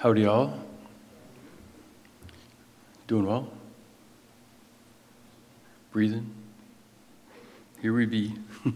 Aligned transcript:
Howdy, 0.00 0.24
all. 0.24 0.58
Doing 3.06 3.26
well? 3.26 3.52
Breathing? 5.92 6.32
Here 7.82 7.92
we 7.92 8.06
be. 8.06 8.32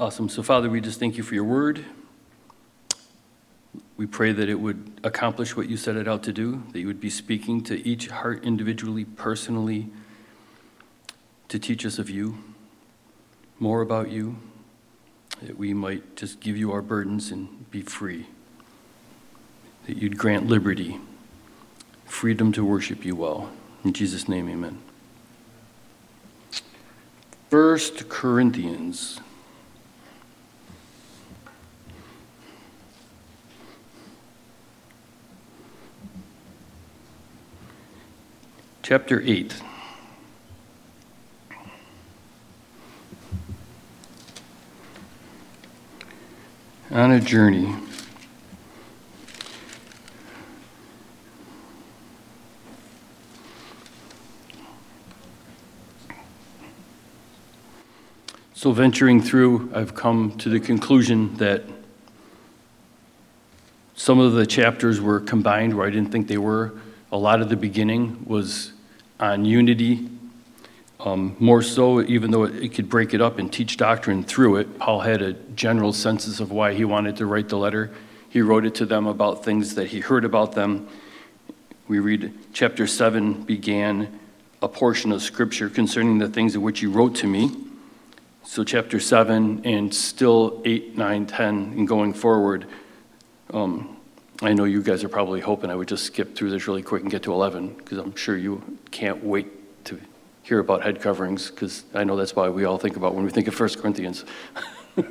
awesome. 0.00 0.28
So, 0.28 0.42
Father, 0.42 0.68
we 0.68 0.80
just 0.80 0.98
thank 0.98 1.16
you 1.16 1.22
for 1.22 1.36
your 1.36 1.44
word. 1.44 1.84
We 3.96 4.06
pray 4.06 4.32
that 4.32 4.48
it 4.48 4.56
would 4.56 5.00
accomplish 5.04 5.56
what 5.56 5.68
you 5.68 5.76
set 5.76 5.94
it 5.94 6.08
out 6.08 6.24
to 6.24 6.32
do, 6.32 6.64
that 6.72 6.80
you 6.80 6.88
would 6.88 7.00
be 7.00 7.08
speaking 7.08 7.62
to 7.62 7.86
each 7.86 8.08
heart 8.08 8.42
individually, 8.42 9.04
personally, 9.04 9.88
to 11.46 11.60
teach 11.60 11.86
us 11.86 12.00
of 12.00 12.10
you, 12.10 12.42
more 13.60 13.82
about 13.82 14.10
you, 14.10 14.36
that 15.42 15.56
we 15.56 15.72
might 15.72 16.16
just 16.16 16.40
give 16.40 16.56
you 16.56 16.72
our 16.72 16.82
burdens 16.82 17.30
and 17.30 17.70
be 17.70 17.82
free 17.82 18.26
that 19.86 19.96
you'd 19.96 20.18
grant 20.18 20.46
liberty, 20.46 20.98
freedom 22.04 22.52
to 22.52 22.64
worship 22.64 23.04
you 23.04 23.14
well. 23.14 23.50
In 23.84 23.92
Jesus' 23.92 24.28
name, 24.28 24.48
amen. 24.48 24.80
First 27.50 28.08
Corinthians. 28.08 29.20
Chapter 38.82 39.20
8. 39.24 39.62
On 46.90 47.10
a 47.10 47.20
journey. 47.20 47.85
So, 58.66 58.72
venturing 58.72 59.22
through, 59.22 59.70
I've 59.72 59.94
come 59.94 60.36
to 60.38 60.48
the 60.48 60.58
conclusion 60.58 61.36
that 61.36 61.62
some 63.94 64.18
of 64.18 64.32
the 64.32 64.44
chapters 64.44 65.00
were 65.00 65.20
combined 65.20 65.76
where 65.76 65.86
I 65.86 65.90
didn't 65.90 66.10
think 66.10 66.26
they 66.26 66.36
were. 66.36 66.72
A 67.12 67.16
lot 67.16 67.40
of 67.40 67.48
the 67.48 67.54
beginning 67.54 68.24
was 68.26 68.72
on 69.20 69.44
unity. 69.44 70.08
Um, 70.98 71.36
more 71.38 71.62
so, 71.62 72.02
even 72.02 72.32
though 72.32 72.42
it, 72.42 72.74
could 72.74 72.88
break 72.88 73.14
it 73.14 73.20
up 73.20 73.38
and 73.38 73.52
teach 73.52 73.76
doctrine 73.76 74.24
through 74.24 74.56
it, 74.56 74.80
Paul 74.80 74.98
had 74.98 75.22
a 75.22 75.34
general 75.54 75.92
sense 75.92 76.40
of 76.40 76.50
why 76.50 76.74
he 76.74 76.84
wanted 76.84 77.18
to 77.18 77.26
write 77.26 77.48
the 77.48 77.58
letter. 77.58 77.92
He 78.30 78.40
wrote 78.40 78.66
it 78.66 78.74
to 78.74 78.84
them 78.84 79.06
about 79.06 79.44
things 79.44 79.76
that 79.76 79.86
he 79.86 80.00
heard 80.00 80.24
about 80.24 80.56
them. 80.56 80.88
We 81.86 82.00
read 82.00 82.36
chapter 82.52 82.88
7 82.88 83.44
began 83.44 84.18
a 84.60 84.66
portion 84.66 85.12
of 85.12 85.22
scripture 85.22 85.68
concerning 85.68 86.18
the 86.18 86.28
things 86.28 86.56
of 86.56 86.62
which 86.62 86.80
he 86.80 86.86
wrote 86.86 87.14
to 87.14 87.28
me. 87.28 87.65
So, 88.48 88.62
chapter 88.62 89.00
7 89.00 89.62
and 89.64 89.92
still 89.92 90.62
8, 90.64 90.96
9, 90.96 91.26
10, 91.26 91.74
and 91.76 91.88
going 91.88 92.12
forward. 92.12 92.66
Um, 93.52 93.96
I 94.40 94.52
know 94.52 94.62
you 94.62 94.84
guys 94.84 95.02
are 95.02 95.08
probably 95.08 95.40
hoping 95.40 95.68
I 95.68 95.74
would 95.74 95.88
just 95.88 96.04
skip 96.04 96.36
through 96.36 96.50
this 96.50 96.68
really 96.68 96.80
quick 96.80 97.02
and 97.02 97.10
get 97.10 97.24
to 97.24 97.32
11, 97.32 97.74
because 97.74 97.98
I'm 97.98 98.14
sure 98.14 98.36
you 98.36 98.78
can't 98.92 99.24
wait 99.24 99.48
to 99.86 100.00
hear 100.44 100.60
about 100.60 100.84
head 100.84 101.00
coverings, 101.00 101.50
because 101.50 101.82
I 101.92 102.04
know 102.04 102.14
that's 102.14 102.36
why 102.36 102.48
we 102.48 102.64
all 102.64 102.78
think 102.78 102.96
about 102.96 103.16
when 103.16 103.24
we 103.24 103.32
think 103.32 103.48
of 103.48 103.58
1 103.58 103.68
Corinthians. 103.80 104.24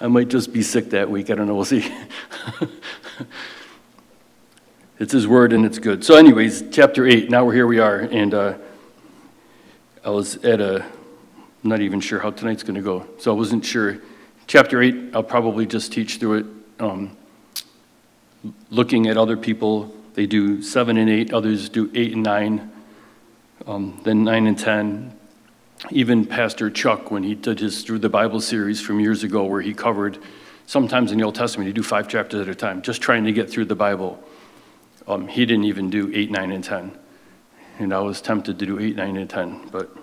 I 0.00 0.06
might 0.06 0.28
just 0.28 0.50
be 0.50 0.62
sick 0.62 0.88
that 0.90 1.10
week. 1.10 1.28
I 1.28 1.34
don't 1.34 1.46
know. 1.46 1.56
We'll 1.56 1.66
see. 1.66 1.94
it's 4.98 5.12
His 5.12 5.28
Word 5.28 5.52
and 5.52 5.66
it's 5.66 5.78
good. 5.78 6.02
So, 6.02 6.16
anyways, 6.16 6.70
chapter 6.70 7.06
8. 7.06 7.28
Now 7.28 7.44
we're 7.44 7.54
here 7.54 7.66
we 7.66 7.78
are. 7.78 7.98
And 7.98 8.32
uh, 8.32 8.54
I 10.02 10.08
was 10.08 10.36
at 10.36 10.62
a 10.62 10.86
I'm 11.64 11.70
not 11.70 11.80
even 11.80 11.98
sure 11.98 12.18
how 12.18 12.30
tonight's 12.30 12.62
going 12.62 12.74
to 12.74 12.82
go. 12.82 13.06
So 13.18 13.32
I 13.32 13.34
wasn't 13.34 13.64
sure. 13.64 13.98
Chapter 14.46 14.82
8, 14.82 15.14
I'll 15.14 15.22
probably 15.22 15.64
just 15.64 15.92
teach 15.92 16.18
through 16.18 16.34
it. 16.34 16.46
Um, 16.78 17.16
looking 18.68 19.06
at 19.06 19.16
other 19.16 19.38
people, 19.38 19.94
they 20.12 20.26
do 20.26 20.60
7 20.60 20.98
and 20.98 21.08
8, 21.08 21.32
others 21.32 21.70
do 21.70 21.90
8 21.94 22.12
and 22.12 22.22
9, 22.22 22.72
um, 23.66 23.98
then 24.04 24.24
9 24.24 24.46
and 24.46 24.58
10. 24.58 25.18
Even 25.90 26.26
Pastor 26.26 26.68
Chuck, 26.68 27.10
when 27.10 27.22
he 27.22 27.34
did 27.34 27.60
his 27.60 27.82
Through 27.82 28.00
the 28.00 28.10
Bible 28.10 28.42
series 28.42 28.82
from 28.82 29.00
years 29.00 29.24
ago, 29.24 29.44
where 29.44 29.62
he 29.62 29.72
covered, 29.72 30.18
sometimes 30.66 31.12
in 31.12 31.18
the 31.18 31.24
Old 31.24 31.34
Testament, 31.34 31.66
he 31.66 31.72
do 31.72 31.82
five 31.82 32.08
chapters 32.08 32.42
at 32.42 32.48
a 32.48 32.54
time, 32.54 32.82
just 32.82 33.00
trying 33.00 33.24
to 33.24 33.32
get 33.32 33.48
through 33.48 33.64
the 33.64 33.74
Bible. 33.74 34.22
Um, 35.08 35.28
he 35.28 35.46
didn't 35.46 35.64
even 35.64 35.88
do 35.88 36.12
8, 36.14 36.30
9, 36.30 36.52
and 36.52 36.62
10. 36.62 36.98
And 37.78 37.94
I 37.94 38.00
was 38.00 38.20
tempted 38.20 38.58
to 38.58 38.66
do 38.66 38.78
8, 38.78 38.96
9, 38.96 39.16
and 39.16 39.30
10, 39.30 39.68
but 39.72 39.96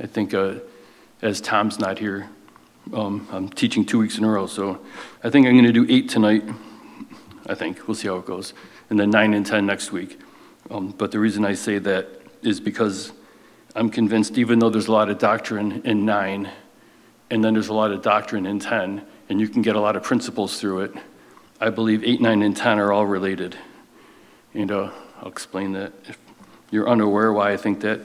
I 0.00 0.06
think 0.06 0.34
uh, 0.34 0.54
as 1.22 1.40
Tom's 1.40 1.78
not 1.78 1.98
here. 1.98 2.28
Um, 2.92 3.28
I'm 3.30 3.48
teaching 3.48 3.84
two 3.84 3.98
weeks 3.98 4.18
in 4.18 4.24
a 4.24 4.28
row, 4.28 4.46
so 4.46 4.80
I 5.22 5.30
think 5.30 5.46
I'm 5.46 5.54
going 5.54 5.64
to 5.64 5.72
do 5.72 5.86
eight 5.88 6.08
tonight. 6.08 6.44
I 7.46 7.54
think. 7.54 7.86
We'll 7.86 7.94
see 7.94 8.08
how 8.08 8.16
it 8.16 8.26
goes. 8.26 8.54
And 8.90 8.98
then 8.98 9.10
nine 9.10 9.34
and 9.34 9.46
10 9.46 9.64
next 9.64 9.92
week. 9.92 10.20
Um, 10.70 10.88
but 10.90 11.12
the 11.12 11.18
reason 11.18 11.44
I 11.44 11.54
say 11.54 11.78
that 11.78 12.08
is 12.42 12.60
because 12.60 13.12
I'm 13.74 13.88
convinced, 13.88 14.36
even 14.36 14.58
though 14.58 14.70
there's 14.70 14.88
a 14.88 14.92
lot 14.92 15.08
of 15.08 15.18
doctrine 15.18 15.82
in 15.84 16.04
nine, 16.04 16.50
and 17.30 17.42
then 17.42 17.54
there's 17.54 17.68
a 17.68 17.74
lot 17.74 17.90
of 17.90 18.02
doctrine 18.02 18.46
in 18.46 18.58
10, 18.58 19.02
and 19.28 19.40
you 19.40 19.48
can 19.48 19.62
get 19.62 19.76
a 19.76 19.80
lot 19.80 19.96
of 19.96 20.02
principles 20.02 20.60
through 20.60 20.80
it, 20.80 20.94
I 21.60 21.70
believe 21.70 22.04
8, 22.04 22.20
9, 22.20 22.42
and 22.42 22.56
10 22.56 22.78
are 22.78 22.92
all 22.92 23.06
related. 23.06 23.56
And 24.54 24.70
uh, 24.70 24.90
I'll 25.20 25.28
explain 25.28 25.72
that 25.72 25.92
if 26.04 26.18
you're 26.70 26.88
unaware 26.88 27.32
why 27.32 27.52
I 27.52 27.56
think 27.56 27.80
that 27.80 28.00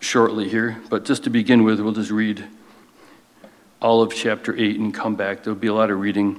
shortly 0.00 0.48
here, 0.48 0.80
but 0.88 1.04
just 1.04 1.24
to 1.24 1.30
begin 1.30 1.64
with, 1.64 1.80
we'll 1.80 1.92
just 1.92 2.10
read 2.10 2.44
all 3.80 4.02
of 4.02 4.14
chapter 4.14 4.56
8 4.56 4.78
and 4.78 4.94
come 4.94 5.16
back. 5.16 5.42
There'll 5.42 5.58
be 5.58 5.68
a 5.68 5.74
lot 5.74 5.90
of 5.90 5.98
reading. 6.00 6.38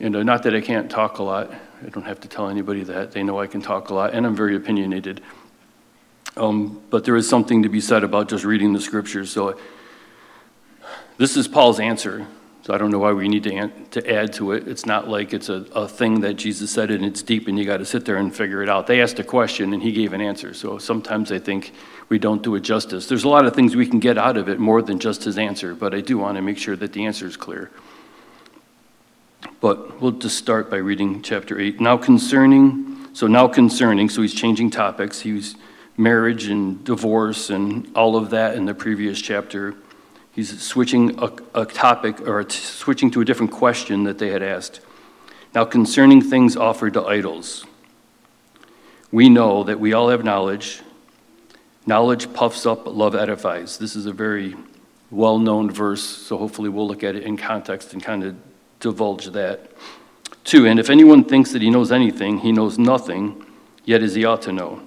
And 0.00 0.16
uh, 0.16 0.22
not 0.22 0.42
that 0.44 0.54
I 0.54 0.60
can't 0.60 0.90
talk 0.90 1.18
a 1.18 1.22
lot, 1.22 1.52
I 1.84 1.88
don't 1.88 2.04
have 2.04 2.20
to 2.20 2.28
tell 2.28 2.48
anybody 2.48 2.84
that. 2.84 3.12
They 3.12 3.22
know 3.22 3.40
I 3.40 3.46
can 3.46 3.62
talk 3.62 3.90
a 3.90 3.94
lot, 3.94 4.14
and 4.14 4.24
I'm 4.24 4.36
very 4.36 4.56
opinionated. 4.56 5.20
Um, 6.36 6.80
but 6.90 7.04
there 7.04 7.16
is 7.16 7.28
something 7.28 7.62
to 7.62 7.68
be 7.68 7.80
said 7.80 8.04
about 8.04 8.28
just 8.28 8.44
reading 8.44 8.72
the 8.72 8.80
scriptures. 8.80 9.30
So, 9.30 9.58
this 11.18 11.36
is 11.36 11.46
Paul's 11.46 11.78
answer 11.78 12.26
so 12.62 12.72
I 12.72 12.78
don't 12.78 12.90
know 12.92 13.00
why 13.00 13.12
we 13.12 13.28
need 13.28 13.42
to, 13.44 13.68
to 13.90 14.12
add 14.12 14.32
to 14.34 14.52
it. 14.52 14.68
It's 14.68 14.86
not 14.86 15.08
like 15.08 15.32
it's 15.34 15.48
a, 15.48 15.66
a 15.74 15.88
thing 15.88 16.20
that 16.20 16.34
Jesus 16.34 16.70
said 16.70 16.92
and 16.92 17.04
it's 17.04 17.20
deep 17.20 17.48
and 17.48 17.58
you 17.58 17.64
got 17.64 17.78
to 17.78 17.84
sit 17.84 18.04
there 18.04 18.16
and 18.16 18.34
figure 18.34 18.62
it 18.62 18.68
out. 18.68 18.86
They 18.86 19.02
asked 19.02 19.18
a 19.18 19.24
question 19.24 19.74
and 19.74 19.82
he 19.82 19.90
gave 19.90 20.12
an 20.12 20.20
answer. 20.20 20.54
So 20.54 20.78
sometimes 20.78 21.32
I 21.32 21.40
think 21.40 21.72
we 22.08 22.20
don't 22.20 22.40
do 22.40 22.54
it 22.54 22.60
justice. 22.60 23.08
There's 23.08 23.24
a 23.24 23.28
lot 23.28 23.46
of 23.46 23.54
things 23.54 23.74
we 23.74 23.86
can 23.86 23.98
get 23.98 24.16
out 24.16 24.36
of 24.36 24.48
it 24.48 24.60
more 24.60 24.80
than 24.80 25.00
just 25.00 25.24
his 25.24 25.38
answer, 25.38 25.74
but 25.74 25.92
I 25.92 26.00
do 26.00 26.18
want 26.18 26.36
to 26.36 26.42
make 26.42 26.56
sure 26.56 26.76
that 26.76 26.92
the 26.92 27.04
answer 27.04 27.26
is 27.26 27.36
clear. 27.36 27.72
But 29.60 30.00
we'll 30.00 30.12
just 30.12 30.38
start 30.38 30.70
by 30.70 30.76
reading 30.76 31.20
chapter 31.22 31.58
8. 31.58 31.80
Now 31.80 31.96
concerning, 31.96 33.08
so 33.12 33.26
now 33.26 33.48
concerning, 33.48 34.08
so 34.08 34.22
he's 34.22 34.34
changing 34.34 34.70
topics. 34.70 35.20
He's 35.20 35.56
marriage 35.96 36.46
and 36.46 36.84
divorce 36.84 37.50
and 37.50 37.90
all 37.96 38.16
of 38.16 38.30
that 38.30 38.54
in 38.54 38.66
the 38.66 38.74
previous 38.74 39.20
chapter. 39.20 39.74
He's 40.32 40.62
switching 40.62 41.18
a, 41.22 41.30
a 41.54 41.66
topic 41.66 42.26
or 42.26 42.48
switching 42.48 43.10
to 43.12 43.20
a 43.20 43.24
different 43.24 43.52
question 43.52 44.04
that 44.04 44.18
they 44.18 44.30
had 44.30 44.42
asked. 44.42 44.80
Now, 45.54 45.66
concerning 45.66 46.22
things 46.22 46.56
offered 46.56 46.94
to 46.94 47.04
idols, 47.04 47.66
we 49.10 49.28
know 49.28 49.62
that 49.64 49.78
we 49.78 49.92
all 49.92 50.08
have 50.08 50.24
knowledge. 50.24 50.80
Knowledge 51.86 52.32
puffs 52.32 52.64
up, 52.64 52.86
love 52.86 53.14
edifies. 53.14 53.76
This 53.76 53.94
is 53.94 54.06
a 54.06 54.12
very 54.12 54.56
well 55.10 55.38
known 55.38 55.70
verse, 55.70 56.02
so 56.02 56.38
hopefully 56.38 56.70
we'll 56.70 56.88
look 56.88 57.04
at 57.04 57.14
it 57.14 57.24
in 57.24 57.36
context 57.36 57.92
and 57.92 58.02
kind 58.02 58.24
of 58.24 58.34
divulge 58.80 59.26
that. 59.26 59.70
Two, 60.44 60.66
and 60.66 60.80
if 60.80 60.88
anyone 60.88 61.24
thinks 61.24 61.52
that 61.52 61.60
he 61.60 61.68
knows 61.68 61.92
anything, 61.92 62.38
he 62.38 62.50
knows 62.50 62.78
nothing, 62.78 63.44
yet 63.84 64.02
as 64.02 64.14
he 64.14 64.24
ought 64.24 64.42
to 64.42 64.52
know. 64.52 64.82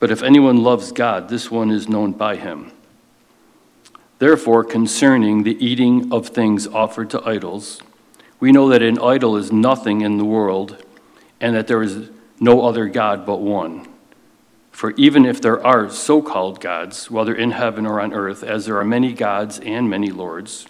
But 0.00 0.10
if 0.10 0.22
anyone 0.22 0.62
loves 0.62 0.90
God, 0.90 1.28
this 1.28 1.50
one 1.50 1.70
is 1.70 1.88
known 1.88 2.12
by 2.12 2.36
him. 2.36 2.72
Therefore, 4.18 4.64
concerning 4.64 5.42
the 5.42 5.62
eating 5.64 6.12
of 6.12 6.28
things 6.28 6.66
offered 6.66 7.10
to 7.10 7.28
idols, 7.28 7.82
we 8.40 8.52
know 8.52 8.68
that 8.68 8.82
an 8.82 8.98
idol 8.98 9.36
is 9.36 9.52
nothing 9.52 10.00
in 10.00 10.16
the 10.16 10.24
world, 10.24 10.82
and 11.40 11.54
that 11.54 11.66
there 11.66 11.82
is 11.82 12.10
no 12.40 12.62
other 12.62 12.86
God 12.88 13.26
but 13.26 13.40
one. 13.40 13.88
For 14.70 14.92
even 14.92 15.24
if 15.24 15.40
there 15.40 15.64
are 15.66 15.88
so 15.90 16.20
called 16.20 16.60
gods, 16.60 17.10
whether 17.10 17.34
in 17.34 17.52
heaven 17.52 17.86
or 17.86 18.00
on 18.00 18.12
earth, 18.12 18.42
as 18.42 18.66
there 18.66 18.78
are 18.78 18.84
many 18.84 19.12
gods 19.12 19.58
and 19.60 19.88
many 19.88 20.10
lords, 20.10 20.66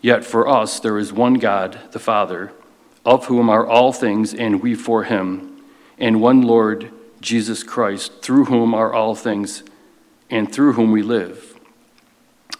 yet 0.00 0.24
for 0.24 0.48
us 0.48 0.80
there 0.80 0.98
is 0.98 1.12
one 1.12 1.34
God, 1.34 1.78
the 1.92 2.00
Father, 2.00 2.52
of 3.04 3.26
whom 3.26 3.48
are 3.48 3.66
all 3.66 3.92
things, 3.92 4.34
and 4.34 4.62
we 4.62 4.74
for 4.74 5.04
him, 5.04 5.62
and 5.98 6.20
one 6.20 6.42
Lord, 6.42 6.92
Jesus 7.20 7.62
Christ, 7.62 8.20
through 8.22 8.46
whom 8.46 8.74
are 8.74 8.92
all 8.92 9.14
things, 9.14 9.62
and 10.28 10.52
through 10.52 10.72
whom 10.74 10.90
we 10.90 11.02
live. 11.02 11.49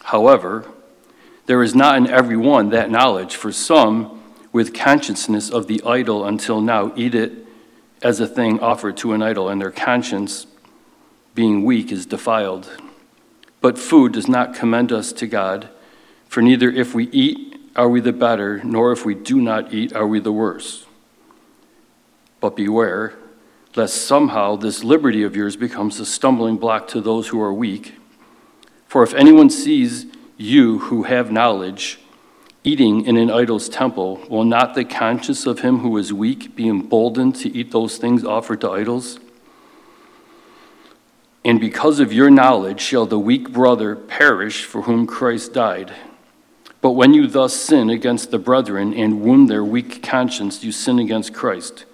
However, 0.03 0.65
there 1.45 1.63
is 1.63 1.75
not 1.75 1.97
in 1.97 2.07
every 2.07 2.37
one 2.37 2.69
that 2.69 2.89
knowledge, 2.89 3.35
for 3.35 3.51
some, 3.51 4.21
with 4.51 4.73
consciousness 4.73 5.49
of 5.49 5.67
the 5.67 5.81
idol 5.85 6.25
until 6.25 6.61
now, 6.61 6.91
eat 6.95 7.15
it 7.15 7.45
as 8.01 8.19
a 8.19 8.27
thing 8.27 8.59
offered 8.59 8.97
to 8.97 9.13
an 9.13 9.21
idol, 9.21 9.49
and 9.49 9.61
their 9.61 9.71
conscience, 9.71 10.47
being 11.35 11.63
weak, 11.63 11.91
is 11.91 12.05
defiled. 12.05 12.69
But 13.61 13.77
food 13.77 14.13
does 14.13 14.27
not 14.27 14.55
commend 14.55 14.91
us 14.91 15.13
to 15.13 15.27
God, 15.27 15.69
for 16.27 16.41
neither 16.41 16.69
if 16.69 16.93
we 16.95 17.05
eat 17.09 17.59
are 17.75 17.87
we 17.87 18.01
the 18.01 18.11
better, 18.11 18.61
nor 18.63 18.91
if 18.91 19.05
we 19.05 19.15
do 19.15 19.39
not 19.39 19.73
eat 19.73 19.93
are 19.93 20.07
we 20.07 20.19
the 20.19 20.31
worse. 20.31 20.85
But 22.39 22.55
beware, 22.55 23.13
lest 23.75 23.95
somehow 23.95 24.55
this 24.55 24.83
liberty 24.83 25.23
of 25.23 25.35
yours 25.35 25.55
becomes 25.55 25.99
a 25.99 26.05
stumbling 26.05 26.57
block 26.57 26.87
to 26.89 27.01
those 27.01 27.29
who 27.29 27.41
are 27.41 27.53
weak. 27.53 27.93
For 28.91 29.03
if 29.03 29.13
anyone 29.13 29.49
sees 29.49 30.05
you 30.35 30.79
who 30.79 31.03
have 31.03 31.31
knowledge 31.31 31.97
eating 32.65 33.05
in 33.05 33.15
an 33.15 33.31
idol's 33.31 33.69
temple, 33.69 34.19
will 34.27 34.43
not 34.43 34.75
the 34.75 34.83
conscience 34.83 35.45
of 35.45 35.61
him 35.61 35.77
who 35.77 35.97
is 35.97 36.11
weak 36.11 36.57
be 36.57 36.67
emboldened 36.67 37.37
to 37.37 37.49
eat 37.55 37.71
those 37.71 37.97
things 37.97 38.25
offered 38.25 38.59
to 38.59 38.69
idols? 38.69 39.17
And 41.45 41.57
because 41.57 42.01
of 42.01 42.11
your 42.11 42.29
knowledge 42.29 42.81
shall 42.81 43.05
the 43.05 43.17
weak 43.17 43.53
brother 43.53 43.95
perish 43.95 44.65
for 44.65 44.81
whom 44.81 45.07
Christ 45.07 45.53
died. 45.53 45.93
But 46.81 46.91
when 46.91 47.13
you 47.13 47.27
thus 47.27 47.53
sin 47.53 47.89
against 47.89 48.29
the 48.29 48.39
brethren 48.39 48.93
and 48.93 49.21
wound 49.21 49.49
their 49.49 49.63
weak 49.63 50.03
conscience, 50.03 50.65
you 50.65 50.73
sin 50.73 50.99
against 50.99 51.33
Christ. 51.33 51.85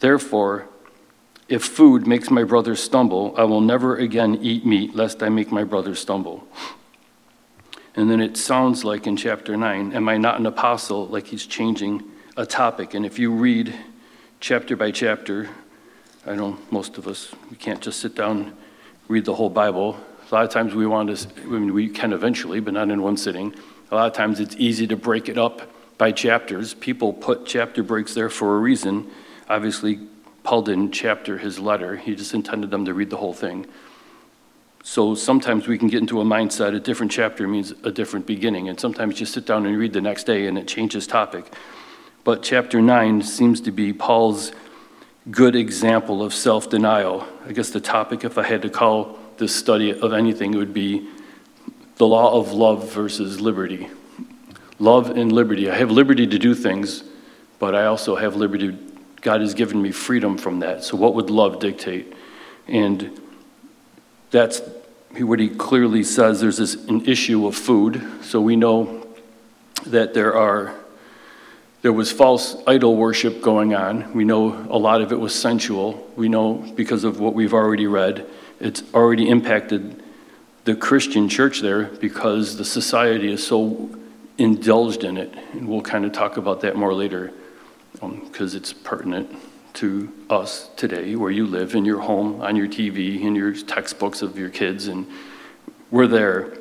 Therefore, 0.00 0.67
if 1.48 1.64
food 1.64 2.06
makes 2.06 2.30
my 2.30 2.44
brother 2.44 2.76
stumble, 2.76 3.34
I 3.36 3.44
will 3.44 3.62
never 3.62 3.96
again 3.96 4.38
eat 4.42 4.66
meat, 4.66 4.94
lest 4.94 5.22
I 5.22 5.30
make 5.30 5.50
my 5.50 5.64
brother 5.64 5.94
stumble. 5.94 6.46
And 7.96 8.10
then 8.10 8.20
it 8.20 8.36
sounds 8.36 8.84
like 8.84 9.06
in 9.06 9.16
chapter 9.16 9.56
9, 9.56 9.92
Am 9.92 10.08
I 10.08 10.18
not 10.18 10.38
an 10.38 10.46
apostle? 10.46 11.06
Like 11.06 11.26
he's 11.26 11.46
changing 11.46 12.04
a 12.36 12.44
topic. 12.46 12.94
And 12.94 13.04
if 13.04 13.18
you 13.18 13.32
read 13.32 13.74
chapter 14.40 14.76
by 14.76 14.90
chapter, 14.90 15.48
I 16.26 16.34
know 16.34 16.58
most 16.70 16.98
of 16.98 17.08
us, 17.08 17.34
we 17.50 17.56
can't 17.56 17.80
just 17.80 18.00
sit 18.00 18.14
down, 18.14 18.54
read 19.08 19.24
the 19.24 19.34
whole 19.34 19.50
Bible. 19.50 19.98
A 20.30 20.34
lot 20.34 20.44
of 20.44 20.50
times 20.50 20.74
we 20.74 20.86
want 20.86 21.16
to, 21.16 21.28
I 21.42 21.46
mean, 21.46 21.72
we 21.72 21.88
can 21.88 22.12
eventually, 22.12 22.60
but 22.60 22.74
not 22.74 22.90
in 22.90 23.02
one 23.02 23.16
sitting. 23.16 23.54
A 23.90 23.94
lot 23.94 24.06
of 24.06 24.12
times 24.12 24.38
it's 24.38 24.54
easy 24.56 24.86
to 24.86 24.96
break 24.96 25.30
it 25.30 25.38
up 25.38 25.62
by 25.96 26.12
chapters. 26.12 26.74
People 26.74 27.14
put 27.14 27.46
chapter 27.46 27.82
breaks 27.82 28.12
there 28.12 28.28
for 28.28 28.56
a 28.56 28.60
reason. 28.60 29.10
Obviously, 29.48 29.98
Paul 30.48 30.62
didn't 30.62 30.92
chapter 30.92 31.36
his 31.36 31.58
letter, 31.58 31.96
he 31.96 32.14
just 32.14 32.32
intended 32.32 32.70
them 32.70 32.86
to 32.86 32.94
read 32.94 33.10
the 33.10 33.18
whole 33.18 33.34
thing. 33.34 33.66
So 34.82 35.14
sometimes 35.14 35.68
we 35.68 35.76
can 35.76 35.88
get 35.88 36.00
into 36.00 36.22
a 36.22 36.24
mindset 36.24 36.74
a 36.74 36.80
different 36.80 37.12
chapter 37.12 37.46
means 37.46 37.74
a 37.84 37.92
different 37.92 38.26
beginning, 38.26 38.66
and 38.70 38.80
sometimes 38.80 39.20
you 39.20 39.26
sit 39.26 39.44
down 39.44 39.66
and 39.66 39.76
read 39.76 39.92
the 39.92 40.00
next 40.00 40.24
day 40.24 40.46
and 40.46 40.56
it 40.56 40.66
changes 40.66 41.06
topic. 41.06 41.52
But 42.24 42.42
chapter 42.42 42.80
9 42.80 43.20
seems 43.20 43.60
to 43.60 43.70
be 43.70 43.92
Paul's 43.92 44.52
good 45.30 45.54
example 45.54 46.22
of 46.22 46.32
self 46.32 46.70
denial. 46.70 47.28
I 47.46 47.52
guess 47.52 47.68
the 47.68 47.82
topic, 47.82 48.24
if 48.24 48.38
I 48.38 48.42
had 48.44 48.62
to 48.62 48.70
call 48.70 49.18
this 49.36 49.54
study 49.54 49.90
of 50.00 50.14
anything, 50.14 50.54
it 50.54 50.56
would 50.56 50.72
be 50.72 51.10
the 51.96 52.06
law 52.06 52.40
of 52.40 52.52
love 52.52 52.90
versus 52.90 53.38
liberty. 53.38 53.90
Love 54.78 55.10
and 55.10 55.30
liberty. 55.30 55.70
I 55.70 55.76
have 55.76 55.90
liberty 55.90 56.26
to 56.26 56.38
do 56.38 56.54
things, 56.54 57.04
but 57.58 57.74
I 57.74 57.84
also 57.84 58.16
have 58.16 58.34
liberty. 58.34 58.78
God 59.20 59.40
has 59.40 59.54
given 59.54 59.80
me 59.80 59.90
freedom 59.90 60.38
from 60.38 60.60
that. 60.60 60.84
So, 60.84 60.96
what 60.96 61.14
would 61.14 61.30
love 61.30 61.60
dictate? 61.60 62.12
And 62.66 63.20
that's 64.30 64.60
what 65.16 65.40
he 65.40 65.48
clearly 65.48 66.02
says. 66.02 66.40
There's 66.40 66.58
this 66.58 66.74
an 66.86 67.06
issue 67.06 67.46
of 67.46 67.56
food. 67.56 68.06
So, 68.22 68.40
we 68.40 68.56
know 68.56 69.06
that 69.86 70.14
there 70.14 70.34
are 70.36 70.74
there 71.80 71.92
was 71.92 72.10
false 72.10 72.56
idol 72.66 72.96
worship 72.96 73.40
going 73.40 73.72
on. 73.72 74.12
We 74.12 74.24
know 74.24 74.66
a 74.68 74.76
lot 74.78 75.00
of 75.00 75.12
it 75.12 75.20
was 75.20 75.32
sensual. 75.34 76.10
We 76.16 76.28
know 76.28 76.54
because 76.74 77.04
of 77.04 77.20
what 77.20 77.34
we've 77.34 77.54
already 77.54 77.86
read, 77.86 78.26
it's 78.58 78.82
already 78.92 79.28
impacted 79.28 80.02
the 80.64 80.74
Christian 80.74 81.28
church 81.28 81.60
there 81.60 81.84
because 81.84 82.56
the 82.56 82.64
society 82.64 83.32
is 83.32 83.46
so 83.46 83.90
indulged 84.38 85.04
in 85.04 85.16
it. 85.16 85.32
And 85.52 85.68
we'll 85.68 85.82
kind 85.82 86.04
of 86.04 86.12
talk 86.12 86.36
about 86.36 86.62
that 86.62 86.74
more 86.74 86.92
later 86.92 87.32
because 88.00 88.54
um, 88.54 88.58
it's 88.58 88.72
pertinent 88.72 89.34
to 89.74 90.12
us 90.30 90.70
today 90.76 91.16
where 91.16 91.30
you 91.30 91.46
live 91.46 91.74
in 91.74 91.84
your 91.84 92.00
home, 92.00 92.40
on 92.40 92.56
your 92.56 92.66
TV, 92.66 93.20
in 93.20 93.34
your 93.34 93.52
textbooks 93.52 94.22
of 94.22 94.38
your 94.38 94.50
kids, 94.50 94.86
and 94.86 95.06
we're 95.90 96.06
there. 96.06 96.56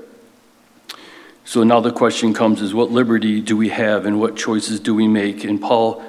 So 1.46 1.64
now 1.64 1.80
the 1.80 1.92
question 1.92 2.34
comes 2.34 2.62
is 2.62 2.74
what 2.74 2.92
liberty 2.92 3.40
do 3.40 3.56
we 3.56 3.70
have 3.70 4.06
and 4.06 4.20
what 4.20 4.36
choices 4.36 4.80
do 4.80 4.94
we 4.94 5.08
make? 5.08 5.44
And 5.44 5.62
Paul 5.62 6.04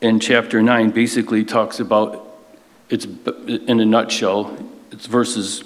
in 0.00 0.20
chapter 0.20 0.62
9 0.62 0.90
basically 0.90 1.44
talks 1.44 1.80
about 1.80 2.24
it's 2.88 3.06
in 3.46 3.80
a 3.80 3.84
nutshell, 3.84 4.56
it's 4.90 5.06
verses 5.06 5.62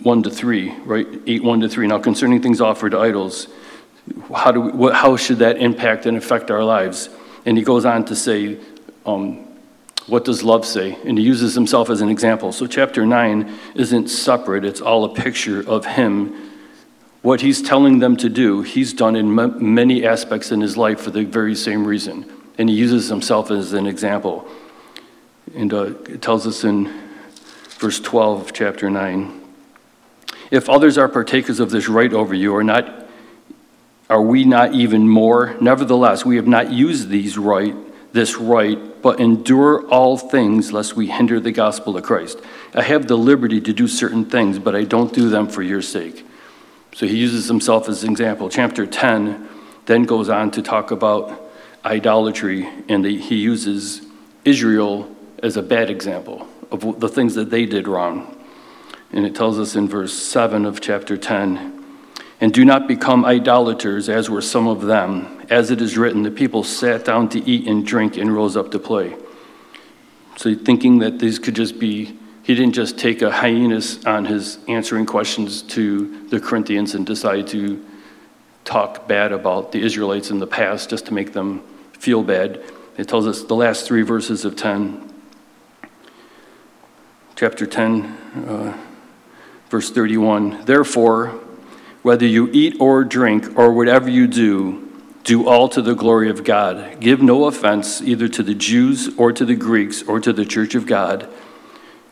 1 0.00 0.22
to 0.24 0.30
3, 0.30 0.70
right? 0.80 1.06
8, 1.26 1.44
1 1.44 1.60
to 1.60 1.68
3. 1.68 1.86
Now, 1.86 1.98
concerning 1.98 2.42
things 2.42 2.60
offered 2.60 2.90
to 2.90 2.98
idols, 2.98 3.48
how, 4.34 4.50
do 4.52 4.60
we, 4.60 4.72
what, 4.72 4.94
how 4.94 5.16
should 5.16 5.38
that 5.38 5.58
impact 5.58 6.06
and 6.06 6.16
affect 6.16 6.50
our 6.50 6.64
lives? 6.64 7.08
And 7.44 7.56
he 7.56 7.64
goes 7.64 7.84
on 7.84 8.04
to 8.06 8.16
say, 8.16 8.58
um, 9.06 9.46
what 10.06 10.24
does 10.24 10.42
love 10.42 10.66
say? 10.66 10.98
And 11.04 11.16
he 11.16 11.24
uses 11.24 11.54
himself 11.54 11.88
as 11.90 12.00
an 12.00 12.08
example. 12.08 12.52
So, 12.52 12.66
chapter 12.66 13.06
9 13.06 13.58
isn't 13.74 14.08
separate, 14.08 14.64
it's 14.64 14.80
all 14.80 15.04
a 15.04 15.14
picture 15.14 15.66
of 15.68 15.86
him. 15.86 16.50
What 17.22 17.40
he's 17.40 17.62
telling 17.62 18.00
them 18.00 18.16
to 18.16 18.28
do, 18.28 18.62
he's 18.62 18.92
done 18.92 19.14
in 19.14 19.38
m- 19.38 19.74
many 19.74 20.04
aspects 20.04 20.50
in 20.50 20.60
his 20.60 20.76
life 20.76 21.00
for 21.00 21.10
the 21.10 21.24
very 21.24 21.54
same 21.54 21.86
reason. 21.86 22.30
And 22.58 22.68
he 22.68 22.74
uses 22.74 23.08
himself 23.08 23.50
as 23.52 23.72
an 23.72 23.86
example. 23.86 24.48
And 25.54 25.72
uh, 25.72 25.94
it 26.08 26.20
tells 26.20 26.46
us 26.46 26.64
in 26.64 26.92
verse 27.78 28.00
12 28.00 28.40
of 28.40 28.52
chapter 28.52 28.90
9 28.90 29.42
if 30.52 30.68
others 30.68 30.98
are 30.98 31.08
partakers 31.08 31.60
of 31.60 31.70
this 31.70 31.88
right 31.88 32.12
over 32.12 32.34
you, 32.34 32.54
are 32.54 32.62
not 32.62 33.01
are 34.12 34.20
we 34.20 34.44
not 34.44 34.74
even 34.74 35.08
more? 35.08 35.56
Nevertheless, 35.58 36.22
we 36.22 36.36
have 36.36 36.46
not 36.46 36.70
used 36.70 37.08
these 37.08 37.38
right, 37.38 37.74
this 38.12 38.36
right, 38.36 38.78
but 39.00 39.18
endure 39.20 39.88
all 39.88 40.18
things 40.18 40.70
lest 40.70 40.94
we 40.94 41.06
hinder 41.06 41.40
the 41.40 41.50
gospel 41.50 41.96
of 41.96 42.02
Christ. 42.02 42.38
I 42.74 42.82
have 42.82 43.08
the 43.08 43.16
liberty 43.16 43.58
to 43.62 43.72
do 43.72 43.88
certain 43.88 44.26
things, 44.26 44.58
but 44.58 44.76
I 44.76 44.84
don't 44.84 45.14
do 45.14 45.30
them 45.30 45.48
for 45.48 45.62
your 45.62 45.80
sake. 45.80 46.26
So 46.94 47.06
he 47.06 47.16
uses 47.16 47.48
himself 47.48 47.88
as 47.88 48.04
an 48.04 48.10
example. 48.10 48.50
Chapter 48.50 48.84
10 48.84 49.48
then 49.86 50.02
goes 50.02 50.28
on 50.28 50.50
to 50.50 50.60
talk 50.60 50.90
about 50.90 51.50
idolatry, 51.82 52.68
and 52.90 53.02
the, 53.02 53.18
he 53.18 53.36
uses 53.36 54.02
Israel 54.44 55.10
as 55.42 55.56
a 55.56 55.62
bad 55.62 55.88
example 55.88 56.46
of 56.70 57.00
the 57.00 57.08
things 57.08 57.34
that 57.36 57.48
they 57.48 57.64
did 57.64 57.88
wrong. 57.88 58.38
And 59.10 59.24
it 59.24 59.34
tells 59.34 59.58
us 59.58 59.74
in 59.74 59.88
verse 59.88 60.12
7 60.12 60.66
of 60.66 60.82
chapter 60.82 61.16
10 61.16 61.81
And 62.42 62.52
do 62.52 62.64
not 62.64 62.88
become 62.88 63.24
idolaters, 63.24 64.08
as 64.08 64.28
were 64.28 64.42
some 64.42 64.66
of 64.66 64.82
them. 64.82 65.46
As 65.48 65.70
it 65.70 65.80
is 65.80 65.96
written, 65.96 66.24
the 66.24 66.30
people 66.32 66.64
sat 66.64 67.04
down 67.04 67.28
to 67.28 67.48
eat 67.48 67.68
and 67.68 67.86
drink 67.86 68.16
and 68.16 68.34
rose 68.34 68.56
up 68.56 68.72
to 68.72 68.80
play. 68.80 69.14
So, 70.36 70.52
thinking 70.56 70.98
that 70.98 71.20
these 71.20 71.38
could 71.38 71.54
just 71.54 71.78
be, 71.78 72.18
he 72.42 72.56
didn't 72.56 72.72
just 72.72 72.98
take 72.98 73.22
a 73.22 73.30
hyenas 73.30 74.04
on 74.04 74.24
his 74.24 74.58
answering 74.66 75.06
questions 75.06 75.62
to 75.62 76.26
the 76.30 76.40
Corinthians 76.40 76.96
and 76.96 77.06
decide 77.06 77.46
to 77.48 77.80
talk 78.64 79.06
bad 79.06 79.30
about 79.30 79.70
the 79.70 79.80
Israelites 79.80 80.32
in 80.32 80.40
the 80.40 80.46
past 80.48 80.90
just 80.90 81.06
to 81.06 81.14
make 81.14 81.32
them 81.32 81.62
feel 81.92 82.24
bad. 82.24 82.60
It 82.98 83.06
tells 83.06 83.28
us 83.28 83.44
the 83.44 83.54
last 83.54 83.86
three 83.86 84.02
verses 84.02 84.44
of 84.44 84.56
10. 84.56 85.12
Chapter 87.36 87.66
10. 87.66 88.02
Uh, 88.48 88.76
Verse 89.72 89.90
31 89.90 90.66
Therefore, 90.66 91.40
whether 92.02 92.26
you 92.26 92.48
eat 92.52 92.76
or 92.80 93.04
drink 93.04 93.56
or 93.56 93.72
whatever 93.72 94.10
you 94.10 94.26
do, 94.26 94.88
do 95.24 95.46
all 95.46 95.68
to 95.68 95.80
the 95.80 95.94
glory 95.94 96.28
of 96.28 96.42
God. 96.42 96.98
Give 97.00 97.22
no 97.22 97.44
offense 97.44 98.02
either 98.02 98.26
to 98.28 98.42
the 98.42 98.54
Jews 98.54 99.16
or 99.16 99.32
to 99.32 99.44
the 99.44 99.54
Greeks 99.54 100.02
or 100.02 100.18
to 100.18 100.32
the 100.32 100.44
church 100.44 100.74
of 100.74 100.86
God, 100.86 101.28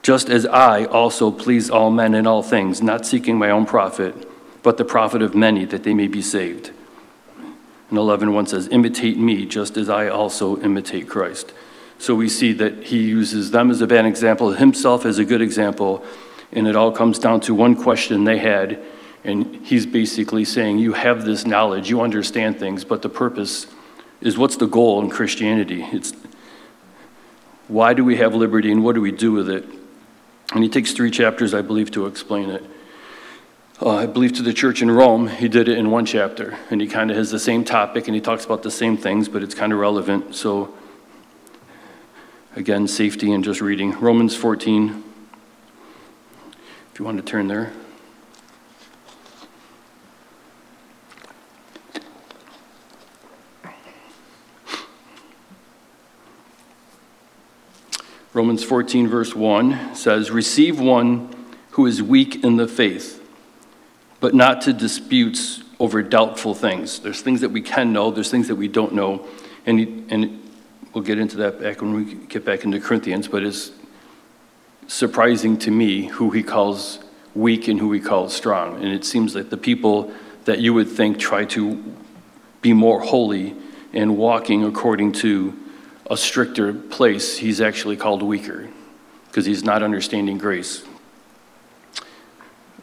just 0.03 0.31
as 0.31 0.47
I 0.47 0.85
also 0.85 1.31
please 1.31 1.69
all 1.69 1.91
men 1.91 2.15
in 2.15 2.27
all 2.27 2.43
things, 2.43 2.81
not 2.81 3.05
seeking 3.05 3.37
my 3.37 3.51
own 3.51 3.67
profit, 3.67 4.29
but 4.63 4.77
the 4.77 4.85
profit 4.85 5.23
of 5.23 5.35
many 5.35 5.65
that 5.65 5.83
they 5.83 5.93
may 5.93 6.07
be 6.07 6.23
saved. 6.23 6.71
And 7.91 7.99
11:1 7.99 8.47
says, 8.47 8.69
"Imitate 8.71 9.19
me 9.19 9.45
just 9.45 9.77
as 9.77 9.89
I 9.91 10.09
also 10.09 10.57
imitate 10.59 11.09
Christ." 11.09 11.53
So 11.99 12.15
we 12.15 12.29
see 12.29 12.53
that 12.53 12.85
he 12.85 12.99
uses 12.99 13.51
them 13.51 13.71
as 13.71 13.81
a 13.81 13.87
bad 13.87 14.07
example, 14.07 14.53
himself 14.53 15.05
as 15.05 15.19
a 15.19 15.25
good 15.25 15.43
example, 15.43 16.05
and 16.53 16.69
it 16.69 16.77
all 16.77 16.93
comes 16.93 17.19
down 17.19 17.41
to 17.41 17.55
one 17.55 17.75
question 17.75 18.25
they 18.25 18.39
had. 18.39 18.79
And 19.25 19.67
he's 19.67 19.87
basically 19.87 20.45
saying, 20.45 20.79
You 20.79 20.95
have 20.95 21.25
this 21.25 21.47
knowledge, 21.47 21.91
you 21.91 22.01
understand 22.01 22.59
things, 22.59 22.85
but 22.85 23.03
the 23.03 23.09
purpose 23.09 23.67
is 24.21 24.37
what's 24.37 24.57
the 24.57 24.67
goal 24.67 25.01
in 25.01 25.11
Christianity? 25.11 25.83
It's 25.83 26.13
why 27.69 27.95
do 27.95 28.05
we 28.05 28.17
have 28.17 28.35
liberty 28.35 28.73
and 28.73 28.83
what 28.83 28.95
do 28.95 29.01
we 29.01 29.13
do 29.13 29.33
with 29.33 29.49
it? 29.49 29.65
And 30.53 30.65
he 30.65 30.69
takes 30.69 30.93
three 30.93 31.11
chapters, 31.11 31.55
I 31.55 31.63
believe, 31.63 31.91
to 31.93 32.07
explain 32.07 32.51
it. 32.51 32.65
Uh, 33.81 33.91
I 33.91 34.07
believe 34.07 34.33
to 34.35 34.43
the 34.43 34.53
church 34.53 34.83
in 34.83 34.91
Rome, 34.91 35.29
he 35.29 35.49
did 35.49 35.69
it 35.69 35.79
in 35.79 35.91
one 35.91 36.05
chapter, 36.05 36.59
and 36.71 36.81
he 36.81 36.87
kind 36.87 37.11
of 37.11 37.17
has 37.17 37.31
the 37.31 37.39
same 37.39 37.65
topic 37.65 38.09
and 38.09 38.15
he 38.15 38.21
talks 38.21 38.45
about 38.45 38.63
the 38.63 38.71
same 38.71 38.97
things, 38.97 39.29
but 39.29 39.43
it's 39.43 39.55
kind 39.55 39.73
of 39.73 39.79
relevant. 39.79 40.35
So 40.35 40.75
Again, 42.57 42.89
safety 42.89 43.33
and 43.33 43.45
just 43.45 43.61
reading. 43.61 43.93
Romans 44.01 44.35
14. 44.35 45.05
If 46.93 46.99
you 46.99 47.05
want 47.05 47.17
to 47.19 47.23
turn 47.23 47.47
there. 47.47 47.73
Romans 58.33 58.63
14, 58.63 59.09
verse 59.09 59.35
1 59.35 59.97
says, 59.97 60.31
Receive 60.31 60.79
one 60.79 61.35
who 61.71 61.87
is 61.87 62.01
weak 62.01 62.45
in 62.45 62.57
the 62.57 62.69
faith, 62.69 63.21
but 64.21 64.35
not 64.35 64.61
to 64.63 64.73
disputes 64.73 65.65
over 65.81 66.01
doubtful 66.01 66.55
things. 66.55 67.01
There's 67.01 67.23
things 67.23 67.41
that 67.41 67.49
we 67.49 67.61
can 67.61 67.93
know, 67.93 68.13
there's 68.13 68.31
things 68.31 68.47
that 68.47 68.55
we 68.55 68.69
don't 68.69 68.95
know. 68.95 69.27
And, 69.67 70.13
and 70.13 70.43
we'll 70.93 71.03
get 71.03 71.19
into 71.19 71.39
that 71.39 71.61
back 71.61 71.81
when 71.81 71.93
we 71.93 72.15
get 72.15 72.45
back 72.45 72.63
into 72.63 72.79
Corinthians, 72.79 73.27
but 73.27 73.43
it's 73.43 73.73
surprising 74.87 75.59
to 75.59 75.73
me 75.73 76.07
who 76.07 76.31
he 76.31 76.45
calls 76.45 77.01
weak 77.35 77.67
and 77.67 77.81
who 77.81 77.91
he 77.91 77.99
calls 77.99 78.35
strong. 78.35 78.77
And 78.77 78.93
it 78.93 79.05
seems 79.05 79.35
like 79.35 79.51
the 79.51 79.57
people 79.57 80.13
that 80.45 80.61
you 80.61 80.73
would 80.73 80.89
think 80.89 81.19
try 81.19 81.45
to 81.47 81.83
be 82.63 82.73
more 82.73 83.01
holy 83.01 83.57
and 83.93 84.17
walking 84.17 84.65
according 84.65 85.13
to 85.13 85.60
a 86.11 86.17
stricter 86.17 86.75
place, 86.75 87.39
he's 87.39 87.61
actually 87.61 87.97
called 87.97 88.21
weaker 88.23 88.69
because 89.29 89.47
he's 89.47 89.63
not 89.63 89.83
understanding 89.83 90.37
grace. 90.37 90.83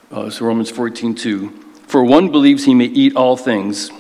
Uh, 0.10 0.30
so 0.30 0.46
Romans 0.46 0.72
14:2, 0.72 1.52
For 1.88 2.04
one 2.04 2.32
believes 2.32 2.64
he 2.64 2.74
may 2.74 2.86
eat 2.86 3.18
all 3.18 3.36
things, 3.36 3.92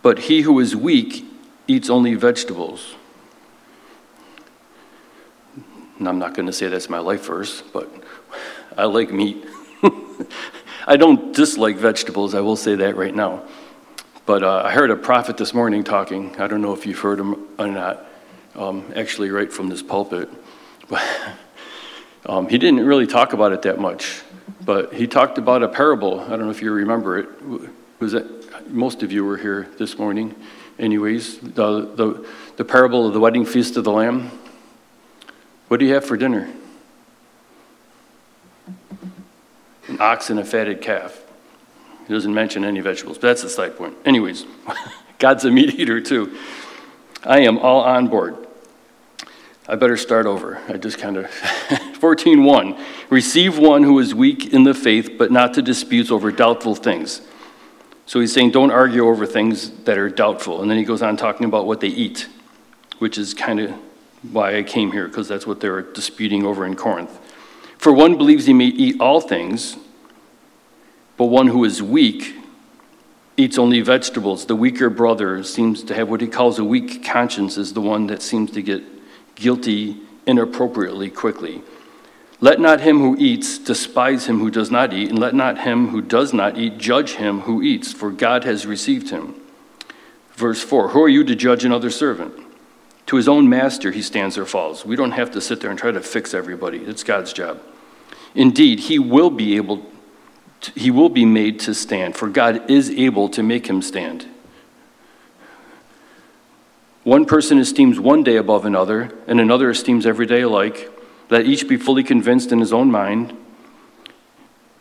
but 0.00 0.20
he 0.20 0.40
who 0.40 0.58
is 0.58 0.74
weak 0.74 1.26
eats 1.68 1.90
only 1.90 2.14
vegetables. 2.14 2.94
And 5.98 6.08
I'm 6.08 6.18
not 6.18 6.32
going 6.32 6.46
to 6.46 6.52
say 6.52 6.68
that's 6.68 6.88
my 6.88 6.98
life 6.98 7.26
verse, 7.26 7.60
but 7.60 7.92
I 8.76 8.84
like 8.84 9.12
meat. 9.12 9.44
I 10.86 10.96
don't 10.96 11.34
dislike 11.36 11.76
vegetables, 11.76 12.34
I 12.34 12.40
will 12.40 12.56
say 12.56 12.74
that 12.76 12.96
right 12.96 13.14
now. 13.14 13.42
But 14.24 14.42
uh, 14.42 14.62
I 14.64 14.72
heard 14.72 14.90
a 14.90 14.96
prophet 14.96 15.36
this 15.36 15.52
morning 15.52 15.84
talking. 15.84 16.40
I 16.40 16.46
don't 16.46 16.62
know 16.62 16.72
if 16.72 16.86
you've 16.86 16.98
heard 16.98 17.20
him 17.20 17.46
or 17.58 17.66
not 17.66 18.06
um, 18.54 18.92
actually 18.96 19.30
right 19.30 19.52
from 19.52 19.68
this 19.68 19.82
pulpit. 19.82 20.28
But 20.88 21.02
um, 22.26 22.48
he 22.48 22.58
didn't 22.58 22.84
really 22.84 23.06
talk 23.06 23.32
about 23.32 23.52
it 23.52 23.62
that 23.62 23.78
much, 23.78 24.22
but 24.64 24.92
he 24.92 25.06
talked 25.06 25.38
about 25.38 25.62
a 25.62 25.68
parable. 25.68 26.20
I 26.20 26.30
don't 26.30 26.40
know 26.40 26.50
if 26.50 26.62
you 26.62 26.72
remember 26.72 27.18
it. 27.18 27.28
Was 27.98 28.12
that 28.12 28.70
most 28.70 29.02
of 29.02 29.12
you 29.12 29.24
were 29.24 29.36
here 29.36 29.68
this 29.78 29.98
morning? 29.98 30.34
Anyways, 30.78 31.38
the, 31.38 31.86
the, 31.94 32.26
the 32.56 32.64
parable 32.64 33.06
of 33.06 33.12
the 33.12 33.20
wedding 33.20 33.44
feast 33.44 33.76
of 33.76 33.84
the 33.84 33.92
Lamb. 33.92 34.30
What 35.68 35.78
do 35.78 35.86
you 35.86 35.94
have 35.94 36.04
for 36.04 36.16
dinner? 36.16 36.48
An 39.88 40.00
ox 40.00 40.30
and 40.30 40.40
a 40.40 40.44
fatted 40.44 40.80
calf. 40.80 41.20
He 42.06 42.14
doesn't 42.14 42.32
mention 42.32 42.64
any 42.64 42.80
vegetables, 42.80 43.18
but 43.18 43.28
that's 43.28 43.42
the 43.42 43.48
side 43.48 43.76
point. 43.76 43.94
Anyways, 44.04 44.46
God's 45.18 45.44
a 45.44 45.50
meat 45.50 45.74
eater 45.74 46.00
too. 46.00 46.36
I 47.22 47.40
am 47.40 47.58
all 47.58 47.82
on 47.82 48.08
board. 48.08 48.39
I 49.70 49.76
better 49.76 49.96
start 49.96 50.26
over. 50.26 50.60
I 50.68 50.78
just 50.78 50.98
kind 50.98 51.16
of 51.16 51.26
14:1 52.00 52.76
Receive 53.08 53.56
one 53.56 53.84
who 53.84 54.00
is 54.00 54.12
weak 54.12 54.52
in 54.52 54.64
the 54.64 54.74
faith 54.74 55.12
but 55.16 55.30
not 55.30 55.54
to 55.54 55.62
disputes 55.62 56.10
over 56.10 56.32
doubtful 56.32 56.74
things. 56.74 57.20
So 58.04 58.18
he's 58.18 58.32
saying 58.32 58.50
don't 58.50 58.72
argue 58.72 59.06
over 59.06 59.26
things 59.26 59.70
that 59.84 59.96
are 59.96 60.08
doubtful. 60.08 60.60
And 60.60 60.68
then 60.68 60.76
he 60.76 60.82
goes 60.82 61.02
on 61.02 61.16
talking 61.16 61.46
about 61.46 61.66
what 61.66 61.78
they 61.78 61.86
eat, 61.86 62.26
which 62.98 63.16
is 63.16 63.32
kind 63.32 63.60
of 63.60 63.70
why 64.32 64.56
I 64.56 64.64
came 64.64 64.90
here 64.90 65.06
because 65.06 65.28
that's 65.28 65.46
what 65.46 65.60
they're 65.60 65.82
disputing 65.82 66.44
over 66.44 66.66
in 66.66 66.74
Corinth. 66.74 67.16
For 67.78 67.92
one 67.92 68.18
believes 68.18 68.46
he 68.46 68.52
may 68.52 68.66
eat 68.66 69.00
all 69.00 69.20
things, 69.20 69.76
but 71.16 71.26
one 71.26 71.46
who 71.46 71.62
is 71.64 71.80
weak 71.80 72.34
eats 73.36 73.56
only 73.56 73.82
vegetables. 73.82 74.46
The 74.46 74.56
weaker 74.56 74.90
brother 74.90 75.44
seems 75.44 75.84
to 75.84 75.94
have 75.94 76.08
what 76.08 76.20
he 76.20 76.26
calls 76.26 76.58
a 76.58 76.64
weak 76.64 77.04
conscience, 77.04 77.56
is 77.56 77.72
the 77.72 77.80
one 77.80 78.08
that 78.08 78.20
seems 78.20 78.50
to 78.50 78.62
get 78.62 78.82
guilty 79.40 79.96
inappropriately 80.26 81.10
quickly. 81.10 81.62
Let 82.40 82.60
not 82.60 82.80
him 82.80 82.98
who 82.98 83.16
eats 83.18 83.58
despise 83.58 84.26
him 84.26 84.38
who 84.38 84.50
does 84.50 84.70
not 84.70 84.92
eat, 84.92 85.10
and 85.10 85.18
let 85.18 85.34
not 85.34 85.58
him 85.58 85.88
who 85.88 86.00
does 86.00 86.32
not 86.32 86.56
eat 86.56 86.78
judge 86.78 87.12
him 87.12 87.40
who 87.40 87.62
eats, 87.62 87.92
for 87.92 88.10
God 88.10 88.44
has 88.44 88.64
received 88.64 89.10
him. 89.10 89.34
Verse 90.34 90.62
4 90.62 90.90
Who 90.90 91.02
are 91.02 91.08
you 91.08 91.24
to 91.24 91.34
judge 91.34 91.64
another 91.64 91.90
servant? 91.90 92.34
To 93.06 93.16
his 93.16 93.28
own 93.28 93.48
master 93.48 93.90
he 93.90 94.02
stands 94.02 94.38
or 94.38 94.46
falls. 94.46 94.86
We 94.86 94.96
don't 94.96 95.10
have 95.10 95.32
to 95.32 95.40
sit 95.40 95.60
there 95.60 95.70
and 95.70 95.78
try 95.78 95.90
to 95.90 96.00
fix 96.00 96.32
everybody, 96.32 96.78
it's 96.78 97.02
God's 97.02 97.32
job. 97.32 97.60
Indeed, 98.34 98.80
he 98.80 98.98
will 98.98 99.30
be 99.30 99.56
able 99.56 99.84
he 100.74 100.90
will 100.90 101.08
be 101.08 101.24
made 101.24 101.58
to 101.60 101.74
stand, 101.74 102.16
for 102.16 102.28
God 102.28 102.70
is 102.70 102.90
able 102.90 103.30
to 103.30 103.42
make 103.42 103.66
him 103.66 103.80
stand. 103.80 104.26
One 107.02 107.24
person 107.24 107.58
esteems 107.58 107.98
one 107.98 108.22
day 108.22 108.36
above 108.36 108.66
another, 108.66 109.10
and 109.26 109.40
another 109.40 109.70
esteems 109.70 110.04
every 110.04 110.26
day 110.26 110.42
alike. 110.42 110.90
Let 111.30 111.46
each 111.46 111.66
be 111.66 111.76
fully 111.76 112.02
convinced 112.02 112.52
in 112.52 112.60
his 112.60 112.72
own 112.72 112.90
mind. 112.90 113.36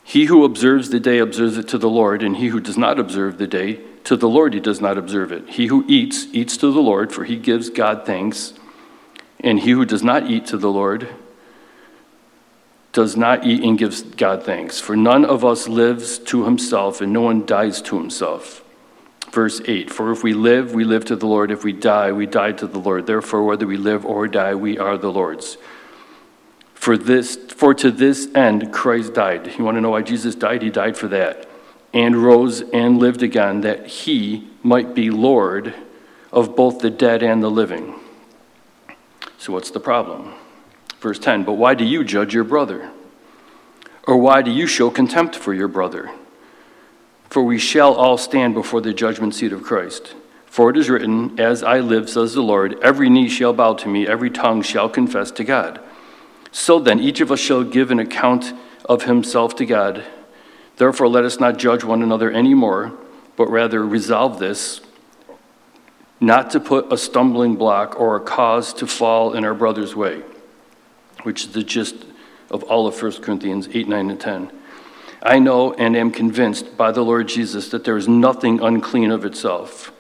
He 0.04 0.26
who 0.26 0.44
observes 0.44 0.90
the 0.90 1.00
day 1.00 1.20
observes 1.20 1.58
it 1.58 1.68
to 1.70 1.78
the 1.78 1.90
Lord, 1.90 2.24
and 2.24 2.38
he 2.38 2.48
who 2.48 2.60
does 2.60 2.78
not 2.78 3.00
observe 3.00 3.38
the 3.38 3.48
day, 3.48 3.80
to 4.04 4.18
the 4.18 4.28
Lord 4.28 4.54
he 4.54 4.60
does 4.60 4.82
not 4.82 4.98
observe 4.98 5.32
it. 5.32 5.50
He 5.50 5.68
who 5.68 5.86
eats, 5.88 6.26
eats 6.34 6.58
to 6.58 6.72
the 6.72 6.82
Lord, 6.82 7.14
for 7.14 7.24
he 7.24 7.38
gives 7.38 7.70
God 7.70 8.06
thanks. 8.06 8.54
And 9.40 9.60
he 9.60 9.72
who 9.72 9.86
does 9.86 10.04
not 10.04 10.30
eat 10.30 10.48
to 10.48 10.58
the 10.58 10.72
Lord, 10.72 11.08
does 12.92 13.16
not 13.16 13.46
eat 13.46 13.64
and 13.64 13.78
gives 13.78 14.02
God 14.02 14.44
thanks. 14.44 14.80
For 14.80 14.96
none 14.96 15.24
of 15.24 15.46
us 15.46 15.70
lives 15.70 16.18
to 16.20 16.44
himself, 16.44 17.02
and 17.02 17.14
no 17.14 17.22
one 17.22 17.46
dies 17.46 17.82
to 17.84 17.98
himself. 17.98 18.64
Verse 19.32 19.62
8 19.64 19.90
For 19.90 20.12
if 20.12 20.24
we 20.24 20.34
live, 20.34 20.74
we 20.74 20.84
live 20.84 21.06
to 21.06 21.16
the 21.16 21.28
Lord. 21.28 21.52
If 21.52 21.64
we 21.64 21.74
die, 21.74 22.12
we 22.12 22.26
die 22.26 22.52
to 22.54 22.68
the 22.68 22.80
Lord. 22.80 23.06
Therefore, 23.06 23.44
whether 23.44 23.68
we 23.68 23.78
live 23.78 24.06
or 24.06 24.28
die, 24.28 24.56
we 24.56 24.78
are 24.78 24.98
the 24.98 25.12
Lord's. 25.12 25.58
For, 26.74 26.98
this, 26.98 27.36
for 27.36 27.74
to 27.74 27.92
this 27.92 28.34
end 28.34 28.72
Christ 28.72 29.14
died. 29.14 29.54
You 29.58 29.66
want 29.66 29.76
to 29.76 29.82
know 29.82 29.90
why 29.90 30.02
Jesus 30.02 30.34
died? 30.34 30.62
He 30.62 30.70
died 30.70 30.98
for 30.98 31.10
that. 31.10 31.48
And 31.94 32.24
rose 32.24 32.62
and 32.62 33.00
lived 33.00 33.22
again, 33.22 33.62
that 33.62 33.88
he 33.88 34.48
might 34.64 34.94
be 34.94 35.10
Lord 35.10 35.74
of 36.32 36.56
both 36.56 36.80
the 36.80 36.90
dead 36.90 37.22
and 37.22 37.44
the 37.44 37.50
living. 37.50 37.96
So, 39.38 39.54
what's 39.54 39.72
the 39.72 39.80
problem? 39.80 40.34
Verse 41.00 41.20
10 41.20 41.44
But 41.44 41.54
why 41.54 41.74
do 41.74 41.84
you 41.84 42.04
judge 42.04 42.34
your 42.34 42.44
brother? 42.44 42.92
Or 44.04 44.18
why 44.18 44.42
do 44.42 44.52
you 44.52 44.66
show 44.66 44.90
contempt 44.90 45.36
for 45.36 45.54
your 45.54 45.68
brother? 45.68 46.10
For 47.30 47.44
we 47.44 47.60
shall 47.60 47.94
all 47.94 48.18
stand 48.18 48.54
before 48.54 48.82
the 48.82 48.94
judgment 48.94 49.36
seat 49.36 49.54
of 49.54 49.64
Christ. 49.64 50.16
For 50.48 50.70
it 50.70 50.78
is 50.78 50.90
written, 50.90 51.40
As 51.40 51.64
I 51.64 51.80
live, 51.80 52.10
says 52.10 52.34
the 52.34 52.42
Lord, 52.42 52.80
every 52.82 53.10
knee 53.10 53.30
shall 53.30 53.54
bow 53.54 53.76
to 53.76 53.88
me, 53.88 54.08
every 54.08 54.30
tongue 54.30 54.62
shall 54.62 54.90
confess 54.90 55.30
to 55.32 55.44
God. 55.44 55.80
So 56.52 56.80
then, 56.80 57.00
each 57.00 57.22
of 57.22 57.32
us 57.32 57.40
shall 57.40 57.64
give 57.64 57.92
an 57.92 58.00
account 58.00 58.54
of 58.86 59.04
himself 59.04 59.56
to 59.58 59.66
God. 59.66 60.04
Therefore, 60.78 61.08
let 61.08 61.24
us 61.24 61.40
not 61.40 61.60
judge 61.60 61.84
one 61.84 62.02
another 62.02 62.32
anymore, 62.32 62.94
but 63.36 63.48
rather 63.50 63.86
resolve 63.86 64.40
this 64.40 64.82
not 66.20 66.50
to 66.52 66.60
put 66.60 66.92
a 66.92 66.98
stumbling 66.98 67.56
block 67.56 67.98
or 68.00 68.16
a 68.16 68.20
cause 68.20 68.74
to 68.74 68.86
fall 68.86 69.34
in 69.34 69.46
our 69.46 69.54
brother's 69.54 69.96
way 69.96 70.22
which 71.24 71.46
is 71.46 71.52
the 71.52 71.64
gist 71.64 71.96
of 72.50 72.64
all 72.64 72.88
of 72.88 73.02
1 73.02 73.22
Corinthians 73.22 73.68
8, 73.72 73.88
9, 73.88 74.10
and 74.10 74.20
10. 74.20 74.52
I 75.22 75.40
know 75.40 75.74
and 75.74 75.96
am 75.96 76.12
convinced 76.12 76.78
by 76.78 76.92
the 76.92 77.02
Lord 77.02 77.28
Jesus 77.28 77.70
that 77.70 77.84
there 77.84 77.98
is 77.98 78.08
nothing 78.08 78.62
unclean 78.62 79.12
of 79.12 79.26
itself. 79.26 79.92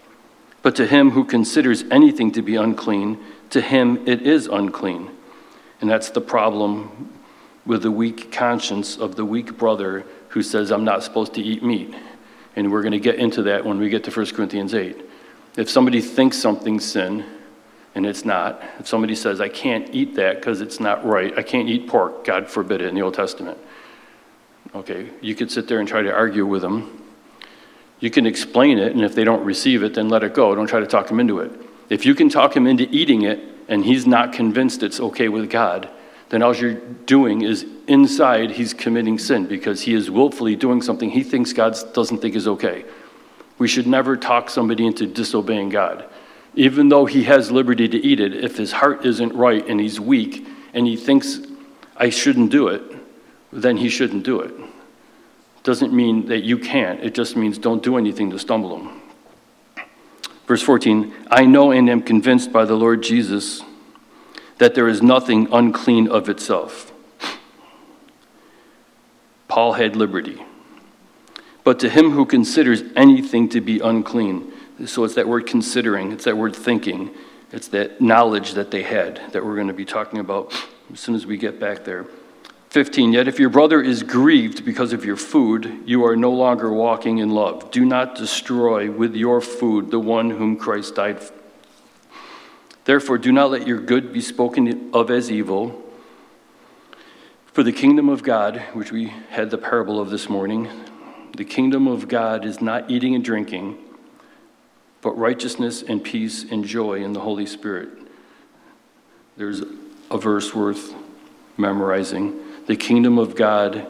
But 0.61 0.75
to 0.75 0.88
him 0.88 1.11
who 1.11 1.25
considers 1.25 1.83
anything 1.91 2.31
to 2.33 2.41
be 2.41 2.55
unclean, 2.55 3.19
to 3.49 3.61
him 3.61 4.07
it 4.07 4.21
is 4.21 4.47
unclean. 4.47 5.09
And 5.81 5.89
that's 5.89 6.09
the 6.09 6.21
problem 6.21 7.13
with 7.65 7.83
the 7.83 7.91
weak 7.91 8.31
conscience 8.31 8.97
of 8.97 9.15
the 9.15 9.25
weak 9.25 9.57
brother 9.57 10.05
who 10.29 10.41
says, 10.41 10.71
I'm 10.71 10.83
not 10.83 11.03
supposed 11.03 11.33
to 11.35 11.41
eat 11.41 11.63
meat. 11.63 11.93
And 12.55 12.71
we're 12.71 12.81
going 12.81 12.93
to 12.93 12.99
get 12.99 13.15
into 13.15 13.43
that 13.43 13.65
when 13.65 13.77
we 13.77 13.89
get 13.89 14.03
to 14.05 14.11
1 14.11 14.25
Corinthians 14.27 14.73
8. 14.73 15.05
If 15.57 15.69
somebody 15.69 16.01
thinks 16.01 16.38
something's 16.38 16.85
sin, 16.85 17.25
and 17.95 18.05
it's 18.05 18.23
not. 18.23 18.63
If 18.79 18.88
somebody 18.88 19.15
says, 19.15 19.41
I 19.41 19.49
can't 19.49 19.93
eat 19.93 20.15
that 20.15 20.35
because 20.38 20.61
it's 20.61 20.79
not 20.79 21.03
right, 21.05 21.38
I 21.38 21.43
can't 21.43 21.67
eat 21.67 21.88
pork, 21.88 22.23
God 22.23 22.47
forbid 22.47 22.81
it 22.81 22.88
in 22.88 22.95
the 22.95 23.01
Old 23.01 23.15
Testament. 23.15 23.57
Okay, 24.75 25.09
you 25.21 25.33
could 25.35 25.51
sit 25.51 25.67
there 25.67 25.79
and 25.79 25.88
try 25.88 26.01
to 26.01 26.13
argue 26.13 26.45
with 26.45 26.61
them. 26.61 27.03
You 27.99 28.09
can 28.09 28.25
explain 28.25 28.77
it, 28.77 28.93
and 28.93 29.03
if 29.03 29.15
they 29.15 29.23
don't 29.23 29.43
receive 29.43 29.83
it, 29.83 29.95
then 29.95 30.09
let 30.09 30.23
it 30.23 30.33
go. 30.33 30.53
Don't 30.55 30.67
try 30.67 30.79
to 30.79 30.88
talk 30.88 31.07
them 31.07 31.19
into 31.19 31.39
it. 31.39 31.51
If 31.89 32.05
you 32.05 32.13
can 32.13 32.29
talk 32.29 32.55
him 32.55 32.67
into 32.67 32.88
eating 32.89 33.23
it 33.23 33.39
and 33.67 33.83
he's 33.83 34.05
not 34.05 34.31
convinced 34.31 34.83
it's 34.83 34.99
okay 34.99 35.27
with 35.27 35.49
God, 35.49 35.89
then 36.29 36.43
all 36.43 36.55
you're 36.55 36.75
doing 36.75 37.41
is 37.41 37.65
inside 37.88 38.51
he's 38.51 38.73
committing 38.73 39.17
sin 39.17 39.47
because 39.47 39.81
he 39.81 39.95
is 39.95 40.11
willfully 40.11 40.55
doing 40.55 40.81
something 40.81 41.09
he 41.09 41.23
thinks 41.23 41.51
God 41.51 41.75
doesn't 41.93 42.19
think 42.19 42.35
is 42.35 42.47
okay. 42.47 42.85
We 43.57 43.67
should 43.67 43.88
never 43.88 44.15
talk 44.15 44.49
somebody 44.49 44.85
into 44.85 45.07
disobeying 45.07 45.69
God. 45.69 46.05
Even 46.55 46.89
though 46.89 47.05
he 47.05 47.23
has 47.23 47.51
liberty 47.51 47.88
to 47.88 47.97
eat 47.97 48.19
it, 48.19 48.35
if 48.35 48.57
his 48.57 48.71
heart 48.71 49.05
isn't 49.05 49.33
right 49.33 49.67
and 49.67 49.79
he's 49.79 49.99
weak 49.99 50.47
and 50.73 50.85
he 50.85 50.95
thinks, 50.95 51.39
I 51.97 52.09
shouldn't 52.09 52.51
do 52.51 52.67
it, 52.67 52.81
then 53.51 53.77
he 53.77 53.89
shouldn't 53.89 54.24
do 54.24 54.39
it. 54.41 54.53
Doesn't 55.63 55.94
mean 55.94 56.27
that 56.27 56.44
you 56.44 56.58
can't, 56.58 57.01
it 57.01 57.13
just 57.13 57.36
means 57.36 57.58
don't 57.58 57.84
do 57.84 57.98
anything 57.98 58.32
to 58.32 58.39
stumble 58.39 58.77
him. 58.77 59.01
Verse 60.48 60.62
14 60.62 61.13
I 61.29 61.46
know 61.46 61.72
and 61.72 61.89
am 61.89 62.01
convinced 62.01 62.51
by 62.51 62.65
the 62.65 62.75
Lord 62.75 63.03
Jesus 63.03 63.62
that 64.58 64.75
there 64.75 64.88
is 64.88 65.01
nothing 65.01 65.48
unclean 65.51 66.08
of 66.08 66.27
itself. 66.29 66.91
Paul 69.48 69.74
had 69.74 69.96
liberty. 69.96 70.44
But 71.63 71.79
to 71.79 71.89
him 71.89 72.12
who 72.12 72.25
considers 72.25 72.84
anything 72.96 73.50
to 73.50 73.62
be 73.62 73.79
unclean, 73.79 74.51
so 74.86 75.03
it's 75.03 75.15
that 75.15 75.27
word 75.27 75.46
considering, 75.46 76.12
it's 76.12 76.25
that 76.25 76.38
word 76.38 76.56
thinking, 76.56 77.12
it's 77.51 77.68
that 77.70 78.00
knowledge 78.00 78.53
that 78.53 78.72
they 78.72 78.84
had 78.84 79.22
that 79.34 79.44
we're 79.44 79.56
going 79.56 79.68
to 79.68 79.74
be 79.74 79.86
talking 79.86 80.20
about 80.20 80.53
as 80.91 81.00
soon 81.00 81.15
as 81.15 81.25
we 81.25 81.38
get 81.38 81.60
back 81.60 81.84
there. 81.84 82.06
15 82.69 83.13
Yet 83.13 83.27
if 83.27 83.39
your 83.39 83.49
brother 83.49 83.81
is 83.81 84.03
grieved 84.03 84.63
because 84.63 84.93
of 84.93 85.03
your 85.03 85.15
food, 85.17 85.81
you 85.85 86.05
are 86.05 86.15
no 86.15 86.31
longer 86.31 86.71
walking 86.71 87.17
in 87.17 87.31
love. 87.31 87.71
Do 87.71 87.83
not 87.83 88.15
destroy 88.15 88.91
with 88.91 89.15
your 89.15 89.41
food 89.41 89.89
the 89.89 89.99
one 89.99 90.29
whom 90.29 90.55
Christ 90.55 90.95
died 90.95 91.19
for. 91.19 91.33
Therefore, 92.85 93.17
do 93.17 93.31
not 93.31 93.51
let 93.51 93.67
your 93.67 93.79
good 93.79 94.13
be 94.13 94.21
spoken 94.21 94.91
of 94.93 95.11
as 95.11 95.31
evil. 95.31 95.83
For 97.53 97.63
the 97.63 97.71
kingdom 97.71 98.07
of 98.09 98.23
God, 98.23 98.57
which 98.73 98.91
we 98.91 99.13
had 99.29 99.49
the 99.49 99.57
parable 99.57 99.99
of 99.99 100.09
this 100.09 100.29
morning, 100.29 100.69
the 101.35 101.45
kingdom 101.45 101.88
of 101.88 102.07
God 102.07 102.45
is 102.45 102.61
not 102.61 102.89
eating 102.89 103.15
and 103.15 103.23
drinking, 103.23 103.77
but 105.01 105.17
righteousness 105.17 105.83
and 105.83 106.03
peace 106.03 106.43
and 106.49 106.63
joy 106.65 107.03
in 107.03 107.13
the 107.13 107.19
Holy 107.19 107.45
Spirit. 107.45 107.89
There's 109.38 109.61
a 110.09 110.17
verse 110.17 110.53
worth 110.53 110.93
memorizing. 111.57 112.39
The 112.69 112.77
kingdom 112.77 113.17
of 113.17 113.35
God 113.35 113.88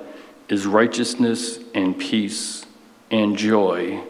is 0.47 0.65
righteousness 0.65 1.59
and 1.75 1.99
peace 1.99 2.65
and 3.11 3.37
joy 3.37 4.01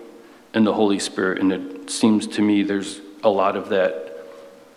in 0.53 0.63
the 0.63 0.73
Holy 0.73 0.99
Spirit. 0.99 1.41
And 1.41 1.51
it 1.51 1.89
seems 1.89 2.27
to 2.27 2.43
me 2.43 2.61
there's 2.61 3.01
a 3.23 3.29
lot 3.31 3.57
of 3.57 3.69
that 3.69 4.27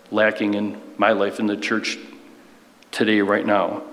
lacking 0.09 0.55
in 0.55 0.81
my 0.97 1.11
life 1.11 1.39
in 1.39 1.45
the 1.45 1.55
church 1.55 1.99
today, 2.89 3.21
right 3.21 3.45
now. 3.45 3.83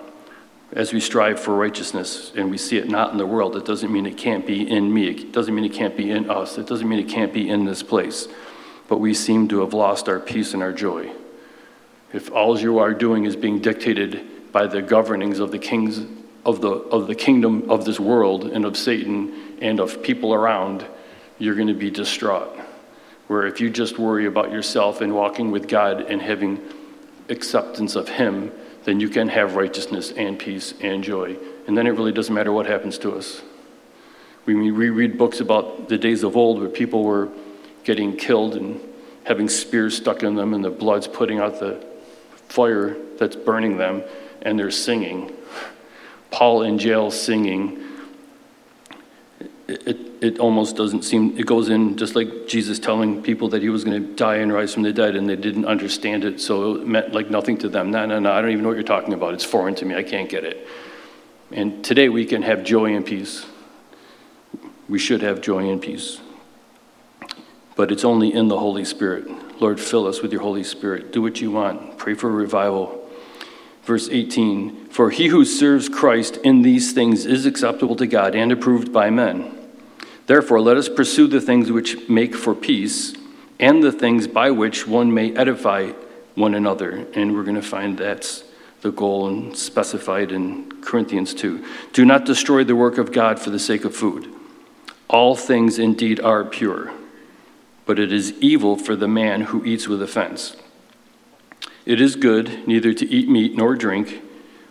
As 0.73 0.95
we 0.95 1.01
strive 1.01 1.39
for 1.39 1.55
righteousness 1.55 2.33
and 2.35 2.51
we 2.51 2.57
see 2.57 2.79
it 2.79 2.89
not 2.89 3.13
in 3.13 3.19
the 3.19 3.27
world, 3.27 3.55
it 3.55 3.67
doesn't 3.67 3.93
mean 3.93 4.07
it 4.07 4.17
can't 4.17 4.47
be 4.47 4.67
in 4.67 4.95
me. 4.95 5.09
It 5.09 5.33
doesn't 5.33 5.55
mean 5.55 5.67
it 5.67 5.75
can't 5.75 5.99
be 5.99 6.11
in 6.11 6.31
us. 6.31 6.57
It 6.57 6.67
doesn't 6.67 6.89
mean 6.89 7.01
it 7.01 7.11
can't 7.11 7.35
be 7.35 7.47
in 7.47 7.67
this 7.67 7.83
place. 7.83 8.27
But 8.89 9.01
we 9.01 9.13
seem 9.13 9.49
to 9.49 9.61
have 9.61 9.75
lost 9.75 10.09
our 10.09 10.19
peace 10.19 10.55
and 10.55 10.63
our 10.63 10.73
joy. 10.73 11.13
If 12.15 12.33
all 12.33 12.59
you 12.59 12.79
are 12.79 12.95
doing 12.95 13.27
is 13.27 13.37
being 13.37 13.59
dictated 13.59 14.27
by 14.53 14.67
the 14.67 14.83
governings 14.83 15.39
of 15.39 15.51
the 15.51 15.59
kings 15.59 16.07
of 16.45 16.61
the, 16.61 16.71
of 16.71 17.07
the 17.07 17.15
kingdom 17.15 17.71
of 17.71 17.85
this 17.85 18.01
world 18.01 18.45
and 18.45 18.65
of 18.65 18.77
Satan 18.77 19.59
and 19.61 19.79
of 19.79 20.03
people 20.03 20.33
around, 20.33 20.87
you're 21.39 21.55
going 21.55 21.69
to 21.69 21.75
be 21.75 21.91
distraught. 21.91 22.59
Where 23.27 23.47
if 23.47 23.61
you 23.61 23.71
just 23.71 23.99
worry 23.99 24.27
about 24.27 24.51
yourself 24.51 25.01
and 25.01 25.15
walking 25.15 25.51
with 25.51 25.69
God 25.69 26.01
and 26.01 26.21
having 26.21 26.61
acceptance 27.29 27.95
of 27.95 28.09
Him, 28.09 28.53
then 28.85 29.01
you 29.01 29.09
can 29.09 29.29
have 29.29 29.55
righteousness 29.55 30.13
and 30.13 30.39
peace 30.39 30.75
and 30.81 31.05
joy. 31.05 31.37
And 31.67 31.77
then 31.77 31.87
it 31.87 31.91
really 31.91 32.13
doesn't 32.13 32.35
matter 32.35 32.53
what 32.53 32.67
happens 32.67 32.99
to 32.99 33.13
us. 33.13 33.43
We, 34.47 34.55
we 34.55 34.91
read 34.91 35.19
books 35.19 35.41
about 35.41 35.89
the 35.89 35.99
days 35.99 36.23
of 36.25 36.37
old 36.37 36.59
where 36.59 36.69
people 36.69 37.05
were 37.05 37.29
getting 37.85 38.17
killed 38.17 38.57
and 38.57 38.81
having 39.25 39.49
spears 39.49 39.97
stuck 39.97 40.23
in 40.23 40.35
them 40.35 40.55
and 40.55 40.65
the 40.65 40.71
blood's 40.71 41.07
putting 41.07 41.39
out 41.39 41.61
the 41.61 41.85
fire 42.49 42.97
that's 43.19 43.37
burning 43.37 43.77
them 43.77 44.03
and 44.43 44.59
they're 44.59 44.71
singing. 44.71 45.33
Paul 46.31 46.63
in 46.63 46.79
jail 46.79 47.11
singing. 47.11 47.79
It, 49.69 49.99
it, 50.21 50.39
almost 50.41 50.77
doesn't 50.77 51.03
seem, 51.03 51.39
it 51.39 51.47
goes 51.47 51.69
in 51.69 51.97
just 51.97 52.17
like 52.17 52.49
Jesus 52.49 52.81
telling 52.81 53.23
people 53.23 53.49
that 53.51 53.63
he 53.63 53.69
was 53.69 53.85
going 53.85 54.03
to 54.03 54.15
die 54.15 54.37
and 54.37 54.53
rise 54.53 54.75
from 54.75 54.83
the 54.83 54.93
dead, 54.93 55.15
and 55.15 55.29
they 55.29 55.37
didn't 55.37 55.65
understand 55.65 56.25
it, 56.25 56.41
so 56.41 56.75
it 56.75 56.87
meant 56.87 57.15
like 57.15 57.31
nothing 57.31 57.57
to 57.59 57.69
them. 57.69 57.93
No, 57.93 58.05
no, 58.05 58.19
no, 58.19 58.33
I 58.33 58.41
don't 58.41 58.51
even 58.51 58.63
know 58.63 58.69
what 58.69 58.75
you're 58.75 58.83
talking 58.83 59.15
about. 59.15 59.33
It's 59.33 59.45
foreign 59.45 59.77
to 59.77 59.85
me. 59.85 59.95
I 59.95 60.03
can't 60.03 60.29
get 60.29 60.45
it. 60.45 60.67
And 61.53 61.85
today 61.85 62.09
we 62.09 62.27
can 62.27 62.43
have 62.43 62.65
joy 62.65 62.95
and 62.95 63.07
peace. 63.07 63.47
We 64.89 64.99
should 64.99 65.23
have 65.23 65.41
joy 65.41 65.71
and 65.71 65.81
peace. 65.81 66.21
But 67.77 67.93
it's 67.93 68.05
only 68.05 68.33
in 68.33 68.49
the 68.49 68.59
Holy 68.59 68.85
Spirit. 68.85 69.61
Lord, 69.61 69.81
fill 69.81 70.07
us 70.07 70.21
with 70.21 70.33
your 70.33 70.43
Holy 70.43 70.65
Spirit. 70.65 71.13
Do 71.13 71.23
what 71.23 71.41
you 71.41 71.51
want. 71.51 71.97
Pray 71.97 72.15
for 72.15 72.31
revival. 72.31 73.00
Verse 73.91 74.09
18 74.09 74.87
For 74.91 75.11
he 75.11 75.27
who 75.27 75.45
serves 75.45 75.89
Christ 75.89 76.37
in 76.45 76.63
these 76.63 76.93
things 76.93 77.27
is 77.27 77.45
acceptable 77.45 77.97
to 77.97 78.07
God 78.07 78.37
and 78.37 78.53
approved 78.53 78.93
by 78.93 79.11
men. 79.11 79.53
Therefore, 80.29 80.61
let 80.61 80.77
us 80.77 80.89
pursue 80.89 81.27
the 81.27 81.41
things 81.41 81.73
which 81.73 82.09
make 82.09 82.37
for 82.37 82.55
peace 82.55 83.15
and 83.59 83.83
the 83.83 83.91
things 83.91 84.29
by 84.29 84.53
which 84.53 84.87
one 84.87 85.13
may 85.13 85.35
edify 85.35 85.91
one 86.37 86.55
another. 86.55 87.05
And 87.15 87.35
we're 87.35 87.43
going 87.43 87.57
to 87.57 87.63
find 87.63 87.99
that's 87.99 88.45
the 88.83 88.93
goal 88.93 89.27
and 89.27 89.57
specified 89.57 90.31
in 90.31 90.71
Corinthians 90.83 91.35
2. 91.35 91.65
Do 91.93 92.05
not 92.05 92.25
destroy 92.25 92.63
the 92.63 92.77
work 92.77 92.97
of 92.97 93.11
God 93.11 93.41
for 93.41 93.51
the 93.51 93.59
sake 93.59 93.85
of 93.85 93.93
food. 93.93 94.33
All 95.09 95.35
things 95.35 95.81
indeed 95.81 96.21
are 96.21 96.45
pure, 96.45 96.93
but 97.87 97.99
it 97.99 98.13
is 98.13 98.35
evil 98.35 98.77
for 98.77 98.95
the 98.95 99.09
man 99.09 99.41
who 99.41 99.65
eats 99.65 99.89
with 99.89 100.01
offense. 100.01 100.55
It 101.91 102.01
is 102.01 102.15
good 102.15 102.69
neither 102.69 102.95
to 102.95 103.11
eat 103.11 103.29
meat 103.29 103.57
nor 103.57 103.75
drink 103.75 104.23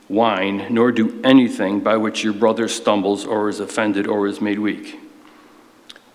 wine, 0.07 0.67
nor 0.69 0.89
do 0.89 1.19
anything 1.21 1.81
by 1.81 1.97
which 1.97 2.23
your 2.23 2.31
brother 2.31 2.69
stumbles 2.69 3.25
or 3.25 3.49
is 3.49 3.59
offended 3.59 4.07
or 4.07 4.25
is 4.25 4.39
made 4.39 4.57
weak. 4.57 4.97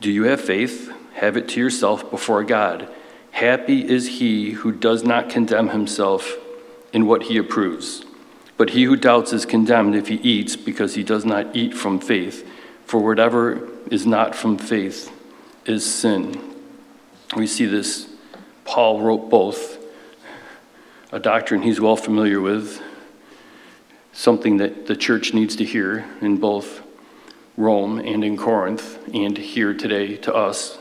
Do 0.01 0.11
you 0.11 0.23
have 0.23 0.40
faith? 0.40 0.90
Have 1.17 1.37
it 1.37 1.47
to 1.51 1.61
yourself 1.61 2.11
before 2.11 2.43
God. 2.43 2.88
Happy 3.33 3.87
is 3.87 4.19
he 4.19 4.53
who 4.53 4.73
does 4.73 5.05
not 5.05 5.29
condemn 5.29 5.69
himself 5.69 6.38
in 6.95 7.05
what 7.05 7.25
he 7.25 7.37
approves. 7.37 8.07
But 8.57 8.71
he 8.71 8.85
who 8.85 8.97
doubts 8.97 9.35
is 9.35 9.45
condemned 9.45 9.95
if 9.95 10.09
he 10.09 10.14
eats, 10.14 10.57
because 10.57 10.95
he 10.95 11.03
does 11.03 11.27
not 11.27 11.55
eat 11.55 11.75
from 11.75 12.01
faith. 12.01 12.51
For 12.87 12.99
whatever 12.99 13.69
is 13.90 14.07
not 14.07 14.35
from 14.35 14.57
faith 14.57 15.12
is 15.67 15.85
sin. 15.85 16.40
We 17.37 17.47
see 17.47 17.67
this. 17.67 18.09
Paul 18.64 19.03
wrote 19.03 19.29
both 19.29 19.74
a 21.14 21.20
doctrine 21.20 21.62
he's 21.62 21.81
well 21.81 21.94
familiar 21.94 22.40
with, 22.40 22.83
something 24.12 24.57
that 24.57 24.87
the 24.87 24.96
church 24.96 25.33
needs 25.33 25.55
to 25.55 25.64
hear 25.64 26.05
in 26.20 26.38
both 26.38 26.83
Rome 27.57 28.00
and 28.00 28.24
in 28.24 28.37
Corinth 28.37 28.98
and 29.14 29.38
here 29.38 29.72
today 29.72 30.16
to 30.16 30.35
us. 30.35 30.77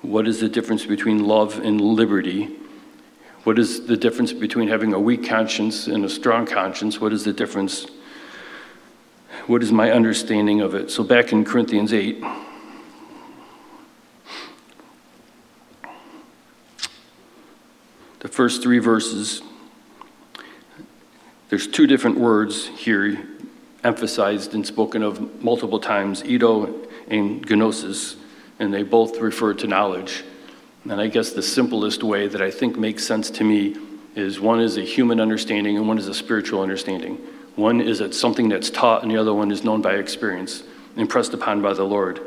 What 0.00 0.26
is 0.26 0.40
the 0.40 0.48
difference 0.48 0.86
between 0.86 1.22
love 1.22 1.58
and 1.58 1.82
liberty? 1.82 2.46
What 3.44 3.58
is 3.58 3.84
the 3.84 3.96
difference 3.98 4.32
between 4.32 4.68
having 4.68 4.94
a 4.94 4.98
weak 4.98 5.28
conscience 5.28 5.86
and 5.86 6.02
a 6.02 6.08
strong 6.08 6.46
conscience? 6.46 6.98
What 6.98 7.12
is 7.12 7.24
the 7.24 7.34
difference? 7.34 7.88
What 9.48 9.62
is 9.62 9.70
my 9.70 9.92
understanding 9.92 10.62
of 10.62 10.74
it? 10.74 10.90
So, 10.90 11.04
back 11.04 11.30
in 11.30 11.44
Corinthians 11.44 11.92
8, 11.92 12.24
the 18.20 18.28
first 18.28 18.62
three 18.62 18.78
verses 18.78 19.42
there's 21.48 21.66
two 21.66 21.86
different 21.86 22.18
words 22.18 22.66
here 22.66 23.18
emphasized 23.84 24.54
and 24.54 24.66
spoken 24.66 25.02
of 25.02 25.42
multiple 25.42 25.80
times, 25.80 26.22
eido 26.22 26.86
and 27.08 27.48
gnosis, 27.48 28.16
and 28.58 28.72
they 28.72 28.82
both 28.82 29.18
refer 29.18 29.54
to 29.54 29.66
knowledge. 29.66 30.24
And 30.84 31.00
I 31.00 31.06
guess 31.06 31.32
the 31.32 31.42
simplest 31.42 32.02
way 32.02 32.28
that 32.28 32.42
I 32.42 32.50
think 32.50 32.78
makes 32.78 33.06
sense 33.06 33.30
to 33.32 33.44
me 33.44 33.76
is 34.14 34.40
one 34.40 34.60
is 34.60 34.76
a 34.76 34.82
human 34.82 35.20
understanding 35.20 35.76
and 35.76 35.86
one 35.86 35.98
is 35.98 36.08
a 36.08 36.14
spiritual 36.14 36.60
understanding. 36.60 37.18
One 37.56 37.80
is 37.80 38.00
it's 38.00 38.18
something 38.18 38.48
that's 38.48 38.70
taught, 38.70 39.02
and 39.02 39.10
the 39.10 39.16
other 39.16 39.34
one 39.34 39.50
is 39.50 39.64
known 39.64 39.82
by 39.82 39.94
experience, 39.94 40.62
impressed 40.96 41.34
upon 41.34 41.60
by 41.60 41.72
the 41.72 41.84
Lord. 41.84 42.20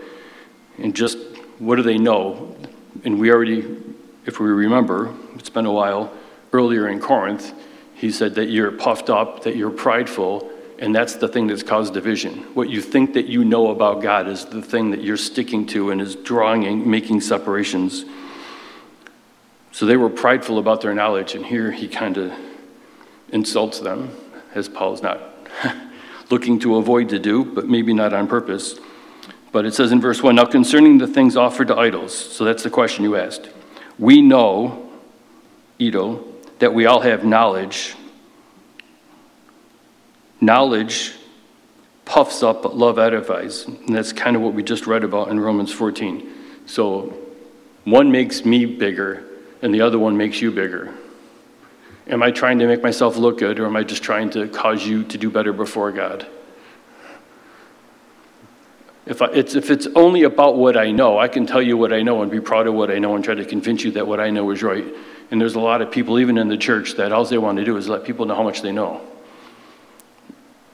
And 0.78 0.96
just 0.96 1.18
what 1.60 1.78
do 1.78 1.84
they 1.84 1.98
know? 1.98 2.56
And 3.04 3.20
we 3.20 3.32
already, 3.32 3.78
if 4.26 4.40
we 4.40 4.50
remember, 4.50 5.14
it's 5.36 5.50
been 5.50 5.66
a 5.66 5.72
while, 5.72 6.12
earlier 6.54 6.90
in 6.90 7.00
Corinth, 7.00 7.54
he 8.02 8.10
said 8.10 8.34
that 8.34 8.50
you're 8.50 8.72
puffed 8.72 9.12
up, 9.12 9.44
that 9.44 9.56
you're 9.56 9.70
prideful, 9.70 10.50
and 10.80 10.96
that's 10.96 11.18
the 11.18 11.28
thing 11.28 11.46
that's 11.46 11.62
caused 11.62 11.94
division. 11.94 12.40
What 12.56 12.68
you 12.68 12.82
think 12.82 13.14
that 13.14 13.28
you 13.28 13.46
know 13.46 13.70
about 13.70 14.02
God 14.02 14.28
is 14.28 14.44
the 14.44 14.64
thing 14.64 14.90
that 14.90 15.04
you're 15.04 15.18
sticking 15.18 15.68
to 15.68 15.92
and 15.92 16.02
is 16.02 16.16
drawing 16.16 16.66
and 16.66 16.84
making 16.88 17.22
separations. 17.22 18.04
So 19.72 19.86
they 19.86 19.98
were 19.98 20.10
prideful 20.10 20.58
about 20.58 20.82
their 20.82 20.96
knowledge, 20.96 21.36
and 21.36 21.46
here 21.46 21.72
he 21.72 21.88
kind 21.88 22.18
of 22.18 22.34
insults 23.32 23.80
them, 23.80 24.10
as 24.56 24.68
Paul's 24.68 25.04
not 25.04 25.22
looking 26.32 26.58
to 26.62 26.78
avoid 26.78 27.10
to 27.10 27.20
do, 27.20 27.46
but 27.46 27.68
maybe 27.68 27.94
not 27.94 28.14
on 28.14 28.28
purpose. 28.28 28.80
But 29.52 29.68
it 29.68 29.76
says 29.76 29.92
in 29.92 30.02
verse 30.02 30.24
1 30.24 30.34
Now 30.34 30.46
concerning 30.46 30.98
the 30.98 31.06
things 31.06 31.38
offered 31.38 31.68
to 31.68 31.78
idols, 31.78 32.16
so 32.16 32.46
that's 32.46 32.64
the 32.64 32.72
question 32.72 33.04
you 33.04 33.16
asked. 33.16 33.52
We 34.00 34.24
know 34.24 34.90
eido, 35.80 36.31
that 36.62 36.76
we 36.76 36.86
all 36.86 37.02
have 37.02 37.26
knowledge. 37.26 37.96
Knowledge 40.40 41.14
puffs 42.06 42.44
up, 42.44 42.62
but 42.62 42.78
love 42.78 43.00
edifies. 43.00 43.66
And 43.66 43.96
that's 43.96 44.14
kind 44.14 44.36
of 44.36 44.44
what 44.44 44.54
we 44.54 44.62
just 44.62 44.86
read 44.86 45.04
about 45.04 45.30
in 45.30 45.40
Romans 45.40 45.72
14. 45.72 46.32
So 46.68 47.18
one 47.84 48.12
makes 48.12 48.46
me 48.46 48.66
bigger, 48.66 49.26
and 49.64 49.74
the 49.74 49.82
other 49.82 49.98
one 49.98 50.16
makes 50.16 50.40
you 50.40 50.52
bigger. 50.52 50.94
Am 52.08 52.22
I 52.22 52.30
trying 52.30 52.60
to 52.60 52.68
make 52.68 52.84
myself 52.84 53.18
look 53.18 53.40
good, 53.40 53.60
or 53.60 53.66
am 53.66 53.76
I 53.76 53.84
just 53.84 54.04
trying 54.04 54.30
to 54.32 54.48
cause 54.48 54.86
you 54.86 55.04
to 55.06 55.18
do 55.18 55.32
better 55.32 55.54
before 55.54 55.92
God? 55.92 56.28
If, 59.08 59.24
I, 59.24 59.32
it's, 59.32 59.56
if 59.56 59.72
it's 59.72 59.88
only 59.96 60.24
about 60.24 60.58
what 60.58 60.78
I 60.78 60.92
know, 60.92 61.18
I 61.18 61.28
can 61.28 61.48
tell 61.48 61.62
you 61.62 61.76
what 61.76 61.92
I 61.92 62.04
know 62.04 62.22
and 62.22 62.30
be 62.30 62.40
proud 62.40 62.68
of 62.68 62.76
what 62.76 62.92
I 62.92 63.00
know 63.00 63.16
and 63.16 63.26
try 63.26 63.34
to 63.34 63.46
convince 63.46 63.84
you 63.84 63.92
that 63.94 64.06
what 64.06 64.20
I 64.20 64.30
know 64.30 64.52
is 64.52 64.62
right. 64.62 64.86
And 65.32 65.40
there's 65.40 65.56
a 65.56 65.60
lot 65.60 65.82
of 65.82 65.90
people, 65.92 66.20
even 66.20 66.38
in 66.38 66.50
the 66.50 66.58
church, 66.58 66.96
that 66.96 67.12
all 67.12 67.26
they 67.26 67.38
want 67.38 67.58
to 67.58 67.66
do 67.66 67.78
is 67.78 67.88
let 67.88 68.04
people 68.04 68.26
know 68.26 68.36
how 68.36 68.44
much 68.44 68.62
they 68.62 68.72
know. 68.72 69.02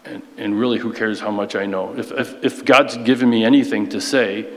And, 0.04 0.24
and 0.38 0.60
really, 0.60 0.80
who 0.80 0.91
cares 0.91 1.20
how 1.20 1.32
much 1.32 1.56
I 1.56 1.65
know? 1.65 1.98
If, 1.98 2.12
if, 2.12 2.43
if 2.43 2.65
God's 2.65 2.98
given 2.98 3.30
me 3.30 3.46
anything 3.46 3.89
to 3.89 4.02
say, 4.02 4.52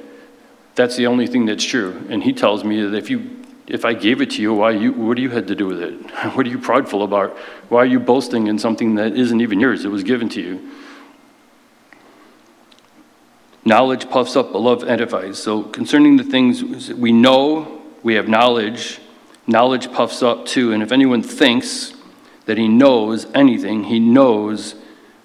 that's 0.75 0.97
the 0.97 1.07
only 1.07 1.27
thing 1.27 1.45
that's 1.45 1.65
true. 1.65 2.07
And 2.09 2.25
He 2.25 2.33
tells 2.33 2.65
me 2.65 2.81
that 2.83 2.95
if 2.95 3.11
you 3.11 3.41
if 3.71 3.85
I 3.85 3.95
gave 3.95 4.21
it 4.21 4.31
to 4.31 4.43
you, 4.43 4.53
why 4.53 4.73
you, 4.73 4.93
what 4.93 5.17
do 5.17 5.23
you 5.23 5.31
had 5.31 5.47
to 5.47 5.55
do 5.55 5.69
with 5.69 5.81
it? 5.81 5.95
What 6.35 6.45
are 6.45 6.49
you 6.49 6.59
prideful 6.59 7.05
about? 7.05 7.37
Why 7.69 7.83
are 7.83 7.87
you 7.87 8.01
boasting 8.01 8.49
in 8.49 8.59
something 8.59 8.97
that 8.97 9.17
isn't 9.17 9.41
even 9.41 9.61
yours? 9.61 9.85
It 9.85 9.93
was 9.93 10.03
given 10.03 10.29
to 10.31 10.41
you. 10.41 10.71
Knowledge 13.65 14.11
puffs 14.11 14.35
up, 14.35 14.53
but 14.53 14.59
love 14.59 14.83
edifies. 14.83 15.41
So, 15.41 15.63
concerning 15.63 16.17
the 16.17 16.25
things 16.25 16.93
we 16.93 17.13
know, 17.13 17.81
we 18.03 18.15
have 18.15 18.27
knowledge. 18.29 18.99
Knowledge 19.51 19.91
puffs 19.91 20.23
up 20.23 20.47
too. 20.47 20.73
And 20.73 20.81
if 20.81 20.93
anyone 20.93 21.25
thinks 21.25 21.93
that 22.47 22.57
he 22.57 22.69
knows 22.69 23.27
anything, 23.35 23.83
he 23.83 23.99
knows 23.99 24.77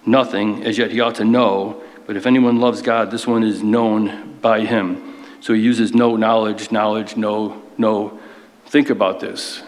nothing, 0.03 0.63
as 0.65 0.79
yet 0.79 0.89
he 0.89 0.99
ought 0.99 1.13
to 1.15 1.23
know. 1.23 1.83
But 2.07 2.17
if 2.17 2.25
anyone 2.25 2.59
loves 2.59 2.81
God, 2.81 3.11
this 3.11 3.27
one 3.27 3.43
is 3.43 3.61
known 3.61 4.39
by 4.41 4.61
him. 4.61 5.13
So 5.41 5.53
he 5.53 5.61
uses 5.61 5.93
no 5.93 6.15
knowledge, 6.15 6.71
knowledge, 6.71 7.15
no, 7.15 7.61
no. 7.77 8.19
Think 8.65 8.89
about 8.89 9.19
this. 9.19 9.61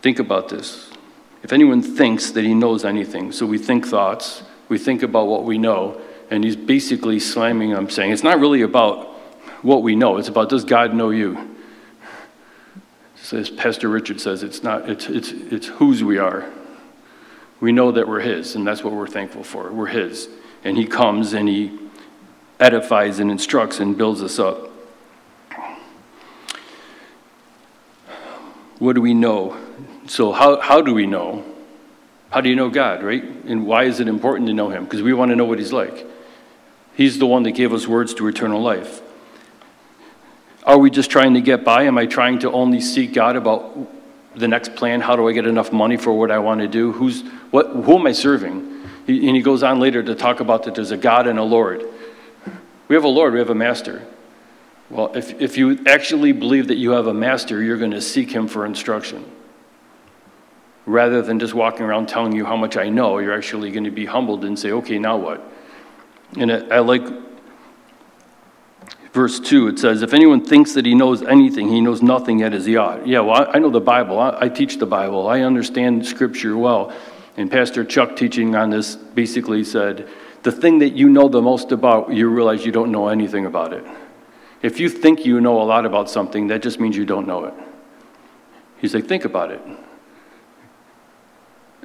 Think 0.00 0.20
about 0.20 0.48
this. 0.48 0.90
If 1.42 1.52
anyone 1.52 1.82
thinks 1.82 2.30
that 2.30 2.44
he 2.44 2.54
knows 2.54 2.84
anything, 2.84 3.32
so 3.32 3.44
we 3.44 3.58
think 3.58 3.88
thoughts, 3.88 4.44
we 4.68 4.78
think 4.78 5.02
about 5.02 5.26
what 5.26 5.42
we 5.42 5.58
know, 5.58 6.00
and 6.30 6.44
he's 6.44 6.54
basically 6.54 7.18
slamming 7.18 7.74
I'm 7.74 7.90
saying 7.90 8.12
it's 8.12 8.22
not 8.22 8.38
really 8.38 8.62
about 8.62 9.08
what 9.62 9.82
we 9.82 9.96
know, 9.96 10.16
it's 10.16 10.28
about 10.28 10.48
does 10.48 10.64
God 10.64 10.94
know 10.94 11.10
you? 11.10 11.53
As 13.32 13.48
Pastor 13.48 13.88
Richard 13.88 14.20
says, 14.20 14.42
it's 14.42 14.62
not, 14.62 14.88
it's, 14.88 15.08
it's, 15.08 15.30
it's 15.30 15.66
whose 15.66 16.04
we 16.04 16.18
are. 16.18 16.50
We 17.60 17.72
know 17.72 17.92
that 17.92 18.06
we're 18.06 18.20
his, 18.20 18.54
and 18.54 18.66
that's 18.66 18.84
what 18.84 18.92
we're 18.92 19.06
thankful 19.06 19.44
for. 19.44 19.72
We're 19.72 19.86
his. 19.86 20.28
And 20.64 20.76
he 20.76 20.86
comes 20.86 21.32
and 21.32 21.48
he 21.48 21.78
edifies 22.60 23.20
and 23.20 23.30
instructs 23.30 23.80
and 23.80 23.96
builds 23.96 24.22
us 24.22 24.38
up. 24.38 24.70
What 28.78 28.94
do 28.94 29.00
we 29.00 29.14
know? 29.14 29.56
So, 30.06 30.32
how, 30.32 30.60
how 30.60 30.82
do 30.82 30.92
we 30.92 31.06
know? 31.06 31.44
How 32.30 32.40
do 32.40 32.48
you 32.48 32.56
know 32.56 32.68
God, 32.68 33.02
right? 33.02 33.22
And 33.22 33.64
why 33.64 33.84
is 33.84 34.00
it 34.00 34.08
important 34.08 34.48
to 34.48 34.54
know 34.54 34.68
him? 34.68 34.84
Because 34.84 35.02
we 35.02 35.14
want 35.14 35.30
to 35.30 35.36
know 35.36 35.44
what 35.44 35.58
he's 35.58 35.72
like. 35.72 36.06
He's 36.96 37.18
the 37.18 37.26
one 37.26 37.44
that 37.44 37.52
gave 37.52 37.72
us 37.72 37.86
words 37.86 38.12
to 38.14 38.26
eternal 38.28 38.60
life. 38.60 39.00
Are 40.64 40.78
we 40.78 40.90
just 40.90 41.10
trying 41.10 41.34
to 41.34 41.40
get 41.40 41.64
by? 41.64 41.84
Am 41.84 41.98
I 41.98 42.06
trying 42.06 42.38
to 42.40 42.50
only 42.52 42.80
seek 42.80 43.12
God 43.12 43.36
about 43.36 43.76
the 44.34 44.48
next 44.48 44.74
plan? 44.74 45.00
How 45.00 45.14
do 45.14 45.28
I 45.28 45.32
get 45.32 45.46
enough 45.46 45.72
money 45.72 45.96
for 45.96 46.12
what 46.12 46.30
I 46.30 46.38
want 46.38 46.60
to 46.60 46.68
do? 46.68 46.92
Who's, 46.92 47.22
what, 47.50 47.68
who 47.68 47.98
am 47.98 48.06
I 48.06 48.12
serving? 48.12 48.72
and 49.06 49.36
he 49.36 49.42
goes 49.42 49.62
on 49.62 49.80
later 49.80 50.02
to 50.02 50.14
talk 50.14 50.40
about 50.40 50.62
that 50.62 50.74
there's 50.74 50.90
a 50.90 50.96
God 50.96 51.26
and 51.26 51.38
a 51.38 51.42
Lord. 51.42 51.84
We 52.88 52.94
have 52.96 53.04
a 53.04 53.08
Lord, 53.08 53.32
we 53.32 53.38
have 53.38 53.50
a 53.50 53.54
master. 53.54 54.02
Well, 54.90 55.14
if, 55.14 55.40
if 55.40 55.58
you 55.58 55.82
actually 55.86 56.32
believe 56.32 56.68
that 56.68 56.76
you 56.76 56.92
have 56.92 57.06
a 57.06 57.14
master, 57.14 57.62
you're 57.62 57.78
going 57.78 57.90
to 57.90 58.00
seek 58.00 58.30
him 58.30 58.48
for 58.48 58.64
instruction. 58.64 59.30
Rather 60.86 61.22
than 61.22 61.38
just 61.38 61.54
walking 61.54 61.82
around 61.82 62.08
telling 62.08 62.32
you 62.32 62.44
how 62.44 62.56
much 62.56 62.76
I 62.76 62.88
know, 62.88 63.18
you're 63.18 63.34
actually 63.34 63.70
going 63.70 63.84
to 63.84 63.90
be 63.90 64.04
humbled 64.06 64.44
and 64.44 64.58
say, 64.58 64.70
okay, 64.70 64.98
now 64.98 65.16
what? 65.16 65.42
And 66.36 66.52
I, 66.52 66.76
I 66.76 66.78
like 66.80 67.02
verse 69.14 69.40
2. 69.40 69.68
It 69.68 69.78
says, 69.78 70.02
If 70.02 70.12
anyone 70.12 70.44
thinks 70.44 70.74
that 70.74 70.84
he 70.84 70.94
knows 70.94 71.22
anything, 71.22 71.68
he 71.68 71.80
knows 71.80 72.02
nothing 72.02 72.40
yet 72.40 72.52
as 72.52 72.66
he 72.66 72.76
ought. 72.76 73.06
Yeah, 73.06 73.20
well, 73.20 73.48
I, 73.48 73.58
know 73.60 73.70
the 73.70 73.80
Bible. 73.80 74.18
I, 74.18 74.36
I 74.42 74.48
teach 74.50 74.76
the 74.76 74.86
Bible. 74.86 75.28
I 75.28 75.40
understand 75.40 76.04
Scripture 76.04 76.58
well. 76.58 76.92
And 77.36 77.50
Pastor 77.50 77.84
Chuck, 77.84 78.16
teaching 78.16 78.54
on 78.54 78.70
this, 78.70 78.96
basically 78.96 79.64
said, 79.64 80.08
The 80.42 80.52
thing 80.52 80.80
that 80.80 80.90
you 80.90 81.08
know 81.08 81.28
the 81.28 81.40
most 81.40 81.72
about, 81.72 82.12
you 82.12 82.28
realize 82.28 82.66
you 82.66 82.72
don't 82.72 82.92
know 82.92 83.08
anything 83.08 83.46
about 83.46 83.72
it. 83.72 83.84
If 84.62 84.80
you 84.80 84.88
think 84.88 85.24
you 85.24 85.40
know 85.40 85.62
a 85.62 85.64
lot 85.64 85.86
about 85.86 86.10
something, 86.10 86.48
that 86.48 86.62
just 86.62 86.80
means 86.80 86.96
you 86.96 87.06
don't 87.06 87.26
know 87.26 87.44
it. 87.44 87.54
He's 88.78 88.94
like, 88.94 89.06
Think 89.06 89.24
about 89.24 89.52
it. 89.52 89.62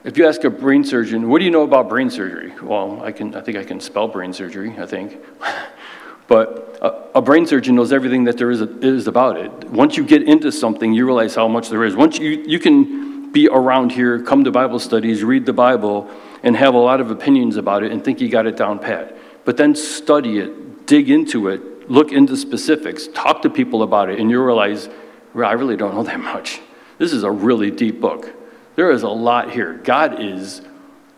If 0.04 0.18
you 0.18 0.26
ask 0.28 0.44
a 0.46 0.50
brain 0.50 0.86
surgeon, 0.86 1.30
what 1.30 1.39
do 1.39 1.46
you 1.46 1.52
know 1.52 1.63
about 1.63 1.89
brain 1.89 2.10
surgery? 2.10 2.54
Well, 2.63 3.04
I 3.04 3.12
can 3.12 3.36
I 3.36 3.42
think 3.42 3.58
I 3.58 3.65
can 3.65 3.82
spell 3.82 4.08
brain 4.08 4.32
surgery, 4.32 4.74
I 4.80 4.86
think. 4.86 5.18
but 6.30 6.78
a, 6.82 7.18
a, 7.18 7.22
brain 7.22 7.46
surgeon 7.46 7.76
knows 7.76 7.92
everything 7.92 8.24
that 8.24 8.38
there 8.38 8.52
is, 8.52 8.62
is 8.62 9.08
about 9.08 9.36
it. 9.36 9.52
Once 9.65 9.98
you 9.98 10.06
get 10.06 10.24
into 10.24 10.52
something, 10.52 10.94
you 10.94 11.06
realize 11.06 11.36
how 11.36 11.48
much 11.48 11.70
there 11.70 11.84
is. 11.84 11.96
Once 11.96 12.18
you 12.20 12.30
you 12.48 12.60
can 12.60 13.32
be 13.32 13.50
around 13.50 13.92
here, 13.92 14.22
come 14.24 14.44
to 14.44 14.52
Bible 14.52 14.80
studies, 14.80 15.24
read 15.24 15.46
the 15.46 15.54
Bible, 15.54 16.10
and 16.44 16.56
have 16.56 16.74
a 16.74 16.78
lot 16.78 17.02
of 17.02 17.12
opinions 17.12 17.58
about 17.58 17.84
it 17.84 17.92
and 17.92 18.04
think 18.04 18.22
you 18.22 18.30
got 18.30 18.48
it 18.48 18.56
down 18.56 18.80
pat. 18.80 19.18
But 19.44 19.58
then 19.58 19.76
study 19.76 20.38
it, 20.39 20.86
dig 20.86 21.10
into 21.10 21.48
it, 21.50 21.89
look 21.89 22.12
into 22.12 22.38
specifics, 22.38 23.08
talk 23.08 23.42
to 23.42 23.50
people 23.50 23.84
about 23.84 24.10
it, 24.10 24.20
and 24.20 24.30
you 24.30 24.44
realize, 24.44 24.89
I 25.36 25.54
really 25.54 25.76
don't 25.76 25.96
know 25.96 26.04
that 26.04 26.20
much. 26.20 26.62
This 26.98 27.13
is 27.13 27.24
a 27.24 27.32
really 27.32 27.72
deep 27.72 28.00
book. 28.00 28.32
There 28.76 28.92
is 28.92 29.04
a 29.04 29.10
lot 29.10 29.52
here. 29.52 29.74
God 29.74 30.22
is 30.22 30.62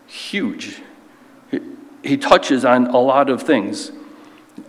huge. 0.06 0.80
He 2.02 2.16
touches 2.16 2.64
on 2.64 2.86
a 2.88 2.98
lot 2.98 3.30
of 3.30 3.42
things. 3.42 3.92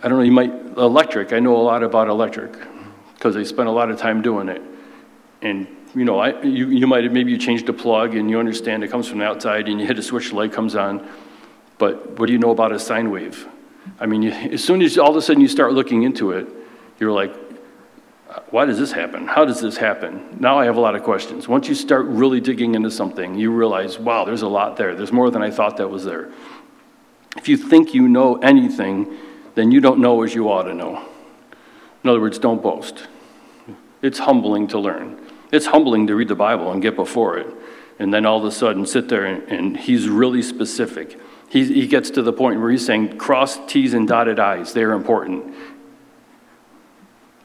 I 0.02 0.08
don't 0.08 0.18
know, 0.18 0.24
you 0.24 0.32
might, 0.32 0.52
electric, 0.76 1.32
I 1.32 1.40
know 1.40 1.56
a 1.56 1.62
lot 1.62 1.82
about 1.82 2.08
electric 2.08 2.56
because 3.14 3.36
I 3.36 3.42
spent 3.42 3.68
a 3.68 3.72
lot 3.72 3.90
of 3.90 3.98
time 3.98 4.22
doing 4.22 4.48
it. 4.48 4.62
And, 5.42 5.66
you 5.94 6.04
know, 6.04 6.18
I, 6.18 6.40
you, 6.42 6.68
you 6.68 6.86
might 6.86 7.04
have, 7.04 7.12
maybe 7.12 7.30
you 7.30 7.38
changed 7.38 7.68
a 7.68 7.72
plug 7.72 8.14
and 8.14 8.30
you 8.30 8.38
understand 8.38 8.82
it 8.82 8.88
comes 8.88 9.08
from 9.08 9.18
the 9.18 9.24
outside 9.24 9.68
and 9.68 9.80
you 9.80 9.86
hit 9.86 9.98
a 9.98 10.02
switch, 10.02 10.30
the 10.30 10.36
light 10.36 10.52
comes 10.52 10.74
on. 10.74 11.06
But 11.78 12.18
what 12.18 12.26
do 12.26 12.32
you 12.32 12.38
know 12.38 12.50
about 12.50 12.72
a 12.72 12.78
sine 12.78 13.10
wave? 13.10 13.46
I 14.00 14.06
mean, 14.06 14.22
you, 14.22 14.30
as 14.30 14.64
soon 14.64 14.80
as 14.82 14.96
all 14.98 15.10
of 15.10 15.16
a 15.16 15.22
sudden 15.22 15.42
you 15.42 15.48
start 15.48 15.72
looking 15.72 16.02
into 16.02 16.32
it, 16.32 16.48
you're 16.98 17.12
like, 17.12 17.34
why 18.50 18.64
does 18.64 18.78
this 18.78 18.90
happen? 18.90 19.26
How 19.26 19.44
does 19.44 19.60
this 19.60 19.76
happen? 19.76 20.36
Now 20.40 20.58
I 20.58 20.64
have 20.64 20.76
a 20.76 20.80
lot 20.80 20.94
of 20.94 21.02
questions. 21.02 21.46
Once 21.46 21.68
you 21.68 21.74
start 21.74 22.06
really 22.06 22.40
digging 22.40 22.74
into 22.74 22.90
something, 22.90 23.34
you 23.36 23.52
realize, 23.52 23.98
wow, 23.98 24.24
there's 24.24 24.42
a 24.42 24.48
lot 24.48 24.76
there. 24.76 24.94
There's 24.94 25.12
more 25.12 25.30
than 25.30 25.42
I 25.42 25.50
thought 25.50 25.76
that 25.76 25.88
was 25.88 26.04
there. 26.04 26.32
If 27.36 27.48
you 27.48 27.56
think 27.56 27.94
you 27.94 28.08
know 28.08 28.36
anything, 28.36 29.16
then 29.54 29.70
you 29.70 29.80
don't 29.80 30.00
know 30.00 30.22
as 30.22 30.34
you 30.34 30.50
ought 30.50 30.64
to 30.64 30.74
know. 30.74 31.08
In 32.02 32.10
other 32.10 32.20
words, 32.20 32.38
don't 32.38 32.62
boast. 32.62 33.06
It's 34.02 34.18
humbling 34.18 34.68
to 34.68 34.78
learn. 34.78 35.18
It's 35.52 35.66
humbling 35.66 36.06
to 36.08 36.14
read 36.14 36.28
the 36.28 36.34
Bible 36.34 36.72
and 36.72 36.82
get 36.82 36.96
before 36.96 37.38
it, 37.38 37.46
and 37.98 38.12
then 38.12 38.26
all 38.26 38.38
of 38.38 38.44
a 38.44 38.50
sudden 38.50 38.86
sit 38.86 39.08
there 39.08 39.24
and, 39.24 39.42
and 39.50 39.76
he's 39.76 40.08
really 40.08 40.42
specific. 40.42 41.18
He, 41.48 41.64
he 41.64 41.86
gets 41.86 42.10
to 42.10 42.22
the 42.22 42.32
point 42.32 42.60
where 42.60 42.70
he's 42.70 42.84
saying, 42.84 43.18
cross 43.18 43.58
T's 43.66 43.94
and 43.94 44.08
dotted 44.08 44.40
I's, 44.40 44.72
they're 44.72 44.92
important. 44.92 45.54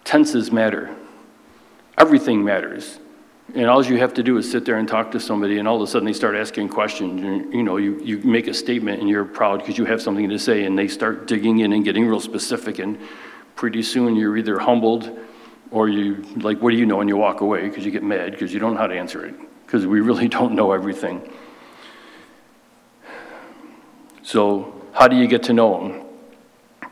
Tenses 0.03 0.51
matter. 0.51 0.95
Everything 1.97 2.43
matters. 2.43 2.99
And 3.55 3.65
all 3.65 3.83
you 3.83 3.97
have 3.97 4.13
to 4.13 4.23
do 4.23 4.37
is 4.37 4.49
sit 4.49 4.63
there 4.65 4.77
and 4.77 4.87
talk 4.87 5.11
to 5.11 5.19
somebody, 5.19 5.57
and 5.57 5.67
all 5.67 5.77
of 5.77 5.81
a 5.81 5.87
sudden 5.87 6.05
they 6.05 6.13
start 6.13 6.35
asking 6.35 6.69
questions. 6.69 7.23
And, 7.23 7.51
you 7.53 7.63
know, 7.63 7.77
you, 7.77 7.99
you 8.03 8.19
make 8.19 8.47
a 8.47 8.53
statement 8.53 8.99
and 8.99 9.09
you're 9.09 9.25
proud 9.25 9.59
because 9.59 9.77
you 9.77 9.85
have 9.85 10.01
something 10.01 10.29
to 10.29 10.37
say, 10.37 10.65
and 10.65 10.77
they 10.77 10.87
start 10.87 11.25
digging 11.25 11.59
in 11.59 11.73
and 11.73 11.83
getting 11.83 12.05
real 12.05 12.19
specific. 12.19 12.77
And 12.77 12.99
pretty 13.55 13.81
soon 13.81 14.15
you're 14.15 14.37
either 14.37 14.59
humbled 14.59 15.17
or 15.71 15.89
you, 15.89 16.23
like, 16.37 16.61
what 16.61 16.71
do 16.71 16.77
you 16.77 16.85
know? 16.85 17.01
And 17.01 17.09
you 17.09 17.17
walk 17.17 17.41
away 17.41 17.67
because 17.67 17.83
you 17.83 17.91
get 17.91 18.03
mad 18.03 18.31
because 18.31 18.53
you 18.53 18.59
don't 18.59 18.75
know 18.75 18.79
how 18.79 18.87
to 18.87 18.95
answer 18.95 19.25
it 19.25 19.35
because 19.65 19.87
we 19.87 19.99
really 20.09 20.27
don't 20.27 20.53
know 20.53 20.71
everything. 20.71 21.31
So, 24.21 24.75
how 24.93 25.07
do 25.07 25.15
you 25.15 25.27
get 25.27 25.43
to 25.43 25.53
know 25.53 25.79
them? 25.79 26.05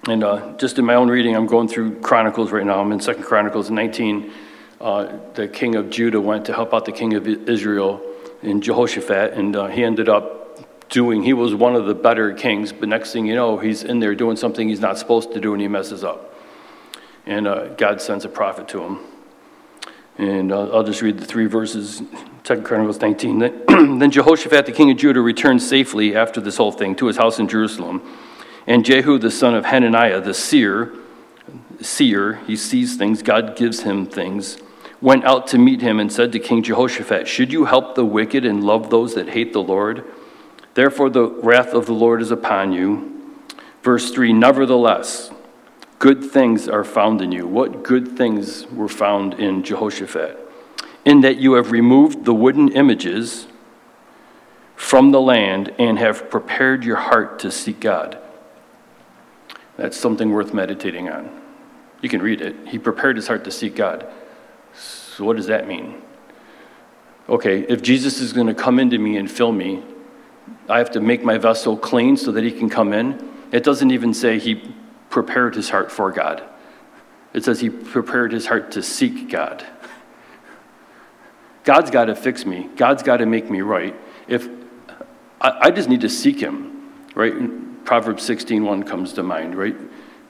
And 0.07 0.23
uh, 0.23 0.57
just 0.57 0.79
in 0.79 0.85
my 0.85 0.95
own 0.95 1.09
reading, 1.09 1.35
I'm 1.35 1.45
going 1.45 1.67
through 1.67 1.99
Chronicles 1.99 2.51
right 2.51 2.65
now. 2.65 2.79
I'm 2.79 2.91
in 2.91 2.99
Second 2.99 3.23
Chronicles 3.23 3.69
19. 3.69 4.31
Uh, 4.79 5.17
the 5.33 5.47
king 5.47 5.75
of 5.75 5.89
Judah 5.89 6.21
went 6.21 6.45
to 6.45 6.53
help 6.53 6.73
out 6.73 6.85
the 6.85 6.91
king 6.91 7.15
of 7.15 7.27
Israel 7.27 8.01
in 8.43 8.61
Jehoshaphat, 8.61 9.33
and 9.33 9.55
uh, 9.55 9.67
he 9.67 9.83
ended 9.83 10.07
up 10.07 10.89
doing, 10.89 11.23
he 11.23 11.33
was 11.33 11.55
one 11.55 11.75
of 11.75 11.85
the 11.85 11.95
better 11.95 12.33
kings, 12.33 12.71
but 12.71 12.87
next 12.87 13.11
thing 13.11 13.25
you 13.25 13.35
know, 13.35 13.57
he's 13.57 13.83
in 13.83 13.99
there 13.99 14.15
doing 14.15 14.37
something 14.37 14.69
he's 14.69 14.79
not 14.79 14.97
supposed 14.97 15.33
to 15.33 15.39
do, 15.39 15.53
and 15.53 15.61
he 15.61 15.67
messes 15.67 16.03
up. 16.03 16.35
And 17.25 17.47
uh, 17.47 17.67
God 17.69 18.01
sends 18.01 18.23
a 18.23 18.29
prophet 18.29 18.67
to 18.69 18.83
him. 18.83 18.99
And 20.17 20.51
uh, 20.51 20.69
I'll 20.75 20.83
just 20.83 21.01
read 21.01 21.19
the 21.19 21.25
three 21.25 21.45
verses, 21.45 22.01
2 22.43 22.61
Chronicles 22.61 23.01
19. 23.01 23.39
then 23.99 24.11
Jehoshaphat, 24.11 24.65
the 24.65 24.71
king 24.71 24.89
of 24.89 24.97
Judah, 24.97 25.21
returned 25.21 25.61
safely 25.61 26.15
after 26.15 26.39
this 26.39 26.57
whole 26.57 26.71
thing 26.71 26.95
to 26.95 27.07
his 27.07 27.17
house 27.17 27.37
in 27.39 27.47
Jerusalem. 27.47 28.01
And 28.65 28.83
Jehu, 28.83 29.19
the 29.19 29.31
son 29.31 29.53
of 29.53 29.65
Hananiah, 29.65 30.21
the 30.21 30.33
seer, 30.33 30.93
seer, 31.81 32.35
he 32.47 32.55
sees 32.55 32.95
things, 32.95 33.21
God 33.21 33.55
gives 33.55 33.81
him 33.81 34.05
things, 34.05 34.57
went 35.01 35.25
out 35.25 35.47
to 35.47 35.57
meet 35.57 35.81
him 35.81 35.99
and 35.99 36.11
said 36.11 36.31
to 36.31 36.39
King 36.39 36.63
Jehoshaphat, 36.63 37.27
Should 37.27 37.51
you 37.51 37.65
help 37.65 37.95
the 37.95 38.05
wicked 38.05 38.45
and 38.45 38.63
love 38.63 38.89
those 38.89 39.15
that 39.15 39.29
hate 39.29 39.53
the 39.53 39.61
Lord? 39.61 40.03
Therefore, 40.73 41.09
the 41.09 41.27
wrath 41.27 41.73
of 41.73 41.85
the 41.85 41.93
Lord 41.93 42.21
is 42.21 42.31
upon 42.31 42.71
you. 42.71 43.35
Verse 43.83 44.11
3 44.11 44.33
Nevertheless, 44.33 45.31
good 45.99 46.23
things 46.23 46.67
are 46.67 46.83
found 46.83 47.21
in 47.21 47.31
you. 47.31 47.47
What 47.47 47.83
good 47.83 48.17
things 48.17 48.65
were 48.67 48.89
found 48.89 49.35
in 49.35 49.63
Jehoshaphat? 49.63 50.37
In 51.05 51.21
that 51.21 51.37
you 51.37 51.53
have 51.53 51.71
removed 51.71 52.25
the 52.25 52.33
wooden 52.33 52.69
images 52.69 53.47
from 54.75 55.11
the 55.11 55.21
land 55.21 55.73
and 55.79 55.97
have 55.97 56.29
prepared 56.29 56.83
your 56.83 56.97
heart 56.97 57.39
to 57.39 57.51
seek 57.51 57.79
God. 57.79 58.17
That's 59.75 59.97
something 59.97 60.31
worth 60.31 60.53
meditating 60.53 61.09
on. 61.09 61.41
You 62.01 62.09
can 62.09 62.21
read 62.21 62.41
it. 62.41 62.55
He 62.67 62.77
prepared 62.77 63.15
his 63.15 63.27
heart 63.27 63.43
to 63.45 63.51
seek 63.51 63.75
God. 63.75 64.07
So, 64.77 65.25
what 65.25 65.37
does 65.37 65.47
that 65.47 65.67
mean? 65.67 66.01
Okay, 67.29 67.61
if 67.61 67.81
Jesus 67.81 68.21
is 68.21 68.31
going 68.33 68.47
to 68.47 68.53
come 68.53 68.79
into 68.79 68.97
me 68.97 69.17
and 69.17 69.29
fill 69.29 69.51
me, 69.51 69.83
I 70.69 70.77
have 70.77 70.91
to 70.91 71.01
make 71.01 71.23
my 71.23 71.37
vessel 71.37 71.75
clean 71.75 72.17
so 72.17 72.31
that 72.31 72.43
he 72.43 72.51
can 72.51 72.69
come 72.69 72.93
in. 72.93 73.27
It 73.51 73.63
doesn't 73.63 73.91
even 73.91 74.13
say 74.13 74.39
he 74.39 74.73
prepared 75.09 75.55
his 75.55 75.69
heart 75.69 75.91
for 75.91 76.11
God, 76.11 76.43
it 77.33 77.43
says 77.43 77.59
he 77.59 77.69
prepared 77.69 78.31
his 78.31 78.45
heart 78.45 78.71
to 78.71 78.83
seek 78.83 79.29
God. 79.29 79.65
God's 81.63 81.91
got 81.91 82.05
to 82.05 82.15
fix 82.15 82.45
me, 82.45 82.69
God's 82.75 83.03
got 83.03 83.17
to 83.17 83.25
make 83.25 83.49
me 83.49 83.61
right. 83.61 83.95
If 84.27 84.47
I, 85.41 85.57
I 85.63 85.71
just 85.71 85.89
need 85.89 86.01
to 86.01 86.09
seek 86.09 86.39
him, 86.39 86.93
right? 87.13 87.33
Proverbs 87.85 88.27
16:1 88.27 88.85
comes 88.85 89.13
to 89.13 89.23
mind, 89.23 89.55
right? 89.55 89.75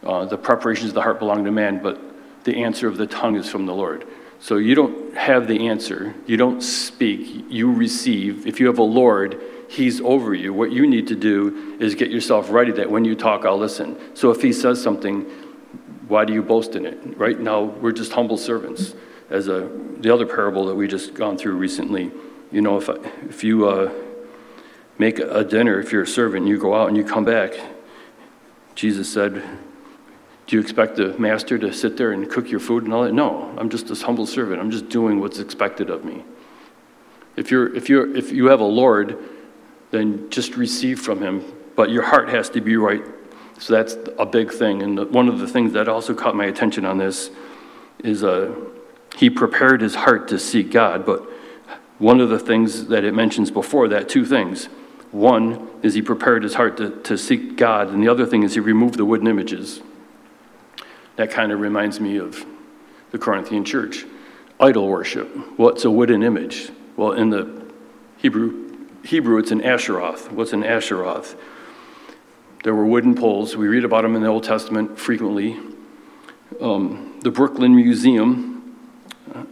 Uh, 0.04 0.26
the 0.26 0.38
preparations 0.38 0.90
of 0.90 0.96
the 0.96 1.02
heart 1.02 1.20
belong 1.20 1.44
to 1.44 1.52
man, 1.52 1.82
but 1.82 2.00
the 2.44 2.64
answer 2.64 2.88
of 2.88 2.98
the 2.98 3.08
tongue 3.08 3.36
is 3.36 3.50
from 3.50 3.66
the 3.66 3.74
Lord. 3.74 4.08
So 4.39 4.58
you 4.58 4.76
don't 4.76 5.15
have 5.15 5.47
the 5.47 5.67
answer. 5.67 6.13
You 6.26 6.38
don't 6.38 6.62
speak. 6.62 7.45
You 7.50 7.71
receive. 7.71 8.45
If 8.45 8.60
you 8.60 8.67
have 8.67 8.80
a 8.80 8.84
Lord, 8.84 9.41
He's 9.69 10.00
over 10.00 10.34
you. 10.34 10.54
What 10.54 10.71
you 10.71 10.88
need 10.88 11.08
to 11.08 11.15
do 11.15 11.78
is 11.80 11.95
get 11.95 12.10
yourself 12.10 12.50
ready 12.50 12.71
that 12.73 12.89
when 12.89 13.04
you 13.04 13.15
talk, 13.15 13.45
I'll 13.45 13.58
listen. 13.58 13.97
So 14.15 14.32
if 14.32 14.41
He 14.41 14.54
says 14.54 14.82
something, 14.82 15.23
why 16.08 16.26
do 16.26 16.34
you 16.34 16.41
boast 16.41 16.76
in 16.76 16.86
it? 16.86 17.17
Right 17.17 17.39
now, 17.39 17.63
we're 17.63 17.91
just 17.91 18.13
humble 18.13 18.38
servants. 18.38 18.93
As 19.30 19.50
a, 19.50 19.69
the 19.97 20.13
other 20.13 20.26
parable 20.26 20.65
that 20.67 20.76
we 20.76 20.88
just 20.88 21.13
gone 21.13 21.38
through 21.38 21.58
recently, 21.58 22.12
you 22.52 22.62
know, 22.62 22.78
if, 22.78 22.88
if 23.28 23.43
you 23.43 23.67
uh, 23.67 23.91
make 24.97 25.19
a 25.19 25.43
dinner, 25.43 25.80
if 25.80 25.91
you're 25.91 26.04
a 26.04 26.08
servant, 26.08 26.47
you 26.47 26.58
go 26.58 26.73
out 26.73 26.88
and 26.88 26.95
you 26.95 27.04
come 27.04 27.26
back, 27.26 27.60
Jesus 28.73 29.12
said, 29.12 29.43
do 30.48 30.56
you 30.56 30.62
expect 30.62 30.96
the 30.96 31.10
master 31.20 31.58
to 31.58 31.74
sit 31.74 31.98
there 31.98 32.14
and 32.14 32.30
cook 32.30 32.50
your 32.50 32.62
food 32.62 32.86
and 32.86 32.94
all 32.94 33.04
that? 33.04 33.14
No, 33.14 33.54
I'm 33.58 33.70
just 33.70 33.88
this 33.88 34.02
humble 34.02 34.26
servant. 34.26 34.62
I'm 34.62 34.72
just 34.72 34.88
doing 34.88 35.20
what's 35.20 35.40
expected 35.40 35.90
of 35.90 36.06
me. 36.06 36.24
If, 37.36 37.52
you're, 37.52 37.76
if, 37.76 37.90
you're, 37.90 38.16
if 38.16 38.32
you 38.32 38.46
have 38.48 38.62
a 38.62 38.66
Lord, 38.66 39.18
then 39.92 40.30
just 40.30 40.56
receive 40.56 41.02
from 41.02 41.22
him. 41.22 41.44
But 41.76 41.90
your 41.92 42.04
heart 42.04 42.30
has 42.30 42.50
to 42.52 42.62
be 42.62 42.78
right. 42.78 43.04
So 43.60 43.74
that's 43.74 43.98
a 44.18 44.26
big 44.26 44.52
thing. 44.52 44.82
And 44.82 45.12
one 45.12 45.28
of 45.28 45.40
the 45.40 45.48
things 45.48 45.74
that 45.74 45.90
also 45.90 46.16
caught 46.16 46.36
my 46.36 46.46
attention 46.46 46.86
on 46.86 46.98
this 46.98 47.30
is 48.00 48.24
uh, 48.24 48.56
he 49.18 49.30
prepared 49.30 49.82
his 49.82 49.96
heart 49.96 50.30
to 50.30 50.40
seek 50.40 50.72
God. 50.72 51.06
But 51.06 51.28
one 52.00 52.22
of 52.22 52.30
the 52.30 52.40
things 52.40 52.88
that 52.88 53.04
it 53.04 53.14
mentions 53.14 53.52
before 53.52 53.88
that, 53.90 54.08
two 54.08 54.26
things. 54.26 54.66
One 55.12 55.68
is 55.84 55.94
he 55.94 56.02
prepared 56.02 56.44
his 56.44 56.54
heart 56.54 56.78
to, 56.78 57.02
to 57.04 57.18
seek 57.18 57.56
God, 57.56 57.90
and 57.90 58.04
the 58.04 58.10
other 58.10 58.26
thing 58.26 58.44
is 58.44 58.54
he 58.54 58.60
removed 58.60 58.96
the 58.96 59.06
wooden 59.06 59.28
images. 59.28 59.82
That 61.17 61.32
kind 61.32 61.51
of 61.51 61.60
reminds 61.60 61.99
me 61.99 62.17
of 62.17 62.45
the 63.12 63.17
Corinthian 63.17 63.65
church. 63.65 64.06
Idol 64.60 64.88
worship. 64.88 65.27
What's 65.58 65.84
a 65.86 65.91
wooden 65.91 66.23
image? 66.23 66.71
Well, 66.95 67.12
in 67.12 67.30
the 67.30 67.63
Hebrew, 68.17 68.88
Hebrew 69.03 69.38
it's 69.38 69.51
an 69.51 69.62
Asheroth. 69.62 70.32
What's 70.32 70.53
an 70.53 70.63
Asheroth? 70.63 71.36
There 72.63 72.73
were 72.73 72.86
wooden 72.86 73.15
poles. 73.15 73.56
We 73.56 73.67
read 73.67 73.84
about 73.84 74.01
them 74.01 74.15
in 74.15 74.21
the 74.21 74.27
Old 74.27 74.43
Testament 74.43 74.97
frequently. 74.97 75.60
Um, 76.60 77.19
the 77.21 77.32
Brooklyn 77.32 77.75
Museum, 77.75 78.75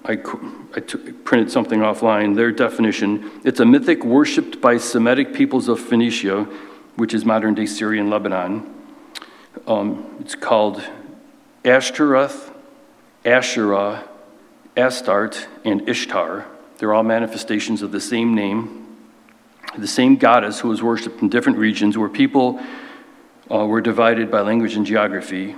I, 0.04 0.14
I 0.14 0.80
printed 0.80 1.52
something 1.52 1.80
offline. 1.80 2.36
Their 2.36 2.52
definition 2.52 3.42
it's 3.44 3.60
a 3.60 3.66
mythic 3.66 4.04
worshipped 4.04 4.62
by 4.62 4.78
Semitic 4.78 5.34
peoples 5.34 5.68
of 5.68 5.80
Phoenicia, 5.80 6.44
which 6.96 7.14
is 7.14 7.26
modern 7.26 7.54
day 7.54 7.66
Syria 7.66 8.02
and 8.02 8.10
Lebanon. 8.10 8.72
Um, 9.68 10.16
it's 10.20 10.36
called 10.36 10.84
Ashtaroth, 11.66 12.52
Asherah, 13.26 14.08
Astarte, 14.78 15.48
and 15.64 15.90
Ishtar. 15.90 16.46
They're 16.78 16.94
all 16.94 17.04
manifestations 17.04 17.82
of 17.82 17.92
the 17.92 18.00
same 18.00 18.36
name, 18.36 18.98
the 19.78 19.88
same 19.88 20.18
goddess 20.18 20.60
who 20.60 20.70
was 20.70 20.84
worshipped 20.84 21.22
in 21.22 21.30
different 21.30 21.58
regions 21.58 21.98
where 21.98 22.10
people 22.10 22.62
uh, 23.50 23.66
were 23.66 23.82
divided 23.82 24.30
by 24.30 24.42
language 24.42 24.76
and 24.76 24.86
geography. 24.86 25.56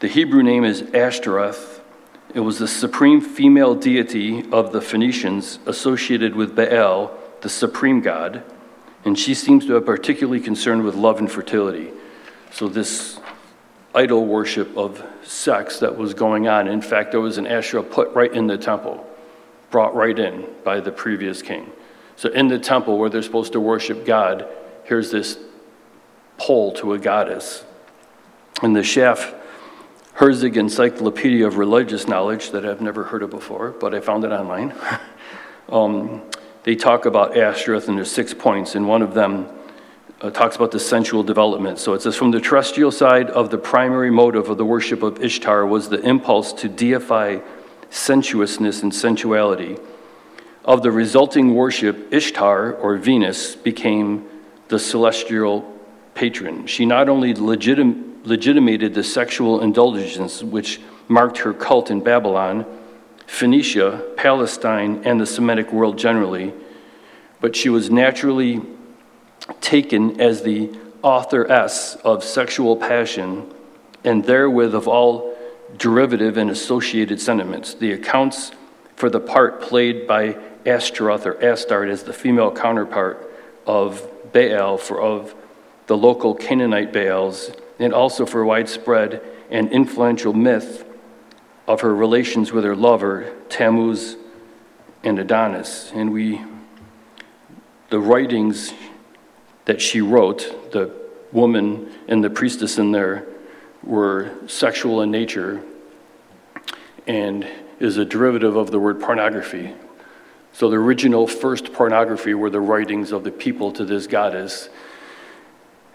The 0.00 0.08
Hebrew 0.08 0.42
name 0.42 0.64
is 0.64 0.82
Ashtaroth. 0.94 1.82
It 2.34 2.40
was 2.40 2.58
the 2.58 2.68
supreme 2.68 3.20
female 3.20 3.74
deity 3.74 4.50
of 4.50 4.72
the 4.72 4.80
Phoenicians 4.80 5.58
associated 5.66 6.34
with 6.34 6.56
Baal, 6.56 7.16
the 7.42 7.48
supreme 7.48 8.00
god, 8.00 8.42
and 9.04 9.18
she 9.18 9.34
seems 9.34 9.66
to 9.66 9.74
have 9.74 9.84
particularly 9.84 10.40
concerned 10.40 10.84
with 10.84 10.94
love 10.94 11.18
and 11.18 11.30
fertility. 11.30 11.90
So, 12.50 12.68
this 12.68 13.20
idol 13.94 14.26
worship 14.26 14.76
of 14.76 15.04
sex 15.22 15.78
that 15.80 15.96
was 15.96 16.14
going 16.14 16.48
on. 16.48 16.66
In 16.66 16.80
fact, 16.80 17.12
there 17.12 17.20
was 17.20 17.38
an 17.38 17.46
Asherah 17.46 17.82
put 17.82 18.10
right 18.14 18.32
in 18.32 18.46
the 18.46 18.58
temple, 18.58 19.06
brought 19.70 19.94
right 19.94 20.18
in 20.18 20.46
by 20.64 20.80
the 20.80 20.90
previous 20.90 21.42
king. 21.42 21.70
So, 22.16 22.28
in 22.30 22.48
the 22.48 22.58
temple 22.58 22.98
where 22.98 23.10
they're 23.10 23.22
supposed 23.22 23.52
to 23.52 23.60
worship 23.60 24.04
God, 24.04 24.46
here's 24.84 25.10
this 25.10 25.38
pole 26.38 26.72
to 26.74 26.92
a 26.92 26.98
goddess. 26.98 27.64
And 28.62 28.74
the 28.74 28.84
Schaff 28.84 29.34
Herzog 30.14 30.56
Encyclopedia 30.56 31.46
of 31.46 31.58
Religious 31.58 32.06
Knowledge, 32.06 32.50
that 32.50 32.64
I've 32.64 32.80
never 32.80 33.04
heard 33.04 33.22
of 33.22 33.30
before, 33.30 33.70
but 33.70 33.94
I 33.94 34.00
found 34.00 34.24
it 34.24 34.30
online, 34.30 34.72
um, 35.68 36.22
they 36.62 36.76
talk 36.76 37.04
about 37.04 37.36
Ashtoreth 37.36 37.88
and 37.88 37.96
there's 37.96 38.10
six 38.10 38.32
points, 38.32 38.74
and 38.74 38.88
one 38.88 39.02
of 39.02 39.14
them 39.14 39.48
uh, 40.24 40.30
talks 40.30 40.56
about 40.56 40.70
the 40.70 40.80
sensual 40.80 41.22
development. 41.22 41.78
So 41.78 41.92
it 41.92 42.00
says, 42.00 42.16
from 42.16 42.30
the 42.30 42.40
terrestrial 42.40 42.90
side 42.90 43.28
of 43.28 43.50
the 43.50 43.58
primary 43.58 44.10
motive 44.10 44.48
of 44.48 44.56
the 44.56 44.64
worship 44.64 45.02
of 45.02 45.22
Ishtar 45.22 45.66
was 45.66 45.90
the 45.90 46.00
impulse 46.00 46.54
to 46.54 46.68
deify 46.68 47.40
sensuousness 47.90 48.82
and 48.82 48.94
sensuality. 48.94 49.76
Of 50.64 50.82
the 50.82 50.90
resulting 50.90 51.54
worship, 51.54 52.10
Ishtar, 52.10 52.72
or 52.72 52.96
Venus, 52.96 53.54
became 53.54 54.26
the 54.68 54.78
celestial 54.78 55.70
patron. 56.14 56.66
She 56.66 56.86
not 56.86 57.10
only 57.10 57.34
legitim- 57.34 58.24
legitimated 58.24 58.94
the 58.94 59.04
sexual 59.04 59.60
indulgence 59.60 60.42
which 60.42 60.80
marked 61.06 61.36
her 61.38 61.52
cult 61.52 61.90
in 61.90 62.02
Babylon, 62.02 62.64
Phoenicia, 63.26 64.02
Palestine, 64.16 65.02
and 65.04 65.20
the 65.20 65.26
Semitic 65.26 65.70
world 65.70 65.98
generally, 65.98 66.54
but 67.42 67.54
she 67.54 67.68
was 67.68 67.90
naturally 67.90 68.62
taken 69.60 70.20
as 70.20 70.42
the 70.42 70.70
authoress 71.02 71.96
of 72.04 72.24
sexual 72.24 72.76
passion 72.76 73.52
and 74.04 74.24
therewith 74.24 74.74
of 74.74 74.88
all 74.88 75.36
derivative 75.76 76.36
and 76.36 76.50
associated 76.50 77.20
sentiments. 77.20 77.74
The 77.74 77.92
accounts 77.92 78.52
for 78.96 79.10
the 79.10 79.20
part 79.20 79.60
played 79.60 80.06
by 80.06 80.36
Ashtaroth 80.64 81.26
or 81.26 81.34
Astarte 81.44 81.90
as 81.90 82.04
the 82.04 82.12
female 82.12 82.52
counterpart 82.52 83.30
of 83.66 84.08
Baal 84.32 84.78
for 84.78 85.00
of 85.00 85.34
the 85.86 85.96
local 85.96 86.34
Canaanite 86.34 86.92
Baals, 86.92 87.50
and 87.78 87.92
also 87.92 88.24
for 88.24 88.44
widespread 88.44 89.20
and 89.50 89.70
influential 89.70 90.32
myth 90.32 90.84
of 91.66 91.82
her 91.82 91.94
relations 91.94 92.52
with 92.52 92.64
her 92.64 92.76
lover, 92.76 93.32
Tammuz 93.48 94.16
and 95.02 95.18
Adonis. 95.18 95.92
And 95.94 96.12
we, 96.12 96.42
the 97.90 98.00
writings 98.00 98.72
that 99.64 99.80
she 99.80 100.00
wrote, 100.00 100.72
the 100.72 100.92
woman 101.32 101.92
and 102.08 102.22
the 102.22 102.30
priestess 102.30 102.78
in 102.78 102.92
there 102.92 103.26
were 103.82 104.32
sexual 104.46 105.02
in 105.02 105.10
nature 105.10 105.62
and 107.06 107.46
is 107.80 107.96
a 107.96 108.04
derivative 108.04 108.56
of 108.56 108.70
the 108.70 108.78
word 108.78 109.00
pornography. 109.00 109.74
So 110.52 110.70
the 110.70 110.76
original 110.76 111.26
first 111.26 111.72
pornography 111.72 112.34
were 112.34 112.50
the 112.50 112.60
writings 112.60 113.12
of 113.12 113.24
the 113.24 113.30
people 113.30 113.72
to 113.72 113.84
this 113.84 114.06
goddess. 114.06 114.68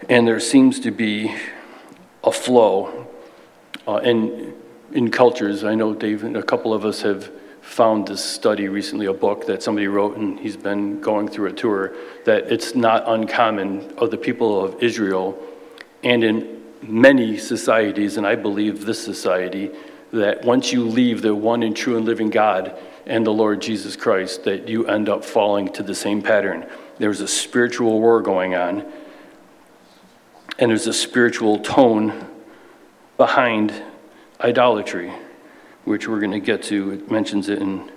And 0.08 0.26
there 0.26 0.40
seems 0.40 0.80
to 0.80 0.90
be 0.90 1.34
a 2.22 2.30
flow 2.30 3.06
uh, 3.88 3.96
in, 3.96 4.54
in 4.92 5.10
cultures. 5.10 5.64
I 5.64 5.74
know, 5.74 5.94
Dave, 5.94 6.24
and 6.24 6.36
a 6.36 6.42
couple 6.42 6.74
of 6.74 6.84
us 6.84 7.02
have 7.02 7.30
found 7.70 8.08
this 8.08 8.22
study 8.22 8.68
recently, 8.68 9.06
a 9.06 9.12
book 9.12 9.46
that 9.46 9.62
somebody 9.62 9.86
wrote, 9.86 10.16
and 10.16 10.40
he's 10.40 10.56
been 10.56 11.00
going 11.00 11.28
through 11.28 11.46
a 11.46 11.52
tour, 11.52 11.94
that 12.24 12.50
it's 12.50 12.74
not 12.74 13.04
uncommon 13.06 13.94
of 13.96 14.10
the 14.10 14.16
people 14.16 14.64
of 14.64 14.82
Israel 14.82 15.40
and 16.02 16.24
in 16.24 16.64
many 16.82 17.36
societies, 17.36 18.16
and 18.16 18.26
I 18.26 18.34
believe 18.34 18.84
this 18.84 19.02
society, 19.02 19.70
that 20.12 20.44
once 20.44 20.72
you 20.72 20.84
leave 20.84 21.22
the 21.22 21.32
one 21.32 21.62
and 21.62 21.76
true 21.76 21.96
and 21.96 22.04
living 22.04 22.30
God 22.30 22.76
and 23.06 23.24
the 23.24 23.30
Lord 23.30 23.62
Jesus 23.62 23.94
Christ, 23.94 24.42
that 24.44 24.68
you 24.68 24.86
end 24.86 25.08
up 25.08 25.24
falling 25.24 25.72
to 25.74 25.84
the 25.84 25.94
same 25.94 26.22
pattern. 26.22 26.66
There's 26.98 27.20
a 27.20 27.28
spiritual 27.28 28.00
war 28.00 28.20
going 28.20 28.56
on, 28.56 28.84
and 30.58 30.70
there's 30.70 30.88
a 30.88 30.92
spiritual 30.92 31.60
tone 31.60 32.26
behind 33.16 33.72
idolatry, 34.40 35.12
which 35.84 36.08
we're 36.08 36.20
going 36.20 36.32
to 36.32 36.40
get 36.40 36.62
to. 36.64 36.92
It 36.92 37.10
mentions 37.10 37.48
it 37.48 37.60
in 37.60 37.90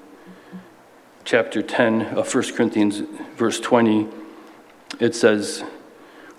chapter 1.23 1.61
10 1.61 2.01
of 2.17 2.33
1 2.33 2.53
Corinthians, 2.55 2.99
verse 3.35 3.59
20. 3.59 4.07
It 4.99 5.15
says, 5.15 5.63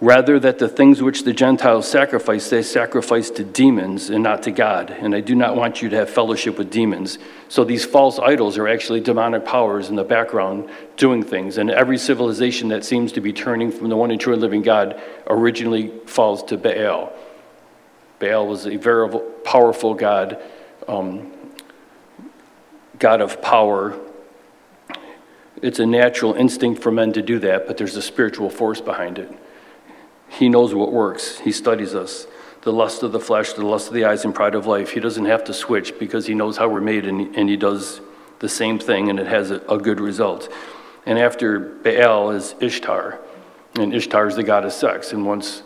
Rather, 0.01 0.41
that 0.41 0.59
the 0.59 0.69
things 0.69 1.01
which 1.01 1.23
the 1.23 1.33
Gentiles 1.33 1.89
sacrifice, 1.89 2.51
they 2.51 2.63
sacrifice 2.63 3.31
to 3.31 3.45
demons 3.45 4.11
and 4.11 4.23
not 4.23 4.43
to 4.43 4.51
God. 4.51 4.91
And 4.91 5.15
I 5.15 5.21
do 5.21 5.35
not 5.35 5.57
want 5.57 5.81
you 5.81 5.89
to 5.89 5.97
have 5.97 6.11
fellowship 6.11 6.59
with 6.59 6.71
demons. 6.71 7.19
So 7.49 7.65
these 7.65 7.85
false 7.85 8.19
idols 8.19 8.59
are 8.59 8.69
actually 8.69 9.01
demonic 9.01 9.45
powers 9.45 9.89
in 9.89 9.97
the 9.97 10.05
background 10.05 10.69
doing 10.97 11.23
things. 11.23 11.59
And 11.59 11.71
every 11.71 11.97
civilization 11.97 12.69
that 12.69 12.85
seems 12.85 13.13
to 13.13 13.21
be 13.21 13.33
turning 13.33 13.71
from 13.71 13.89
the 13.89 13.97
one 13.97 14.11
and 14.11 14.21
true 14.21 14.37
living 14.37 14.63
God 14.63 15.01
originally 15.29 15.91
falls 16.07 16.43
to 16.45 16.59
Baal. 16.59 17.13
Baal 18.19 18.47
was 18.47 18.67
a 18.67 18.77
very 18.77 19.09
powerful 19.45 19.95
God, 19.95 20.39
um, 20.89 21.33
God 23.05 23.21
of 23.21 23.43
power. 23.43 24.01
It's 25.61 25.79
a 25.79 25.85
natural 25.85 26.33
instinct 26.33 26.83
for 26.83 26.90
men 26.90 27.12
to 27.12 27.21
do 27.21 27.38
that, 27.40 27.67
but 27.67 27.77
there's 27.77 27.97
a 27.97 28.01
spiritual 28.01 28.49
force 28.49 28.81
behind 28.81 29.19
it. 29.19 29.31
He 30.31 30.49
knows 30.49 30.75
what 30.75 30.90
works. 30.90 31.38
He 31.40 31.53
studies 31.53 31.95
us. 31.95 32.27
The 32.62 32.73
lust 32.73 33.03
of 33.03 33.12
the 33.12 33.21
flesh, 33.21 33.53
the 33.53 33.67
lust 33.67 33.88
of 33.88 33.93
the 33.93 34.07
eyes, 34.07 34.25
and 34.25 34.35
pride 34.35 34.55
of 34.55 34.64
life. 34.67 34.93
He 34.93 35.01
doesn't 35.01 35.27
have 35.27 35.45
to 35.45 35.53
switch 35.53 35.99
because 35.99 36.25
he 36.27 36.33
knows 36.33 36.57
how 36.57 36.71
we're 36.71 36.81
made 36.81 37.05
and, 37.05 37.37
and 37.37 37.47
he 37.47 37.59
does 37.59 38.01
the 38.38 38.49
same 38.49 38.79
thing 38.79 39.11
and 39.11 39.21
it 39.21 39.27
has 39.27 39.51
a, 39.51 39.61
a 39.69 39.77
good 39.77 40.01
result. 40.01 40.51
And 41.05 41.19
after 41.19 41.59
Baal 41.59 42.31
is 42.31 42.55
Ishtar. 42.59 43.21
And 43.75 43.93
Ishtar 43.93 44.29
is 44.29 44.37
the 44.37 44.45
god 44.45 44.64
of 44.64 44.73
sex. 44.73 45.12
And 45.12 45.27
once, 45.27 45.62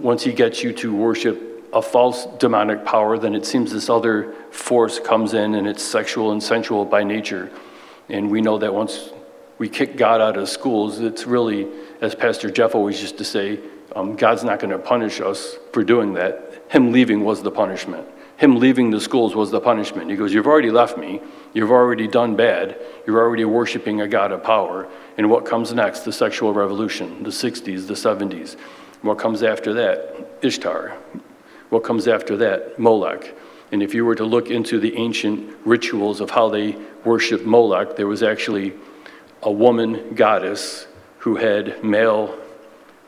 once 0.00 0.24
he 0.24 0.32
gets 0.32 0.64
you 0.64 0.72
to 0.72 0.92
worship 0.92 1.49
a 1.72 1.82
false 1.82 2.26
demonic 2.38 2.84
power, 2.84 3.18
then 3.18 3.34
it 3.34 3.46
seems 3.46 3.72
this 3.72 3.88
other 3.88 4.34
force 4.50 4.98
comes 4.98 5.34
in 5.34 5.54
and 5.54 5.66
it's 5.66 5.82
sexual 5.82 6.32
and 6.32 6.42
sensual 6.42 6.84
by 6.84 7.04
nature. 7.04 7.50
And 8.08 8.30
we 8.30 8.40
know 8.40 8.58
that 8.58 8.74
once 8.74 9.10
we 9.58 9.68
kick 9.68 9.96
God 9.96 10.20
out 10.20 10.36
of 10.36 10.48
schools, 10.48 11.00
it's 11.00 11.26
really, 11.26 11.68
as 12.00 12.14
Pastor 12.14 12.50
Jeff 12.50 12.74
always 12.74 13.00
used 13.00 13.18
to 13.18 13.24
say, 13.24 13.60
um, 13.94 14.16
God's 14.16 14.44
not 14.44 14.58
going 14.58 14.70
to 14.70 14.78
punish 14.78 15.20
us 15.20 15.56
for 15.72 15.84
doing 15.84 16.14
that. 16.14 16.64
Him 16.68 16.92
leaving 16.92 17.24
was 17.24 17.42
the 17.42 17.50
punishment. 17.50 18.06
Him 18.36 18.58
leaving 18.58 18.90
the 18.90 19.00
schools 19.00 19.34
was 19.34 19.50
the 19.50 19.60
punishment. 19.60 20.08
He 20.08 20.16
goes, 20.16 20.32
You've 20.32 20.46
already 20.46 20.70
left 20.70 20.96
me. 20.96 21.20
You've 21.52 21.70
already 21.70 22.08
done 22.08 22.36
bad. 22.36 22.80
You're 23.06 23.20
already 23.20 23.44
worshiping 23.44 24.00
a 24.00 24.08
God 24.08 24.32
of 24.32 24.42
power. 24.42 24.88
And 25.18 25.28
what 25.28 25.44
comes 25.44 25.74
next? 25.74 26.00
The 26.00 26.12
sexual 26.12 26.54
revolution, 26.54 27.22
the 27.22 27.30
60s, 27.30 27.86
the 27.86 27.94
70s. 27.94 28.56
What 29.02 29.18
comes 29.18 29.42
after 29.42 29.74
that? 29.74 30.38
Ishtar. 30.40 30.96
What 31.70 31.82
comes 31.84 32.06
after 32.06 32.36
that? 32.38 32.78
Moloch. 32.78 33.28
And 33.72 33.82
if 33.82 33.94
you 33.94 34.04
were 34.04 34.16
to 34.16 34.24
look 34.24 34.50
into 34.50 34.78
the 34.78 34.96
ancient 34.96 35.56
rituals 35.64 36.20
of 36.20 36.30
how 36.30 36.48
they 36.48 36.76
worshiped 37.04 37.46
Moloch, 37.46 37.96
there 37.96 38.08
was 38.08 38.22
actually 38.22 38.74
a 39.42 39.50
woman 39.50 40.14
goddess 40.14 40.86
who 41.18 41.36
had 41.36 41.82
male 41.82 42.36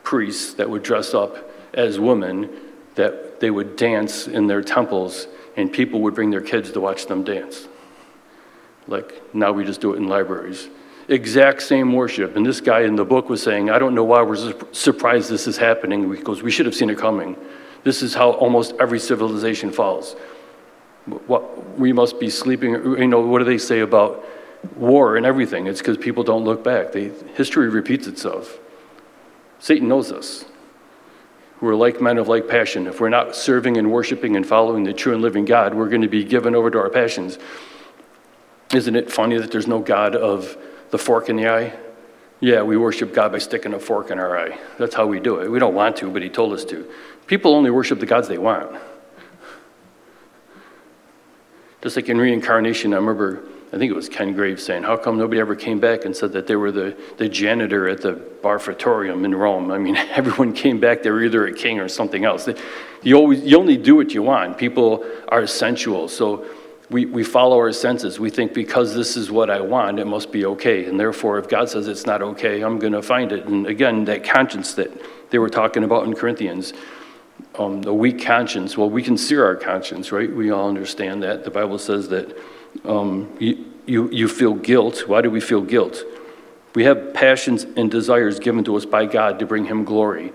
priests 0.03 0.53
that 0.55 0.69
would 0.69 0.83
dress 0.83 1.13
up 1.13 1.51
as 1.73 1.99
women, 1.99 2.49
that 2.95 3.39
they 3.39 3.51
would 3.51 3.75
dance 3.75 4.27
in 4.27 4.47
their 4.47 4.61
temples, 4.61 5.27
and 5.57 5.71
people 5.71 6.01
would 6.01 6.15
bring 6.15 6.31
their 6.31 6.41
kids 6.41 6.71
to 6.71 6.79
watch 6.79 7.07
them 7.07 7.23
dance. 7.23 7.67
Like 8.87 9.33
now 9.33 9.51
we 9.51 9.65
just 9.65 9.81
do 9.81 9.93
it 9.93 9.97
in 9.97 10.07
libraries. 10.07 10.69
Exact 11.07 11.61
same 11.61 11.93
worship. 11.93 12.37
And 12.37 12.45
this 12.45 12.61
guy 12.61 12.81
in 12.81 12.95
the 12.95 13.03
book 13.03 13.29
was 13.29 13.41
saying, 13.43 13.69
I 13.69 13.77
don't 13.77 13.93
know 13.93 14.05
why 14.05 14.21
we're 14.21 14.53
surprised 14.71 15.29
this 15.29 15.47
is 15.47 15.57
happening. 15.57 16.09
Because 16.09 16.41
we 16.41 16.51
should 16.51 16.65
have 16.65 16.75
seen 16.75 16.89
it 16.89 16.97
coming. 16.97 17.35
This 17.83 18.01
is 18.01 18.13
how 18.13 18.31
almost 18.31 18.73
every 18.79 18.99
civilization 18.99 19.71
falls. 19.71 20.15
What, 21.27 21.77
we 21.77 21.91
must 21.91 22.19
be 22.19 22.29
sleeping, 22.29 22.71
you 22.71 23.07
know, 23.07 23.21
what 23.21 23.39
do 23.39 23.45
they 23.45 23.57
say 23.57 23.81
about 23.81 24.25
war 24.77 25.17
and 25.17 25.25
everything? 25.25 25.67
It's 25.67 25.79
because 25.79 25.97
people 25.97 26.23
don't 26.23 26.45
look 26.45 26.63
back. 26.63 26.93
They, 26.93 27.09
history 27.35 27.69
repeats 27.69 28.07
itself. 28.07 28.59
Satan 29.59 29.87
knows 29.87 30.11
us. 30.11 30.45
We're 31.59 31.75
like 31.75 32.01
men 32.01 32.17
of 32.17 32.27
like 32.27 32.47
passion. 32.47 32.87
If 32.87 32.99
we're 32.99 33.09
not 33.09 33.35
serving 33.35 33.77
and 33.77 33.91
worshiping 33.91 34.35
and 34.35 34.45
following 34.45 34.83
the 34.83 34.93
true 34.93 35.13
and 35.13 35.21
living 35.21 35.45
God, 35.45 35.73
we're 35.73 35.89
going 35.89 36.01
to 36.01 36.09
be 36.09 36.23
given 36.23 36.55
over 36.55 36.69
to 36.69 36.77
our 36.77 36.89
passions. 36.89 37.37
Isn't 38.73 38.95
it 38.95 39.11
funny 39.11 39.37
that 39.37 39.51
there's 39.51 39.67
no 39.67 39.79
God 39.79 40.15
of 40.15 40.57
the 40.89 40.97
fork 40.97 41.29
in 41.29 41.37
the 41.37 41.47
eye? 41.47 41.73
Yeah, 42.43 42.61
we 42.61 42.75
worship 42.75 43.13
God 43.13 43.31
by 43.31 43.37
sticking 43.37 43.73
a 43.73 43.79
fork 43.79 44.11
in 44.11 44.19
our 44.19 44.37
eye. 44.37 44.59
That's 44.77 44.93
how 44.93 45.07
we 45.07 45.21
do 45.21 45.39
it. 45.39 45.49
We 45.49 45.59
don't 45.59 45.73
want 45.73 45.95
to, 45.97 46.11
but 46.11 46.21
He 46.21 46.27
told 46.27 46.51
us 46.51 46.65
to. 46.65 46.85
People 47.25 47.55
only 47.55 47.71
worship 47.71 48.01
the 48.01 48.05
gods 48.05 48.27
they 48.27 48.37
want. 48.37 48.75
Just 51.81 51.95
like 51.95 52.09
in 52.09 52.17
reincarnation, 52.17 52.91
I 52.93 52.97
remember 52.97 53.45
I 53.71 53.77
think 53.77 53.89
it 53.89 53.95
was 53.95 54.09
Ken 54.09 54.33
Graves 54.33 54.61
saying, 54.61 54.83
How 54.83 54.97
come 54.97 55.17
nobody 55.17 55.39
ever 55.39 55.55
came 55.55 55.79
back 55.79 56.03
and 56.03 56.13
said 56.13 56.33
that 56.33 56.45
they 56.45 56.57
were 56.57 56.73
the, 56.73 56.97
the 57.17 57.29
janitor 57.29 57.87
at 57.87 58.01
the 58.01 58.15
Barfatorium 58.43 59.23
in 59.23 59.33
Rome? 59.33 59.71
I 59.71 59.77
mean, 59.77 59.95
everyone 60.11 60.51
came 60.51 60.81
back, 60.81 61.01
they 61.01 61.11
were 61.11 61.23
either 61.23 61.47
a 61.47 61.53
king 61.53 61.79
or 61.79 61.87
something 61.87 62.25
else. 62.25 62.49
You, 63.03 63.15
always, 63.15 63.39
you 63.39 63.57
only 63.57 63.77
do 63.77 63.95
what 63.95 64.13
you 64.13 64.21
want. 64.21 64.57
People 64.57 65.05
are 65.29 65.47
sensual. 65.47 66.09
So 66.09 66.45
we, 66.89 67.05
we 67.05 67.23
follow 67.23 67.57
our 67.57 67.71
senses. 67.71 68.19
We 68.19 68.29
think 68.29 68.53
because 68.53 68.93
this 68.93 69.15
is 69.15 69.31
what 69.31 69.49
I 69.49 69.61
want, 69.61 69.99
it 69.99 70.05
must 70.05 70.31
be 70.31 70.45
okay. 70.45 70.85
And 70.85 70.99
therefore, 70.99 71.39
if 71.39 71.47
God 71.47 71.69
says 71.69 71.87
it's 71.87 72.05
not 72.05 72.21
okay, 72.21 72.61
I'm 72.61 72.79
going 72.79 72.93
to 72.93 73.01
find 73.01 73.31
it. 73.31 73.45
And 73.45 73.65
again, 73.65 74.05
that 74.05 74.23
conscience 74.23 74.73
that 74.75 74.91
they 75.31 75.39
were 75.39 75.49
talking 75.49 75.83
about 75.83 76.05
in 76.05 76.13
Corinthians, 76.13 76.73
um, 77.57 77.81
the 77.81 77.93
weak 77.93 78.23
conscience, 78.23 78.77
well, 78.77 78.89
we 78.89 79.01
can 79.01 79.17
sear 79.17 79.45
our 79.45 79.55
conscience, 79.55 80.11
right? 80.11 80.31
We 80.31 80.51
all 80.51 80.67
understand 80.67 81.23
that. 81.23 81.43
The 81.43 81.51
Bible 81.51 81.79
says 81.79 82.09
that 82.09 82.37
um, 82.85 83.35
you, 83.39 83.65
you, 83.85 84.09
you 84.11 84.27
feel 84.27 84.53
guilt. 84.53 85.07
Why 85.07 85.21
do 85.21 85.31
we 85.31 85.39
feel 85.39 85.61
guilt? 85.61 86.03
We 86.75 86.83
have 86.85 87.13
passions 87.13 87.63
and 87.63 87.89
desires 87.89 88.39
given 88.39 88.63
to 88.65 88.75
us 88.75 88.85
by 88.85 89.05
God 89.05 89.39
to 89.39 89.45
bring 89.45 89.65
Him 89.65 89.85
glory. 89.85 90.33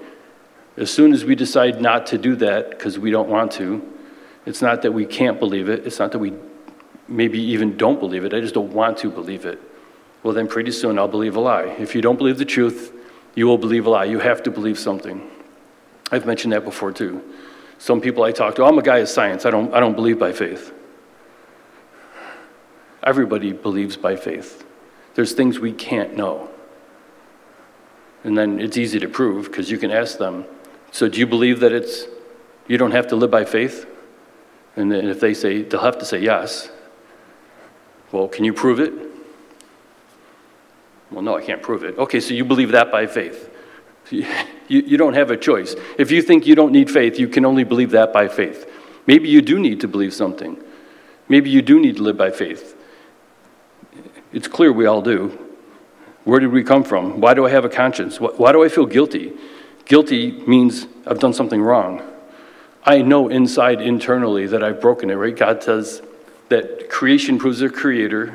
As 0.76 0.90
soon 0.90 1.12
as 1.12 1.24
we 1.24 1.34
decide 1.34 1.80
not 1.80 2.06
to 2.08 2.18
do 2.18 2.37
that 2.37 2.70
because 2.70 2.98
we 2.98 3.11
don't 3.11 3.28
want 3.28 3.52
to, 3.52 3.97
it's 4.48 4.62
not 4.62 4.80
that 4.80 4.92
we 4.92 5.04
can't 5.04 5.38
believe 5.38 5.68
it, 5.68 5.87
it's 5.87 5.98
not 5.98 6.11
that 6.12 6.20
we 6.20 6.32
maybe 7.06 7.38
even 7.38 7.76
don't 7.76 8.00
believe 8.00 8.24
it, 8.24 8.32
I 8.32 8.40
just 8.40 8.54
don't 8.54 8.72
want 8.72 8.96
to 8.98 9.11
believe 9.11 9.44
it. 9.44 9.61
Well, 10.22 10.32
then 10.32 10.48
pretty 10.48 10.72
soon 10.72 10.98
I'll 10.98 11.06
believe 11.06 11.37
a 11.37 11.40
lie. 11.40 11.76
If 11.78 11.94
you 11.94 12.00
don't 12.00 12.16
believe 12.16 12.38
the 12.38 12.46
truth, 12.46 12.90
you 13.34 13.46
will 13.46 13.58
believe 13.58 13.84
a 13.84 13.90
lie. 13.90 14.04
You 14.04 14.18
have 14.20 14.42
to 14.44 14.50
believe 14.50 14.78
something. 14.78 15.30
I've 16.11 16.24
mentioned 16.24 16.54
that 16.54 16.64
before 16.64 16.92
too. 16.92 17.22
Some 17.76 18.00
people 18.00 18.24
I 18.24 18.32
talk 18.32 18.54
to, 18.54 18.62
oh, 18.62 18.68
I'm 18.68 18.78
a 18.78 18.82
guy 18.82 18.98
of 18.98 19.11
science, 19.11 19.44
I 19.44 19.50
don't, 19.50 19.72
I 19.74 19.80
don't 19.80 19.94
believe 19.94 20.18
by 20.18 20.32
faith. 20.32 20.72
Everybody 23.02 23.52
believes 23.52 23.98
by 23.98 24.16
faith. 24.16 24.64
There's 25.14 25.34
things 25.34 25.58
we 25.58 25.72
can't 25.72 26.16
know. 26.16 26.48
And 28.24 28.37
then 28.37 28.61
it's 28.61 28.78
easy 28.78 28.98
to 28.98 29.08
prove 29.08 29.44
because 29.44 29.70
you 29.70 29.76
can 29.76 29.90
ask 29.90 30.16
them, 30.16 30.46
so 30.90 31.06
do 31.06 31.20
you 31.20 31.26
believe 31.26 31.61
that 31.61 31.72
it's, 31.72 32.06
you 32.66 32.78
don't 32.78 32.92
have 32.92 33.08
to 33.08 33.16
live 33.16 33.30
by 33.30 33.44
faith? 33.44 33.87
And 34.79 34.93
if 34.93 35.18
they 35.18 35.35
say, 35.35 35.62
they'll 35.62 35.81
have 35.81 35.99
to 35.99 36.05
say 36.05 36.20
yes. 36.20 36.70
Well, 38.12 38.29
can 38.29 38.45
you 38.45 38.53
prove 38.53 38.79
it? 38.79 38.93
Well, 41.11 41.22
no, 41.22 41.37
I 41.37 41.43
can't 41.43 41.61
prove 41.61 41.83
it. 41.83 41.99
Okay, 41.99 42.20
so 42.20 42.33
you 42.33 42.45
believe 42.45 42.70
that 42.70 42.91
by 42.91 43.07
faith. 43.07 43.51
You, 44.70 44.83
you 44.83 44.99
don't 44.99 45.14
have 45.14 45.31
a 45.31 45.37
choice. 45.39 45.74
If 45.97 46.11
you 46.11 46.20
think 46.20 46.47
you 46.47 46.55
don't 46.55 46.72
need 46.72 46.91
faith, 46.91 47.18
you 47.18 47.26
can 47.26 47.47
only 47.47 47.64
believe 47.64 47.93
that 47.93 48.12
by 48.12 48.29
faith. 48.29 48.70
Maybe 49.07 49.31
you 49.31 49.41
do 49.41 49.59
need 49.59 49.81
to 49.81 49.89
believe 49.89 50.12
something. 50.12 50.62
Maybe 51.26 51.49
you 51.49 51.62
do 51.62 51.81
need 51.81 51.97
to 51.97 52.03
live 52.03 52.18
by 52.18 52.31
faith. 52.31 52.76
It's 54.31 54.47
clear 54.47 54.70
we 54.70 54.85
all 54.85 55.01
do. 55.01 55.49
Where 56.24 56.39
did 56.39 56.53
we 56.53 56.62
come 56.62 56.85
from? 56.85 57.18
Why 57.18 57.33
do 57.33 57.47
I 57.47 57.49
have 57.49 57.64
a 57.64 57.70
conscience? 57.70 58.20
Why 58.20 58.53
do 58.53 58.62
I 58.62 58.68
feel 58.68 58.85
guilty? 58.85 59.33
Guilty 59.87 60.33
means 60.47 60.87
I've 61.07 61.18
done 61.18 61.33
something 61.33 61.62
wrong. 61.62 62.03
I 62.89 63.03
know 63.03 63.28
inside, 63.28 63.82
internally, 63.82 64.47
that 64.47 64.64
I've 64.64 64.80
broken 64.80 65.11
it, 65.11 65.14
right? 65.16 65.36
God 65.36 65.62
says 65.62 66.01
that 66.49 66.89
creation 66.89 67.39
proves 67.39 67.61
a 67.61 67.68
creator, 67.68 68.32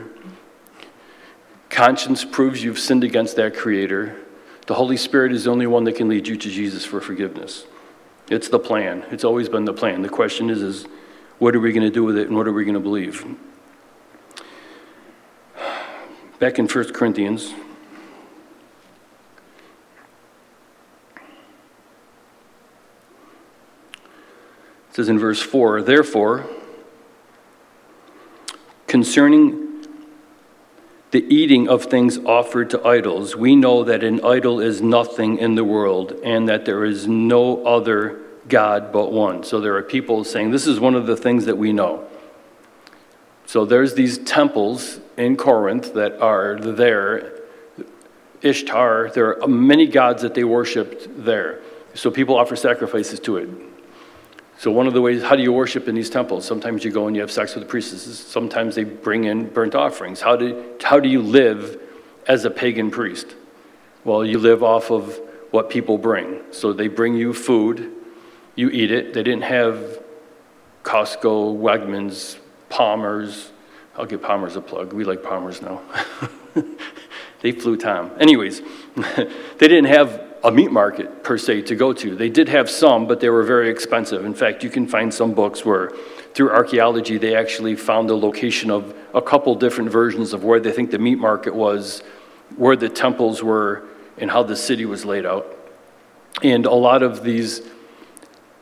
conscience 1.72 2.24
proves 2.24 2.64
you've 2.64 2.78
sinned 2.78 3.04
against 3.04 3.36
that 3.38 3.56
creator. 3.56 4.16
The 4.68 4.76
Holy 4.76 4.95
Spirit 4.95 5.32
is 5.32 5.45
the 5.45 5.49
only 5.49 5.66
one 5.66 5.86
that 5.86 5.95
can 5.95 6.08
lead 6.08 6.28
you 6.28 6.38
to 6.38 6.49
Jesus 6.51 6.86
for 6.86 7.01
forgiveness. 7.01 7.66
It's 8.30 8.47
the 8.47 8.60
plan. 8.60 9.04
It's 9.10 9.24
always 9.24 9.49
been 9.49 9.66
the 9.66 9.74
plan. 9.74 10.04
The 10.04 10.10
question 10.10 10.51
is, 10.51 10.62
is 10.62 10.86
what 11.39 11.56
are 11.56 11.60
we 11.60 11.72
going 11.72 11.88
to 11.88 11.89
do 11.89 12.04
with 12.04 12.16
it 12.16 12.28
and 12.28 12.38
what 12.38 12.47
are 12.47 12.54
we 12.54 12.64
going 12.64 12.76
to 12.76 12.80
believe? 12.80 13.26
Back 16.38 16.60
in 16.60 16.68
1 16.68 16.93
Corinthians. 16.93 17.56
It 24.94 24.98
says 24.98 25.10
in 25.10 25.18
verse 25.18 25.41
4 25.41 25.82
Therefore, 25.82 26.46
concerning 28.86 29.88
the 31.10 31.26
eating 31.34 31.68
of 31.68 31.86
things 31.86 32.20
offered 32.20 32.70
to 32.70 32.88
idols, 32.88 33.36
we 33.36 33.56
know 33.56 33.84
that 33.86 34.04
an 34.04 34.24
idol 34.24 34.60
is 34.60 34.84
nothing 34.84 35.39
in 35.39 35.56
the 35.56 35.64
world 35.64 36.12
and 36.24 36.48
that 36.48 36.66
there 36.66 36.86
is 36.86 37.08
no 37.08 37.66
other 37.66 38.22
God 38.48 38.94
but 38.94 39.12
one. 39.12 39.44
So 39.44 39.60
there 39.60 39.76
are 39.78 39.82
people 39.82 40.24
saying 40.24 40.52
this 40.52 40.68
is 40.68 40.80
one 40.80 40.94
of 40.94 41.08
the 41.08 41.18
things 41.18 41.46
that 41.46 41.58
we 41.58 41.74
know. 41.74 42.08
So 43.48 43.66
there's 43.66 43.96
these 43.96 44.20
temples 44.20 45.00
in 45.18 45.38
Corinth 45.38 45.96
that 45.96 46.22
are 46.22 46.60
there. 46.60 47.34
Ishtar, 48.44 49.10
there 49.10 49.41
are 49.41 49.48
many 49.48 49.88
gods 49.88 50.22
that 50.22 50.36
they 50.36 50.44
worshiped 50.44 51.08
there. 51.26 51.62
So 51.96 52.12
people 52.12 52.38
offer 52.38 52.56
sacrifices 52.56 53.20
to 53.22 53.38
it. 53.38 53.72
So, 54.58 54.72
one 54.72 54.88
of 54.88 54.93
the 54.93 55.01
ways, 55.01 55.24
how 55.24 55.36
do 55.36 55.43
you 55.43 55.51
worship 55.51 55.88
in 55.88 55.95
these 55.95 56.10
temples? 56.10 56.45
Sometimes 56.45 56.86
you 56.86 56.91
go 56.91 57.08
and 57.08 57.16
you 57.16 57.22
have 57.22 57.32
sex 57.32 57.56
with 57.56 57.64
the 57.64 57.70
priestesses. 57.70 58.20
Sometimes 58.20 58.76
they 58.76 58.84
bring 58.84 59.26
in 59.26 59.49
burnt 59.49 59.76
offerings. 59.76 60.22
How 60.22 60.36
do, 60.36 60.76
how 60.82 60.99
do 60.99 61.10
you 61.10 61.22
live 61.22 61.82
as 62.28 62.45
a 62.45 62.51
pagan 62.51 62.91
priest? 62.91 63.36
Well, 64.04 64.24
you 64.24 64.39
live 64.39 64.64
off 64.64 64.91
of 64.91 65.20
what 65.51 65.70
people 65.70 65.97
bring. 65.97 66.41
So, 66.51 66.72
they 66.72 66.88
bring 66.88 67.16
you 67.16 67.34
food, 67.34 67.91
you 68.56 68.70
eat 68.70 68.91
it. 68.91 69.14
They 69.14 69.24
didn't 69.24 69.43
have 69.43 70.01
Costco, 70.84 71.58
Wegmans, 71.58 72.38
Palmer's. 72.70 73.51
I'll 73.97 74.06
give 74.06 74.22
Palmer's 74.22 74.56
a 74.56 74.62
plug. 74.62 74.93
We 74.93 75.04
like 75.04 75.24
Palmer's 75.24 75.62
now. 75.62 75.82
they 77.41 77.51
flew 77.51 77.78
Tom. 77.78 78.12
Anyways, 78.20 78.62
they 78.95 79.68
didn't 79.68 79.86
have 79.86 80.22
a 80.44 80.52
meat 80.52 80.72
market 80.72 81.24
per 81.24 81.38
se 81.38 81.62
to 81.62 81.76
go 81.76 81.94
to. 81.94 82.16
They 82.16 82.30
did 82.30 82.50
have 82.50 82.70
some, 82.70 83.08
but 83.08 83.22
they 83.22 83.30
were 83.30 83.44
very 83.44 83.70
expensive. 83.70 84.26
In 84.26 84.34
fact, 84.34 84.64
you 84.64 84.70
can 84.70 84.86
find 84.86 85.14
some 85.14 85.34
books 85.34 85.64
where, 85.64 85.91
through 86.34 86.52
archaeology, 86.52 87.18
they 87.18 87.36
actually 87.36 87.76
found 87.76 88.10
the 88.10 88.18
location 88.18 88.70
of 88.70 88.94
a 89.14 89.22
couple 89.22 89.56
different 89.56 89.89
versions 89.89 90.34
of 90.34 90.44
where 90.44 90.60
they 90.60 90.72
think 90.72 90.91
the 90.91 91.00
meat 91.00 91.18
market 91.18 91.56
was, 91.56 92.04
where 92.58 92.76
the 92.76 92.89
temples 92.89 93.41
were, 93.41 93.86
and 94.18 94.30
how 94.30 94.44
the 94.44 94.56
city 94.56 94.86
was 94.86 95.06
laid 95.06 95.26
out. 95.26 95.48
And 96.44 96.66
a 96.66 96.74
lot 96.74 97.04
of 97.04 97.24
these, 97.24 97.62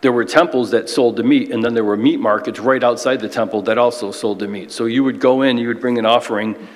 there 0.02 0.12
were 0.12 0.26
temples 0.26 0.70
that 0.72 0.88
sold 0.88 1.16
the 1.16 1.24
meat, 1.24 1.50
and 1.50 1.64
then 1.64 1.74
there 1.74 1.84
were 1.84 1.98
meat 1.98 2.20
markets 2.20 2.60
right 2.60 2.84
outside 2.84 3.22
the 3.22 3.30
temple 3.30 3.64
that 3.64 3.80
also 3.80 4.12
sold 4.12 4.38
the 4.38 4.48
meat. 4.48 4.72
So 4.72 4.86
you 4.86 5.04
would 5.04 5.20
go 5.20 5.42
in, 5.42 5.58
you 5.58 5.68
would 5.70 5.82
bring 5.82 5.98
an 5.98 6.06
offering 6.06 6.68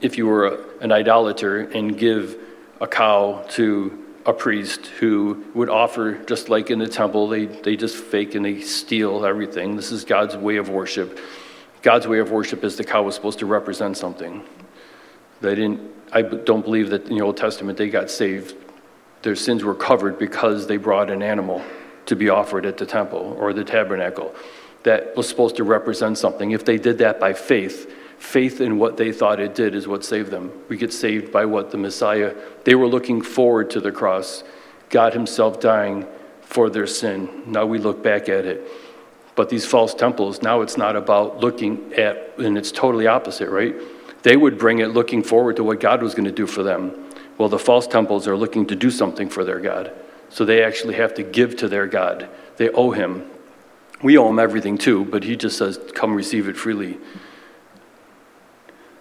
if 0.00 0.16
you 0.16 0.26
were 0.26 0.46
a, 0.46 0.78
an 0.80 0.92
idolater 0.92 1.60
and 1.60 1.96
give 1.98 2.38
a 2.80 2.86
cow 2.86 3.44
to 3.50 4.05
a 4.26 4.32
priest 4.32 4.86
who 4.86 5.44
would 5.54 5.70
offer, 5.70 6.14
just 6.24 6.48
like 6.48 6.70
in 6.70 6.80
the 6.80 6.88
temple, 6.88 7.28
they, 7.28 7.46
they 7.46 7.76
just 7.76 7.96
fake 7.96 8.34
and 8.34 8.44
they 8.44 8.60
steal 8.60 9.24
everything. 9.24 9.76
This 9.76 9.92
is 9.92 10.04
God's 10.04 10.36
way 10.36 10.56
of 10.56 10.68
worship. 10.68 11.18
God's 11.80 12.08
way 12.08 12.18
of 12.18 12.32
worship 12.32 12.64
is 12.64 12.76
the 12.76 12.82
cow 12.82 13.04
was 13.04 13.14
supposed 13.14 13.38
to 13.38 13.46
represent 13.46 13.96
something. 13.96 14.42
They 15.40 15.54
didn't, 15.54 15.80
I 16.12 16.22
don't 16.22 16.62
believe 16.62 16.90
that 16.90 17.08
in 17.08 17.16
the 17.16 17.22
Old 17.22 17.36
Testament 17.36 17.78
they 17.78 17.88
got 17.88 18.10
saved. 18.10 18.56
Their 19.22 19.36
sins 19.36 19.62
were 19.62 19.74
covered 19.74 20.18
because 20.18 20.66
they 20.66 20.76
brought 20.76 21.08
an 21.08 21.22
animal 21.22 21.62
to 22.06 22.16
be 22.16 22.28
offered 22.28 22.66
at 22.66 22.78
the 22.78 22.86
temple 22.86 23.36
or 23.38 23.52
the 23.52 23.64
tabernacle 23.64 24.34
that 24.82 25.16
was 25.16 25.28
supposed 25.28 25.56
to 25.56 25.64
represent 25.64 26.18
something. 26.18 26.50
If 26.50 26.64
they 26.64 26.78
did 26.78 26.98
that 26.98 27.20
by 27.20 27.32
faith, 27.32 27.92
faith 28.18 28.60
in 28.60 28.78
what 28.78 28.96
they 28.96 29.12
thought 29.12 29.40
it 29.40 29.54
did 29.54 29.74
is 29.74 29.86
what 29.86 30.04
saved 30.04 30.30
them. 30.30 30.52
We 30.68 30.76
get 30.76 30.92
saved 30.92 31.32
by 31.32 31.44
what 31.44 31.70
the 31.70 31.78
Messiah, 31.78 32.34
they 32.64 32.74
were 32.74 32.88
looking 32.88 33.22
forward 33.22 33.70
to 33.70 33.80
the 33.80 33.92
cross, 33.92 34.42
God 34.90 35.12
Himself 35.12 35.60
dying 35.60 36.06
for 36.40 36.70
their 36.70 36.86
sin. 36.86 37.42
Now 37.46 37.66
we 37.66 37.78
look 37.78 38.02
back 38.02 38.28
at 38.28 38.44
it. 38.44 38.66
But 39.34 39.50
these 39.50 39.66
false 39.66 39.94
temples, 39.94 40.40
now 40.40 40.62
it's 40.62 40.76
not 40.76 40.96
about 40.96 41.40
looking 41.40 41.92
at, 41.94 42.34
and 42.38 42.56
it's 42.56 42.72
totally 42.72 43.06
opposite, 43.06 43.50
right? 43.50 43.74
They 44.22 44.36
would 44.36 44.58
bring 44.58 44.78
it 44.78 44.88
looking 44.88 45.22
forward 45.22 45.56
to 45.56 45.64
what 45.64 45.78
God 45.78 46.02
was 46.02 46.14
going 46.14 46.24
to 46.24 46.32
do 46.32 46.46
for 46.46 46.62
them. 46.62 47.10
Well, 47.36 47.50
the 47.50 47.58
false 47.58 47.86
temples 47.86 48.26
are 48.26 48.36
looking 48.36 48.66
to 48.66 48.74
do 48.74 48.90
something 48.90 49.28
for 49.28 49.44
their 49.44 49.60
God. 49.60 49.92
So 50.30 50.44
they 50.44 50.64
actually 50.64 50.94
have 50.94 51.14
to 51.14 51.22
give 51.22 51.56
to 51.58 51.68
their 51.68 51.86
God. 51.86 52.28
They 52.56 52.70
owe 52.70 52.92
Him. 52.92 53.30
We 54.02 54.16
owe 54.16 54.30
Him 54.30 54.38
everything 54.38 54.78
too, 54.78 55.04
but 55.04 55.22
He 55.24 55.36
just 55.36 55.58
says, 55.58 55.78
come 55.94 56.14
receive 56.14 56.48
it 56.48 56.56
freely 56.56 56.98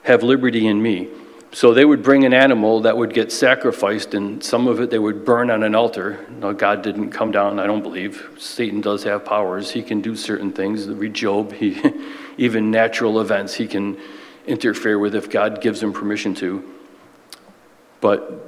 have 0.05 0.23
liberty 0.23 0.67
in 0.67 0.81
me. 0.81 1.09
So 1.51 1.73
they 1.73 1.85
would 1.85 2.03
bring 2.03 2.25
an 2.25 2.33
animal 2.33 2.81
that 2.81 2.97
would 2.97 3.13
get 3.13 3.31
sacrificed, 3.31 4.13
and 4.13 4.43
some 4.43 4.67
of 4.67 4.79
it 4.81 4.89
they 4.89 4.99
would 4.99 5.23
burn 5.23 5.49
on 5.49 5.63
an 5.63 5.73
altar. 5.73 6.25
Now, 6.29 6.51
God 6.51 6.81
didn't 6.81 7.11
come 7.11 7.31
down, 7.31 7.59
I 7.59 7.65
don't 7.65 7.81
believe. 7.81 8.29
Satan 8.37 8.81
does 8.81 9.03
have 9.03 9.23
powers. 9.23 9.71
He 9.71 9.81
can 9.81 10.01
do 10.01 10.15
certain 10.15 10.51
things. 10.51 10.87
Read 10.87 11.13
Job, 11.13 11.53
he, 11.53 11.81
even 12.37 12.71
natural 12.71 13.21
events, 13.21 13.53
he 13.53 13.67
can 13.67 13.97
interfere 14.45 14.99
with 14.99 15.15
if 15.15 15.29
God 15.29 15.61
gives 15.61 15.81
him 15.81 15.93
permission 15.93 16.35
to. 16.35 16.63
But 18.01 18.41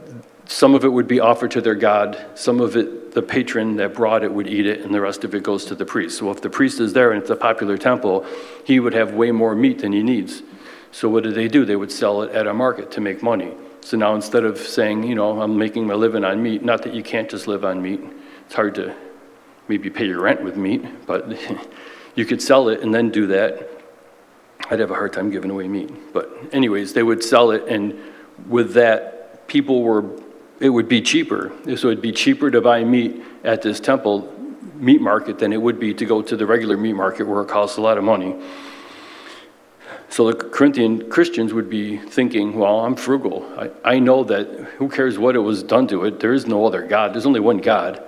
some 0.46 0.76
of 0.76 0.84
it 0.84 0.90
would 0.90 1.08
be 1.08 1.20
offered 1.20 1.52
to 1.52 1.62
their 1.62 1.76
God. 1.76 2.18
Some 2.36 2.60
of 2.60 2.76
it, 2.76 3.14
the 3.14 3.22
patron 3.22 3.78
that 3.78 3.94
brought 3.94 4.24
it 4.24 4.32
would 4.32 4.48
eat 4.48 4.68
it, 4.68 4.82
and 4.82 4.94
the 4.94 5.02
rest 5.02 5.24
of 5.24 5.34
it 5.34 5.44
goes 5.44 5.66
to 5.66 5.76
the 5.76 5.86
priest. 5.86 6.20
So 6.20 6.30
if 6.30 6.42
the 6.42 6.50
priest 6.50 6.80
is 6.82 6.94
there 6.94 7.14
and 7.14 7.22
it's 7.22 7.32
a 7.32 7.36
popular 7.36 7.78
temple, 7.78 8.26
he 8.66 8.80
would 8.82 8.94
have 8.94 9.14
way 9.14 9.32
more 9.32 9.56
meat 9.56 9.80
than 9.80 9.94
he 9.94 10.04
needs. 10.04 10.44
So 10.98 11.08
what 11.08 11.22
did 11.22 11.36
they 11.36 11.48
do? 11.48 11.64
They 11.64 11.76
would 11.76 11.92
sell 11.92 12.24
it 12.24 12.32
at 12.32 12.48
a 12.48 12.54
market 12.56 12.90
to 12.94 13.02
make 13.02 13.22
money. 13.22 13.54
So 13.82 13.98
now 13.98 14.16
instead 14.16 14.44
of 14.44 14.58
saying, 14.58 15.04
you 15.04 15.14
know, 15.14 15.40
I'm 15.40 15.56
making 15.56 15.86
my 15.86 15.94
living 15.94 16.26
on 16.26 16.42
meat, 16.42 16.64
not 16.64 16.82
that 16.82 16.96
you 16.96 17.04
can't 17.04 17.30
just 17.30 17.46
live 17.46 17.64
on 17.64 17.84
meat. 17.84 18.02
It's 18.48 18.56
hard 18.56 18.74
to 18.76 18.96
maybe 19.68 19.92
pay 19.92 20.08
your 20.08 20.22
rent 20.22 20.42
with 20.42 20.58
meat, 20.58 20.84
but 21.06 21.38
you 22.16 22.26
could 22.26 22.42
sell 22.42 22.70
it 22.70 22.82
and 22.82 22.96
then 22.96 23.12
do 23.12 23.28
that. 23.28 23.70
I'd 24.72 24.80
have 24.80 24.90
a 24.90 24.96
hard 24.96 25.14
time 25.14 25.30
giving 25.30 25.52
away 25.52 25.68
meat. 25.68 25.92
But 26.14 26.36
anyways, 26.52 26.94
they 26.94 27.04
would 27.04 27.24
sell 27.24 27.52
it 27.52 27.68
and 27.68 27.96
with 28.48 28.74
that 28.74 29.48
people 29.48 29.84
were 29.84 30.04
it 30.60 30.70
would 30.70 30.90
be 30.90 31.04
cheaper. 31.04 31.52
So 31.76 31.90
it'd 31.90 32.02
be 32.02 32.12
cheaper 32.12 32.50
to 32.50 32.60
buy 32.60 32.84
meat 32.84 33.22
at 33.44 33.62
this 33.62 33.80
temple 33.80 34.34
meat 34.74 35.00
market 35.00 35.38
than 35.38 35.54
it 35.54 35.62
would 35.62 35.80
be 35.80 35.94
to 35.94 36.06
go 36.08 36.24
to 36.24 36.36
the 36.36 36.48
regular 36.48 36.76
meat 36.76 36.94
market 36.94 37.28
where 37.28 37.44
it 37.44 37.50
costs 37.50 37.78
a 37.78 37.82
lot 37.82 38.00
of 38.00 38.04
money. 38.04 38.36
So 40.10 40.32
the 40.32 40.36
Corinthian 40.36 41.10
Christians 41.10 41.54
would 41.54 41.70
be 41.70 41.98
thinking, 41.98 42.58
well, 42.58 42.80
I'm 42.80 42.96
frugal. 42.96 43.46
I, 43.58 43.96
I 43.96 44.00
know 44.00 44.24
that 44.24 44.48
who 44.78 44.90
cares 44.90 45.20
what 45.20 45.36
it 45.36 45.40
was 45.40 45.64
done 45.64 45.88
to 45.90 46.06
it? 46.06 46.20
There 46.20 46.34
is 46.34 46.48
no 46.48 46.66
other 46.66 46.82
God. 46.88 47.14
There's 47.14 47.26
only 47.26 47.40
one 47.42 47.58
God. 47.58 48.04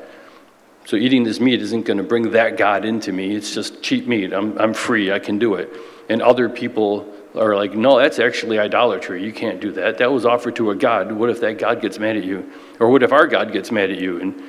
So 0.85 0.95
eating 0.95 1.23
this 1.23 1.39
meat 1.39 1.61
isn't 1.61 1.85
going 1.85 1.97
to 1.97 2.03
bring 2.03 2.31
that 2.31 2.57
God 2.57 2.85
into 2.85 3.11
me. 3.11 3.35
It's 3.35 3.53
just 3.53 3.83
cheap 3.83 4.07
meat. 4.07 4.33
I'm, 4.33 4.57
I'm 4.57 4.73
free. 4.73 5.11
I 5.11 5.19
can 5.19 5.37
do 5.37 5.55
it. 5.55 5.69
And 6.09 6.21
other 6.21 6.49
people 6.49 7.13
are 7.35 7.55
like, 7.55 7.75
no, 7.75 7.99
that's 7.99 8.17
actually 8.17 8.57
idolatry. 8.57 9.23
You 9.23 9.31
can't 9.31 9.59
do 9.59 9.71
that. 9.73 9.99
That 9.99 10.11
was 10.11 10.25
offered 10.25 10.55
to 10.55 10.71
a 10.71 10.75
God. 10.75 11.11
What 11.11 11.29
if 11.29 11.41
that 11.41 11.59
God 11.59 11.81
gets 11.81 11.99
mad 11.99 12.17
at 12.17 12.23
you? 12.23 12.51
Or 12.79 12.89
what 12.89 13.03
if 13.03 13.11
our 13.11 13.27
God 13.27 13.51
gets 13.51 13.71
mad 13.71 13.91
at 13.91 13.99
you? 13.99 14.19
And 14.19 14.41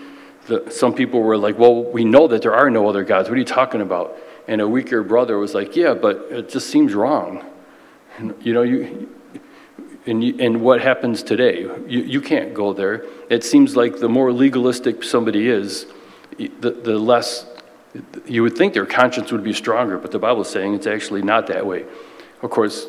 the, 0.47 0.71
some 0.71 0.95
people 0.95 1.21
were 1.21 1.37
like, 1.37 1.59
well, 1.59 1.85
we 1.85 2.05
know 2.05 2.27
that 2.29 2.41
there 2.41 2.55
are 2.55 2.71
no 2.71 2.89
other 2.89 3.05
gods. 3.05 3.29
What 3.29 3.35
are 3.35 3.39
you 3.39 3.45
talking 3.45 3.83
about? 3.83 4.17
And 4.51 4.61
a 4.61 4.67
weaker 4.67 5.05
brother 5.05 5.39
was 5.39 5.55
like, 5.55 5.77
Yeah, 5.77 5.95
but 5.95 6.27
it 6.29 6.49
just 6.49 6.69
seems 6.71 6.93
wrong. 6.93 7.45
And, 8.19 8.35
you 8.41 8.53
know, 8.53 8.63
you, 8.63 9.09
and, 10.07 10.25
you, 10.25 10.35
and 10.41 10.61
what 10.61 10.81
happens 10.81 11.23
today? 11.23 11.61
You, 11.61 12.01
you 12.01 12.21
can't 12.21 12.53
go 12.53 12.73
there. 12.73 13.07
It 13.31 13.45
seems 13.45 13.77
like 13.77 14.01
the 14.01 14.09
more 14.09 14.33
legalistic 14.33 15.05
somebody 15.05 15.49
is, 15.49 15.87
the, 16.37 16.73
the 16.73 16.99
less 16.99 17.47
you 18.27 18.43
would 18.43 18.57
think 18.57 18.75
their 18.75 18.87
conscience 18.87 19.31
would 19.31 19.45
be 19.45 19.53
stronger, 19.53 19.99
but 19.99 20.11
the 20.11 20.19
Bible's 20.19 20.51
saying 20.51 20.75
it's 20.75 20.87
actually 20.87 21.23
not 21.23 21.47
that 21.47 21.65
way. 21.65 21.85
Of 22.43 22.51
course, 22.51 22.89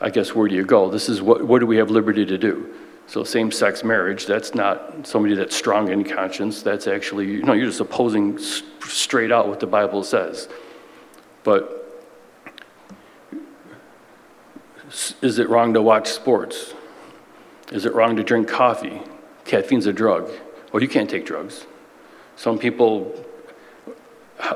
I 0.00 0.10
guess 0.10 0.34
where 0.34 0.48
do 0.48 0.56
you 0.56 0.64
go? 0.64 0.90
This 0.90 1.08
is 1.08 1.22
what, 1.22 1.44
what 1.44 1.60
do 1.60 1.66
we 1.66 1.76
have 1.76 1.90
liberty 1.90 2.26
to 2.26 2.38
do? 2.38 2.74
So 3.10 3.24
same 3.24 3.50
sex 3.50 3.82
marriage, 3.82 4.24
that's 4.24 4.54
not 4.54 5.04
somebody 5.04 5.34
that's 5.34 5.56
strong 5.56 5.88
in 5.88 6.04
conscience. 6.04 6.62
That's 6.62 6.86
actually, 6.86 7.26
you 7.26 7.42
know, 7.42 7.54
you're 7.54 7.66
just 7.66 7.80
opposing 7.80 8.38
straight 8.38 9.32
out 9.32 9.48
what 9.48 9.58
the 9.58 9.66
Bible 9.66 10.04
says. 10.04 10.48
But 11.42 12.04
is 15.22 15.40
it 15.40 15.48
wrong 15.48 15.74
to 15.74 15.82
watch 15.82 16.06
sports? 16.06 16.72
Is 17.72 17.84
it 17.84 17.94
wrong 17.94 18.14
to 18.14 18.22
drink 18.22 18.46
coffee? 18.46 19.02
Caffeine's 19.44 19.86
a 19.86 19.92
drug. 19.92 20.30
Well, 20.72 20.80
you 20.80 20.88
can't 20.88 21.10
take 21.10 21.26
drugs. 21.26 21.66
Some 22.36 22.60
people, 22.60 23.06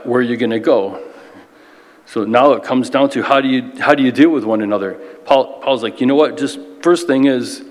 where 0.04 0.20
are 0.20 0.22
you 0.22 0.36
going 0.36 0.50
to 0.50 0.60
go? 0.60 1.04
So 2.06 2.22
now 2.22 2.52
it 2.52 2.62
comes 2.62 2.88
down 2.88 3.10
to 3.10 3.22
how 3.24 3.40
do 3.40 3.48
you 3.48 3.72
how 3.80 3.96
do 3.96 4.04
you 4.04 4.12
deal 4.12 4.30
with 4.30 4.44
one 4.44 4.62
another? 4.62 4.92
Paul, 5.24 5.60
Paul's 5.60 5.82
like, 5.82 6.00
you 6.00 6.06
know 6.06 6.14
what? 6.14 6.38
Just 6.38 6.60
first 6.82 7.08
thing 7.08 7.24
is 7.24 7.64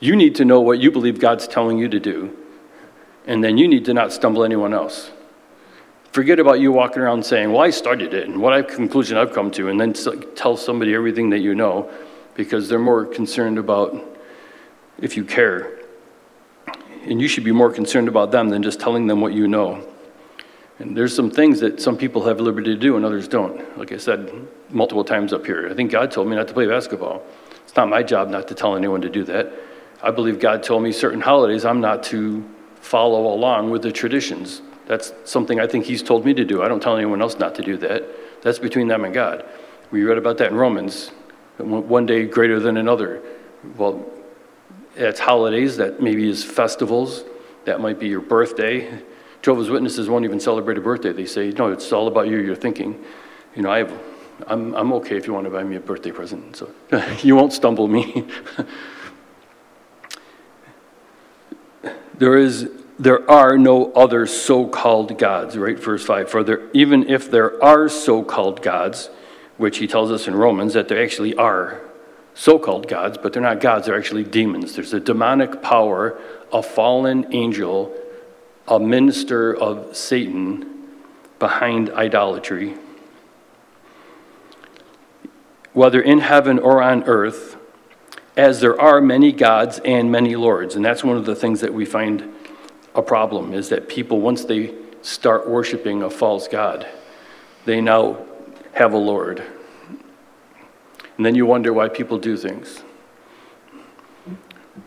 you 0.00 0.16
need 0.16 0.34
to 0.36 0.44
know 0.44 0.60
what 0.60 0.80
you 0.80 0.90
believe 0.90 1.20
God's 1.20 1.46
telling 1.46 1.78
you 1.78 1.88
to 1.88 2.00
do, 2.00 2.36
and 3.26 3.44
then 3.44 3.58
you 3.58 3.68
need 3.68 3.84
to 3.84 3.94
not 3.94 4.12
stumble 4.12 4.42
anyone 4.42 4.74
else. 4.74 5.10
Forget 6.12 6.40
about 6.40 6.58
you 6.58 6.72
walking 6.72 7.02
around 7.02 7.24
saying, 7.24 7.52
Well, 7.52 7.60
I 7.60 7.70
started 7.70 8.12
it, 8.14 8.26
and 8.26 8.42
what 8.42 8.52
I, 8.52 8.62
conclusion 8.62 9.16
I've 9.16 9.32
come 9.32 9.50
to, 9.52 9.68
and 9.68 9.80
then 9.80 9.92
tell 10.34 10.56
somebody 10.56 10.94
everything 10.94 11.30
that 11.30 11.38
you 11.38 11.54
know. 11.54 11.88
because 12.34 12.68
they're 12.68 12.78
more 12.78 13.04
concerned 13.04 13.58
about 13.58 13.94
if 14.98 15.16
you 15.16 15.24
care. 15.24 15.78
And 17.04 17.20
you 17.20 17.28
should 17.28 17.44
be 17.44 17.52
more 17.52 17.70
concerned 17.70 18.08
about 18.08 18.30
them 18.30 18.48
than 18.48 18.62
just 18.62 18.80
telling 18.80 19.06
them 19.06 19.20
what 19.20 19.34
you 19.34 19.46
know. 19.46 19.86
And 20.78 20.96
there's 20.96 21.14
some 21.14 21.30
things 21.30 21.60
that 21.60 21.80
some 21.80 21.98
people 21.98 22.24
have 22.24 22.40
liberty 22.40 22.72
to 22.72 22.80
do 22.80 22.96
and 22.96 23.04
others 23.04 23.28
don't. 23.28 23.78
Like 23.78 23.92
I 23.92 23.98
said 23.98 24.32
multiple 24.70 25.04
times 25.04 25.32
up 25.32 25.44
here, 25.44 25.68
I 25.70 25.74
think 25.74 25.90
God 25.90 26.10
told 26.10 26.28
me 26.28 26.36
not 26.36 26.48
to 26.48 26.54
play 26.54 26.66
basketball. 26.66 27.22
It's 27.64 27.76
not 27.76 27.88
my 27.88 28.02
job 28.02 28.30
not 28.30 28.48
to 28.48 28.54
tell 28.54 28.74
anyone 28.74 29.02
to 29.02 29.10
do 29.10 29.24
that. 29.24 29.52
I 30.02 30.10
believe 30.10 30.40
God 30.40 30.62
told 30.62 30.82
me 30.82 30.92
certain 30.92 31.20
holidays 31.20 31.64
I'm 31.64 31.80
not 31.80 32.02
to 32.04 32.48
follow 32.80 33.32
along 33.32 33.70
with 33.70 33.82
the 33.82 33.92
traditions. 33.92 34.62
That's 34.86 35.12
something 35.24 35.60
I 35.60 35.66
think 35.66 35.84
He's 35.84 36.02
told 36.02 36.24
me 36.24 36.34
to 36.34 36.44
do. 36.44 36.62
I 36.62 36.68
don't 36.68 36.82
tell 36.82 36.96
anyone 36.96 37.20
else 37.22 37.38
not 37.38 37.54
to 37.56 37.62
do 37.62 37.76
that. 37.78 38.04
That's 38.42 38.58
between 38.58 38.88
them 38.88 39.04
and 39.04 39.14
God. 39.14 39.44
We 39.90 40.02
read 40.04 40.18
about 40.18 40.38
that 40.38 40.50
in 40.50 40.56
Romans. 40.56 41.08
One 41.58 42.06
day 42.06 42.24
greater 42.24 42.58
than 42.58 42.76
another. 42.76 43.22
Well, 43.76 44.10
it's 44.96 45.20
holidays, 45.20 45.76
that 45.76 46.02
maybe 46.02 46.28
is 46.28 46.42
festivals, 46.42 47.24
that 47.64 47.80
might 47.80 47.98
be 47.98 48.08
your 48.08 48.20
birthday. 48.20 49.02
Jehovah's 49.42 49.70
Witnesses 49.70 50.08
won't 50.08 50.24
even 50.24 50.40
celebrate 50.40 50.78
a 50.78 50.80
birthday. 50.80 51.12
They 51.12 51.26
say, 51.26 51.50
no, 51.50 51.70
it's 51.70 51.92
all 51.92 52.08
about 52.08 52.28
you, 52.28 52.38
you're 52.38 52.56
thinking. 52.56 53.02
You 53.54 53.62
know, 53.62 53.70
I 53.70 53.78
have, 53.78 54.00
I'm, 54.46 54.74
I'm 54.74 54.92
okay 54.94 55.16
if 55.16 55.26
you 55.26 55.32
want 55.32 55.44
to 55.44 55.50
buy 55.50 55.62
me 55.62 55.76
a 55.76 55.80
birthday 55.80 56.10
present, 56.10 56.56
so 56.56 56.70
you 57.22 57.36
won't 57.36 57.52
stumble 57.52 57.88
me. 57.88 58.26
there 62.20 62.36
is 62.36 62.70
there 62.98 63.28
are 63.30 63.56
no 63.56 63.90
other 63.92 64.26
so-called 64.26 65.18
gods 65.18 65.56
right? 65.56 65.78
Verse 65.80 66.04
5 66.04 66.30
for 66.30 66.44
there 66.44 66.70
even 66.72 67.08
if 67.08 67.30
there 67.30 67.62
are 67.64 67.88
so-called 67.88 68.62
gods 68.62 69.10
which 69.56 69.78
he 69.78 69.86
tells 69.86 70.12
us 70.12 70.28
in 70.28 70.34
romans 70.34 70.74
that 70.74 70.86
there 70.88 71.02
actually 71.02 71.34
are 71.34 71.80
so-called 72.34 72.86
gods 72.86 73.18
but 73.20 73.32
they're 73.32 73.42
not 73.42 73.60
gods 73.60 73.86
they're 73.86 73.98
actually 73.98 74.22
demons. 74.22 74.76
There's 74.76 74.92
a 74.92 75.00
demonic 75.00 75.62
power 75.62 76.20
a 76.52 76.62
fallen 76.62 77.34
angel 77.34 77.92
a 78.68 78.78
minister 78.78 79.56
of 79.56 79.96
satan 79.96 80.70
behind 81.38 81.90
idolatry. 81.90 82.74
Whether 85.72 86.02
in 86.02 86.18
heaven 86.18 86.58
or 86.58 86.82
on 86.82 87.04
earth 87.04 87.56
as 88.36 88.60
there 88.60 88.80
are 88.80 89.00
many 89.00 89.32
gods 89.32 89.80
and 89.84 90.10
many 90.10 90.36
lords. 90.36 90.76
And 90.76 90.84
that's 90.84 91.02
one 91.02 91.16
of 91.16 91.26
the 91.26 91.34
things 91.34 91.60
that 91.60 91.72
we 91.72 91.84
find 91.84 92.32
a 92.94 93.02
problem 93.02 93.52
is 93.52 93.68
that 93.68 93.88
people, 93.88 94.20
once 94.20 94.44
they 94.44 94.74
start 95.02 95.48
worshiping 95.48 96.02
a 96.02 96.10
false 96.10 96.48
God, 96.48 96.86
they 97.64 97.80
now 97.80 98.24
have 98.72 98.92
a 98.92 98.98
Lord. 98.98 99.42
And 101.16 101.26
then 101.26 101.34
you 101.34 101.44
wonder 101.44 101.72
why 101.72 101.88
people 101.88 102.18
do 102.18 102.36
things. 102.36 102.82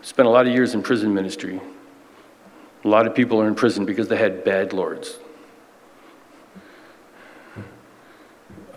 Spent 0.01 0.27
a 0.27 0.31
lot 0.31 0.47
of 0.47 0.53
years 0.53 0.73
in 0.73 0.81
prison 0.81 1.13
ministry. 1.13 1.61
A 2.83 2.87
lot 2.87 3.07
of 3.07 3.15
people 3.15 3.39
are 3.39 3.47
in 3.47 3.55
prison 3.55 3.85
because 3.85 4.07
they 4.07 4.17
had 4.17 4.43
bad 4.43 4.73
lords. 4.73 5.19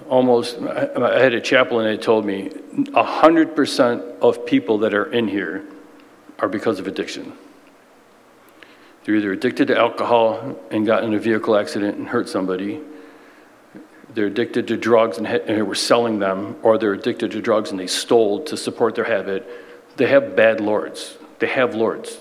Almost, 0.09 0.59
I 0.59 1.21
had 1.21 1.35
a 1.35 1.41
chaplain 1.41 1.87
that 1.87 2.03
told 2.03 2.25
me 2.25 2.49
100% 2.49 4.19
of 4.21 4.47
people 4.47 4.79
that 4.79 4.95
are 4.95 5.11
in 5.13 5.29
here 5.29 5.65
are 6.39 6.49
because 6.49 6.79
of 6.79 6.87
addiction. 6.87 7.33
They're 9.05 9.17
either 9.17 9.33
addicted 9.33 9.69
to 9.69 9.79
alcohol 9.79 10.59
and 10.71 10.85
got 10.85 11.05
in 11.05 11.15
a 11.15 11.19
vehicle 11.19 11.57
accident 11.57 11.97
and 11.97 12.09
hurt 12.09 12.29
somebody, 12.29 12.81
they're 14.15 14.27
addicted 14.27 14.69
to 14.69 14.77
drugs 14.77 15.19
and, 15.19 15.27
and 15.27 15.67
were 15.67 15.75
selling 15.75 16.19
them, 16.19 16.57
or 16.63 16.79
they're 16.79 16.95
addicted 16.95 17.33
to 17.33 17.43
drugs 17.43 17.71
and 17.71 17.79
they 17.79 17.87
stole 17.87 18.43
to 18.45 18.57
support 18.57 18.95
their 18.95 19.05
habit. 19.05 19.47
They 19.97 20.07
have 20.07 20.35
bad 20.35 20.61
lords. 20.61 21.19
They 21.39 21.49
have 21.49 21.75
lords. 21.75 22.19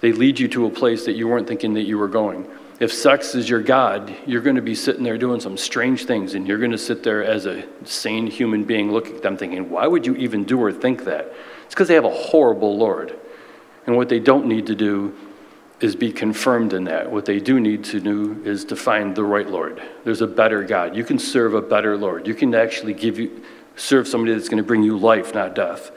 They 0.00 0.12
lead 0.12 0.38
you 0.38 0.48
to 0.48 0.66
a 0.66 0.70
place 0.70 1.04
that 1.04 1.12
you 1.12 1.28
weren't 1.28 1.46
thinking 1.46 1.74
that 1.74 1.82
you 1.82 1.98
were 1.98 2.08
going 2.08 2.50
if 2.80 2.90
sex 2.94 3.34
is 3.34 3.48
your 3.48 3.60
God, 3.60 4.16
you're 4.26 4.40
going 4.40 4.56
to 4.56 4.62
be 4.62 4.74
sitting 4.74 5.02
there 5.02 5.18
doing 5.18 5.38
some 5.38 5.58
strange 5.58 6.06
things, 6.06 6.32
and 6.34 6.48
you're 6.48 6.58
going 6.58 6.70
to 6.70 6.78
sit 6.78 7.02
there 7.02 7.22
as 7.22 7.44
a 7.44 7.64
sane 7.84 8.26
human 8.26 8.64
being 8.64 8.90
looking 8.90 9.16
at 9.16 9.22
them 9.22 9.36
thinking, 9.36 9.68
why 9.68 9.86
would 9.86 10.06
you 10.06 10.16
even 10.16 10.44
do 10.44 10.60
or 10.60 10.72
think 10.72 11.04
that? 11.04 11.30
It's 11.66 11.74
because 11.74 11.88
they 11.88 11.94
have 11.94 12.06
a 12.06 12.10
horrible 12.10 12.78
Lord. 12.78 13.18
And 13.86 13.96
what 13.96 14.08
they 14.08 14.18
don't 14.18 14.46
need 14.46 14.66
to 14.66 14.74
do 14.74 15.14
is 15.80 15.94
be 15.94 16.10
confirmed 16.10 16.72
in 16.72 16.84
that. 16.84 17.12
What 17.12 17.26
they 17.26 17.38
do 17.38 17.60
need 17.60 17.84
to 17.84 18.00
do 18.00 18.42
is 18.44 18.64
to 18.66 18.76
find 18.76 19.14
the 19.14 19.24
right 19.24 19.48
Lord. 19.48 19.82
There's 20.04 20.22
a 20.22 20.26
better 20.26 20.62
God. 20.62 20.96
You 20.96 21.04
can 21.04 21.18
serve 21.18 21.54
a 21.54 21.62
better 21.62 21.98
Lord. 21.98 22.26
You 22.26 22.34
can 22.34 22.54
actually 22.54 22.94
give 22.94 23.18
you 23.18 23.42
serve 23.76 24.08
somebody 24.08 24.32
that's 24.32 24.48
going 24.48 24.62
to 24.62 24.66
bring 24.66 24.82
you 24.82 24.96
life, 24.96 25.34
not 25.34 25.54
death. 25.54 25.90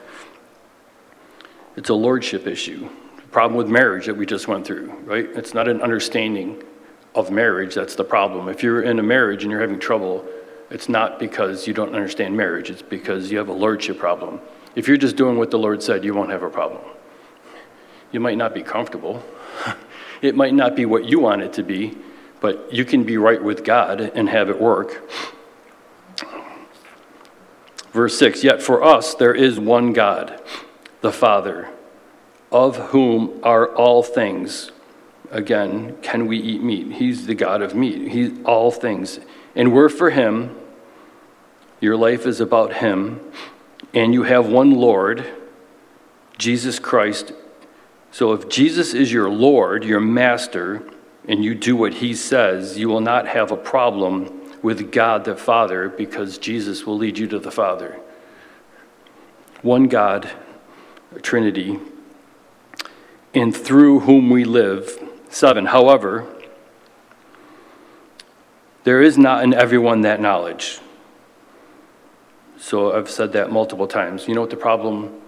It's 1.77 1.89
a 1.89 1.93
lordship 1.93 2.45
issue. 2.45 2.89
The 3.15 3.21
problem 3.31 3.57
with 3.57 3.67
marriage 3.67 4.05
that 4.05 4.15
we 4.15 4.25
just 4.25 4.47
went 4.47 4.65
through, 4.65 4.91
right? 5.05 5.25
It's 5.33 5.53
not 5.53 5.67
an 5.67 5.81
understanding 5.81 6.61
of 7.15 7.31
marriage 7.31 7.75
that's 7.75 7.95
the 7.95 8.03
problem. 8.03 8.49
If 8.49 8.63
you're 8.63 8.81
in 8.81 8.99
a 8.99 9.03
marriage 9.03 9.43
and 9.43 9.51
you're 9.51 9.61
having 9.61 9.79
trouble, 9.79 10.25
it's 10.69 10.89
not 10.89 11.19
because 11.19 11.67
you 11.67 11.73
don't 11.73 11.93
understand 11.93 12.35
marriage, 12.35 12.69
it's 12.69 12.81
because 12.81 13.31
you 13.31 13.37
have 13.37 13.49
a 13.49 13.53
lordship 13.53 13.99
problem. 13.99 14.39
If 14.75 14.87
you're 14.87 14.97
just 14.97 15.15
doing 15.15 15.37
what 15.37 15.51
the 15.51 15.59
Lord 15.59 15.83
said, 15.83 16.03
you 16.03 16.13
won't 16.15 16.31
have 16.31 16.41
a 16.41 16.49
problem. 16.49 16.81
You 18.11 18.19
might 18.19 18.37
not 18.37 18.53
be 18.53 18.63
comfortable. 18.63 19.23
it 20.21 20.35
might 20.35 20.53
not 20.53 20.75
be 20.75 20.85
what 20.85 21.05
you 21.05 21.19
want 21.19 21.41
it 21.41 21.53
to 21.53 21.63
be, 21.63 21.95
but 22.41 22.73
you 22.73 22.85
can 22.85 23.03
be 23.03 23.17
right 23.17 23.41
with 23.41 23.63
God 23.63 24.01
and 24.01 24.29
have 24.29 24.49
it 24.49 24.59
work. 24.59 25.09
Verse 27.91 28.17
6 28.17 28.43
Yet 28.43 28.61
for 28.61 28.83
us 28.83 29.13
there 29.13 29.33
is 29.33 29.59
one 29.59 29.93
God, 29.93 30.41
the 31.01 31.11
Father, 31.11 31.69
of 32.51 32.77
whom 32.89 33.39
are 33.43 33.67
all 33.75 34.01
things 34.01 34.71
again, 35.33 35.97
can 36.01 36.27
we 36.27 36.37
eat 36.37 36.61
meat? 36.61 36.93
He's 36.93 37.25
the 37.25 37.35
God 37.35 37.61
of 37.61 37.75
meat. 37.75 38.11
He's 38.11 38.31
all 38.45 38.71
things. 38.71 39.19
And 39.55 39.73
we're 39.73 39.89
for 39.89 40.11
Him. 40.11 40.55
Your 41.81 41.97
life 41.97 42.25
is 42.25 42.39
about 42.39 42.75
Him. 42.75 43.19
And 43.93 44.13
you 44.13 44.23
have 44.23 44.47
one 44.47 44.71
Lord, 44.71 45.25
Jesus 46.37 46.79
Christ. 46.79 47.33
So 48.11 48.31
if 48.33 48.47
Jesus 48.47 48.93
is 48.93 49.11
your 49.11 49.29
Lord, 49.29 49.83
your 49.83 49.99
master, 49.99 50.83
and 51.27 51.43
you 51.43 51.55
do 51.55 51.75
what 51.75 51.95
He 51.95 52.13
says, 52.13 52.77
you 52.77 52.87
will 52.87 53.01
not 53.01 53.27
have 53.27 53.51
a 53.51 53.57
problem 53.57 54.41
with 54.61 54.91
God 54.91 55.25
the 55.25 55.35
Father 55.35 55.89
because 55.89 56.37
Jesus 56.37 56.85
will 56.85 56.97
lead 56.97 57.17
you 57.17 57.27
to 57.27 57.39
the 57.39 57.51
Father. 57.51 57.99
One 59.61 59.87
God, 59.87 60.29
Trinity, 61.21 61.79
and 63.33 63.55
through 63.55 64.01
whom 64.01 64.29
we 64.29 64.43
live 64.43 64.99
7. 65.33 65.65
However, 65.65 66.27
there 68.83 69.01
is 69.01 69.17
not 69.17 69.43
in 69.43 69.53
everyone 69.53 70.01
that 70.01 70.21
knowledge. 70.21 70.79
So 72.57 72.93
I've 72.93 73.09
said 73.09 73.33
that 73.33 73.51
multiple 73.51 73.87
times. 73.87 74.27
You 74.27 74.35
know 74.35 74.41
what 74.41 74.51
the 74.51 74.57
problem 74.57 75.21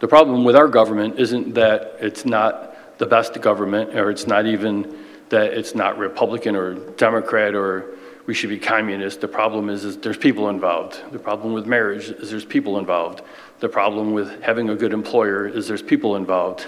the 0.00 0.06
problem 0.06 0.44
with 0.44 0.54
our 0.54 0.68
government 0.68 1.18
isn't 1.18 1.54
that 1.54 1.96
it's 1.98 2.24
not 2.24 2.98
the 2.98 3.06
best 3.06 3.40
government 3.40 3.96
or 3.96 4.10
it's 4.10 4.28
not 4.28 4.46
even 4.46 4.96
that 5.30 5.52
it's 5.52 5.74
not 5.74 5.98
Republican 5.98 6.54
or 6.54 6.74
Democrat 6.74 7.54
or 7.54 7.96
we 8.26 8.34
should 8.34 8.50
be 8.50 8.58
communist. 8.58 9.20
The 9.20 9.28
problem 9.28 9.70
is, 9.70 9.84
is 9.84 9.96
there's 9.96 10.18
people 10.18 10.50
involved. 10.50 11.02
The 11.10 11.18
problem 11.18 11.52
with 11.52 11.66
marriage 11.66 12.10
is 12.10 12.30
there's 12.30 12.44
people 12.44 12.78
involved. 12.78 13.22
The 13.58 13.68
problem 13.68 14.12
with 14.12 14.42
having 14.42 14.68
a 14.68 14.76
good 14.76 14.92
employer 14.92 15.48
is 15.48 15.66
there's 15.66 15.82
people 15.82 16.14
involved. 16.14 16.66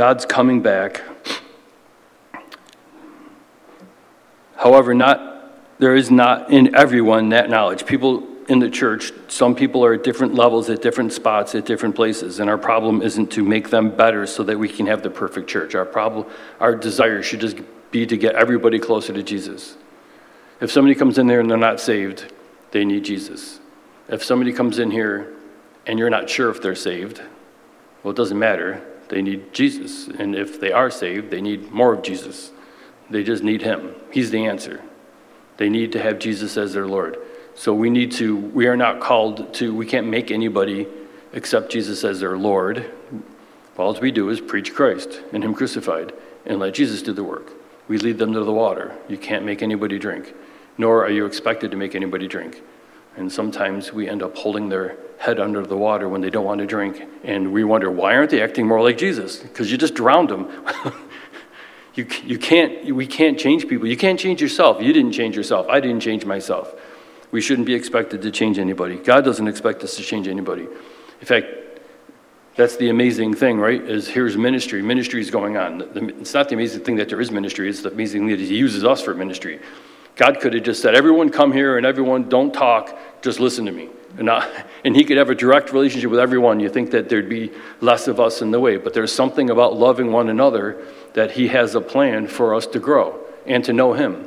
God's 0.00 0.24
coming 0.24 0.62
back. 0.62 1.02
However, 4.56 4.94
not, 4.94 5.78
there 5.78 5.94
is 5.94 6.10
not 6.10 6.50
in 6.50 6.74
everyone 6.74 7.28
that 7.28 7.50
knowledge. 7.50 7.84
People 7.84 8.26
in 8.48 8.60
the 8.60 8.70
church, 8.70 9.12
some 9.28 9.54
people 9.54 9.84
are 9.84 9.92
at 9.92 10.02
different 10.02 10.34
levels, 10.34 10.70
at 10.70 10.80
different 10.80 11.12
spots, 11.12 11.54
at 11.54 11.66
different 11.66 11.96
places, 11.96 12.40
and 12.40 12.48
our 12.48 12.56
problem 12.56 13.02
isn't 13.02 13.30
to 13.32 13.44
make 13.44 13.68
them 13.68 13.94
better 13.94 14.24
so 14.24 14.42
that 14.44 14.58
we 14.58 14.70
can 14.70 14.86
have 14.86 15.02
the 15.02 15.10
perfect 15.10 15.50
church. 15.50 15.74
Our 15.74 15.84
problem, 15.84 16.26
our 16.60 16.74
desire 16.74 17.22
should 17.22 17.40
just 17.40 17.58
be 17.90 18.06
to 18.06 18.16
get 18.16 18.34
everybody 18.36 18.78
closer 18.78 19.12
to 19.12 19.22
Jesus. 19.22 19.76
If 20.62 20.72
somebody 20.72 20.94
comes 20.94 21.18
in 21.18 21.26
there 21.26 21.40
and 21.40 21.50
they're 21.50 21.58
not 21.58 21.78
saved, 21.78 22.32
they 22.70 22.86
need 22.86 23.04
Jesus. 23.04 23.60
If 24.08 24.24
somebody 24.24 24.54
comes 24.54 24.78
in 24.78 24.92
here 24.92 25.34
and 25.86 25.98
you're 25.98 26.08
not 26.08 26.30
sure 26.30 26.48
if 26.48 26.62
they're 26.62 26.74
saved, 26.74 27.20
well, 28.02 28.12
it 28.12 28.16
doesn't 28.16 28.38
matter. 28.38 28.86
They 29.10 29.22
need 29.22 29.52
Jesus. 29.52 30.06
And 30.08 30.34
if 30.34 30.58
they 30.60 30.72
are 30.72 30.90
saved, 30.90 31.30
they 31.30 31.40
need 31.40 31.70
more 31.70 31.92
of 31.92 32.02
Jesus. 32.02 32.52
They 33.10 33.24
just 33.24 33.42
need 33.42 33.62
Him. 33.62 33.94
He's 34.10 34.30
the 34.30 34.46
answer. 34.46 34.80
They 35.56 35.68
need 35.68 35.92
to 35.92 36.02
have 36.02 36.18
Jesus 36.18 36.56
as 36.56 36.72
their 36.72 36.86
Lord. 36.86 37.18
So 37.54 37.74
we 37.74 37.90
need 37.90 38.12
to, 38.12 38.36
we 38.36 38.66
are 38.68 38.76
not 38.76 39.00
called 39.00 39.52
to, 39.54 39.74
we 39.74 39.84
can't 39.84 40.06
make 40.06 40.30
anybody 40.30 40.86
accept 41.34 41.70
Jesus 41.70 42.04
as 42.04 42.20
their 42.20 42.38
Lord. 42.38 42.90
All 43.76 43.98
we 43.98 44.10
do 44.10 44.28
is 44.28 44.40
preach 44.40 44.74
Christ 44.74 45.20
and 45.32 45.42
Him 45.42 45.54
crucified 45.54 46.12
and 46.46 46.58
let 46.58 46.74
Jesus 46.74 47.02
do 47.02 47.12
the 47.12 47.24
work. 47.24 47.52
We 47.88 47.98
lead 47.98 48.18
them 48.18 48.32
to 48.34 48.44
the 48.44 48.52
water. 48.52 48.96
You 49.08 49.18
can't 49.18 49.44
make 49.44 49.62
anybody 49.62 49.98
drink, 49.98 50.34
nor 50.78 51.04
are 51.04 51.10
you 51.10 51.26
expected 51.26 51.70
to 51.72 51.76
make 51.76 51.94
anybody 51.94 52.28
drink. 52.28 52.62
And 53.16 53.32
sometimes 53.32 53.92
we 53.92 54.08
end 54.08 54.22
up 54.22 54.36
holding 54.36 54.68
their 54.68 54.96
head 55.20 55.38
under 55.38 55.66
the 55.66 55.76
water 55.76 56.08
when 56.08 56.22
they 56.22 56.30
don't 56.30 56.46
want 56.46 56.60
to 56.60 56.66
drink. 56.66 57.06
And 57.24 57.52
we 57.52 57.62
wonder, 57.62 57.90
why 57.90 58.16
aren't 58.16 58.30
they 58.30 58.40
acting 58.40 58.66
more 58.66 58.80
like 58.80 58.96
Jesus? 58.96 59.36
Because 59.36 59.70
you 59.70 59.76
just 59.76 59.94
drowned 59.94 60.30
them. 60.30 60.50
you, 61.94 62.06
you 62.24 62.38
can't, 62.38 62.94
we 62.94 63.06
can't 63.06 63.38
change 63.38 63.68
people. 63.68 63.86
You 63.86 63.98
can't 63.98 64.18
change 64.18 64.40
yourself. 64.40 64.82
You 64.82 64.94
didn't 64.94 65.12
change 65.12 65.36
yourself. 65.36 65.66
I 65.68 65.78
didn't 65.78 66.00
change 66.00 66.24
myself. 66.24 66.74
We 67.32 67.42
shouldn't 67.42 67.66
be 67.66 67.74
expected 67.74 68.22
to 68.22 68.30
change 68.30 68.58
anybody. 68.58 68.96
God 68.96 69.22
doesn't 69.22 69.46
expect 69.46 69.84
us 69.84 69.94
to 69.96 70.02
change 70.02 70.26
anybody. 70.26 70.62
In 70.62 71.26
fact, 71.26 71.48
that's 72.56 72.76
the 72.76 72.88
amazing 72.88 73.34
thing, 73.34 73.58
right? 73.58 73.82
Is 73.82 74.08
here's 74.08 74.38
ministry. 74.38 74.80
Ministry 74.80 75.20
is 75.20 75.30
going 75.30 75.58
on. 75.58 75.82
It's 76.18 76.32
not 76.32 76.48
the 76.48 76.54
amazing 76.54 76.82
thing 76.82 76.96
that 76.96 77.10
there 77.10 77.20
is 77.20 77.30
ministry, 77.30 77.68
it's 77.68 77.82
the 77.82 77.90
amazing 77.90 78.22
thing 78.22 78.30
that 78.30 78.40
He 78.40 78.56
uses 78.56 78.84
us 78.84 79.02
for 79.02 79.14
ministry. 79.14 79.60
God 80.16 80.40
could 80.40 80.54
have 80.54 80.62
just 80.62 80.80
said, 80.80 80.94
Everyone 80.94 81.28
come 81.28 81.52
here 81.52 81.76
and 81.76 81.84
everyone 81.84 82.30
don't 82.30 82.54
talk, 82.54 82.98
just 83.20 83.38
listen 83.38 83.66
to 83.66 83.72
me. 83.72 83.90
And, 84.16 84.26
not, 84.26 84.50
and 84.84 84.94
He 84.96 85.04
could 85.04 85.16
have 85.16 85.30
a 85.30 85.34
direct 85.34 85.72
relationship 85.72 86.10
with 86.10 86.20
everyone. 86.20 86.60
You 86.60 86.68
think 86.68 86.90
that 86.90 87.08
there'd 87.08 87.28
be 87.28 87.52
less 87.80 88.08
of 88.08 88.20
us 88.20 88.42
in 88.42 88.50
the 88.50 88.60
way. 88.60 88.76
But 88.76 88.94
there's 88.94 89.12
something 89.12 89.50
about 89.50 89.76
loving 89.76 90.12
one 90.12 90.28
another 90.28 90.84
that 91.14 91.32
He 91.32 91.48
has 91.48 91.74
a 91.74 91.80
plan 91.80 92.26
for 92.26 92.54
us 92.54 92.66
to 92.68 92.78
grow 92.78 93.18
and 93.46 93.64
to 93.64 93.72
know 93.72 93.92
Him. 93.92 94.26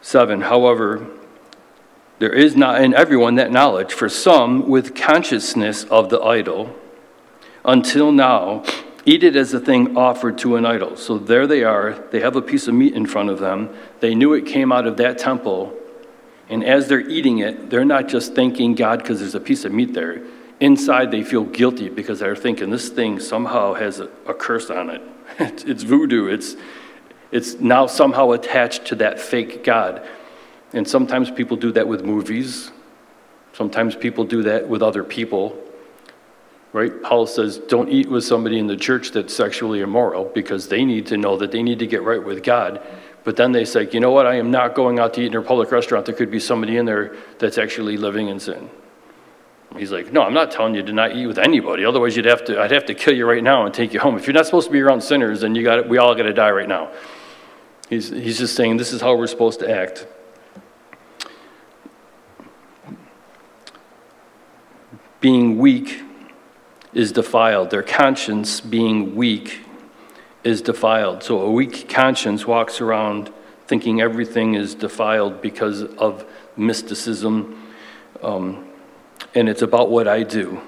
Seven, 0.00 0.42
however, 0.42 1.06
there 2.18 2.32
is 2.32 2.56
not 2.56 2.80
in 2.82 2.92
everyone 2.94 3.36
that 3.36 3.50
knowledge, 3.50 3.92
for 3.92 4.08
some 4.08 4.68
with 4.68 4.94
consciousness 4.94 5.84
of 5.84 6.08
the 6.08 6.20
idol, 6.20 6.74
until 7.64 8.12
now, 8.12 8.64
eat 9.04 9.24
it 9.24 9.36
as 9.36 9.52
a 9.54 9.60
thing 9.60 9.96
offered 9.96 10.38
to 10.38 10.56
an 10.56 10.66
idol. 10.66 10.96
So 10.96 11.18
there 11.18 11.46
they 11.46 11.64
are, 11.64 11.94
they 12.10 12.20
have 12.20 12.36
a 12.36 12.42
piece 12.42 12.68
of 12.68 12.74
meat 12.74 12.94
in 12.94 13.06
front 13.06 13.30
of 13.30 13.38
them. 13.38 13.74
They 14.00 14.14
knew 14.14 14.34
it 14.34 14.46
came 14.46 14.72
out 14.72 14.86
of 14.86 14.96
that 14.98 15.18
temple. 15.18 15.74
And 16.48 16.64
as 16.64 16.88
they're 16.88 17.00
eating 17.00 17.38
it, 17.38 17.70
they're 17.70 17.84
not 17.84 18.08
just 18.08 18.34
thanking 18.34 18.74
God 18.74 18.98
because 18.98 19.20
there's 19.20 19.34
a 19.34 19.40
piece 19.40 19.64
of 19.64 19.72
meat 19.72 19.94
there. 19.94 20.22
Inside, 20.60 21.10
they 21.10 21.24
feel 21.24 21.44
guilty 21.44 21.88
because 21.88 22.20
they're 22.20 22.36
thinking 22.36 22.70
this 22.70 22.88
thing 22.88 23.18
somehow 23.18 23.74
has 23.74 24.00
a, 24.00 24.08
a 24.26 24.34
curse 24.34 24.70
on 24.70 24.90
it. 24.90 25.02
It's, 25.38 25.64
it's 25.64 25.82
voodoo. 25.82 26.26
It's, 26.26 26.56
it's 27.30 27.54
now 27.54 27.86
somehow 27.86 28.32
attached 28.32 28.84
to 28.86 28.96
that 28.96 29.18
fake 29.18 29.64
God. 29.64 30.06
And 30.74 30.86
sometimes 30.86 31.30
people 31.30 31.56
do 31.56 31.72
that 31.72 31.88
with 31.88 32.04
movies. 32.04 32.70
Sometimes 33.54 33.96
people 33.96 34.24
do 34.24 34.42
that 34.42 34.68
with 34.68 34.82
other 34.82 35.02
people. 35.02 35.58
Right? 36.72 37.02
Paul 37.02 37.26
says, 37.26 37.58
don't 37.58 37.90
eat 37.90 38.08
with 38.08 38.24
somebody 38.24 38.58
in 38.58 38.66
the 38.66 38.76
church 38.76 39.10
that's 39.10 39.34
sexually 39.34 39.80
immoral 39.80 40.24
because 40.24 40.68
they 40.68 40.84
need 40.84 41.06
to 41.08 41.18
know 41.18 41.36
that 41.36 41.52
they 41.52 41.62
need 41.62 41.78
to 41.80 41.86
get 41.86 42.02
right 42.02 42.22
with 42.22 42.42
God. 42.42 42.80
But 43.24 43.36
then 43.36 43.52
they 43.52 43.64
say, 43.64 43.88
you 43.92 44.00
know 44.00 44.10
what? 44.10 44.26
I 44.26 44.36
am 44.36 44.50
not 44.50 44.74
going 44.74 44.98
out 44.98 45.14
to 45.14 45.20
eat 45.20 45.26
in 45.26 45.36
a 45.36 45.42
public 45.42 45.70
restaurant. 45.70 46.06
There 46.06 46.14
could 46.14 46.30
be 46.30 46.40
somebody 46.40 46.78
in 46.78 46.86
there 46.86 47.14
that's 47.38 47.58
actually 47.58 47.98
living 47.98 48.28
in 48.28 48.40
sin. 48.40 48.70
He's 49.76 49.92
like, 49.92 50.12
no, 50.12 50.22
I'm 50.22 50.34
not 50.34 50.50
telling 50.50 50.74
you 50.74 50.82
to 50.82 50.92
not 50.92 51.14
eat 51.14 51.26
with 51.26 51.38
anybody. 51.38 51.84
Otherwise, 51.84 52.16
you'd 52.16 52.26
have 52.26 52.44
to, 52.46 52.60
I'd 52.60 52.70
have 52.72 52.86
to 52.86 52.94
kill 52.94 53.14
you 53.14 53.26
right 53.26 53.42
now 53.42 53.64
and 53.64 53.74
take 53.74 53.92
you 53.92 54.00
home. 54.00 54.16
If 54.16 54.26
you're 54.26 54.34
not 54.34 54.46
supposed 54.46 54.66
to 54.66 54.72
be 54.72 54.80
around 54.80 55.02
sinners, 55.02 55.42
then 55.42 55.54
you 55.54 55.62
got, 55.62 55.88
we 55.88 55.98
all 55.98 56.14
got 56.14 56.24
to 56.24 56.32
die 56.32 56.50
right 56.50 56.68
now. 56.68 56.90
He's, 57.88 58.08
he's 58.08 58.38
just 58.38 58.54
saying 58.54 58.78
this 58.78 58.92
is 58.92 59.00
how 59.00 59.14
we're 59.14 59.26
supposed 59.26 59.60
to 59.60 59.70
act. 59.70 60.06
being 65.22 65.56
weak 65.56 66.02
is 66.92 67.12
defiled. 67.12 67.70
Their 67.70 67.82
conscience, 67.82 68.60
being 68.60 69.14
weak, 69.14 69.60
is 70.44 70.60
defiled. 70.60 71.22
So 71.22 71.40
a 71.40 71.50
weak 71.50 71.88
conscience 71.88 72.46
walks 72.46 72.80
around 72.80 73.32
thinking 73.66 74.00
everything 74.00 74.54
is 74.54 74.74
defiled 74.74 75.40
because 75.40 75.82
of 75.82 76.24
mysticism. 76.56 77.72
Um, 78.22 78.68
and 79.34 79.48
it's 79.48 79.62
about 79.62 79.90
what 79.90 80.08
I 80.08 80.22
do. 80.22 80.60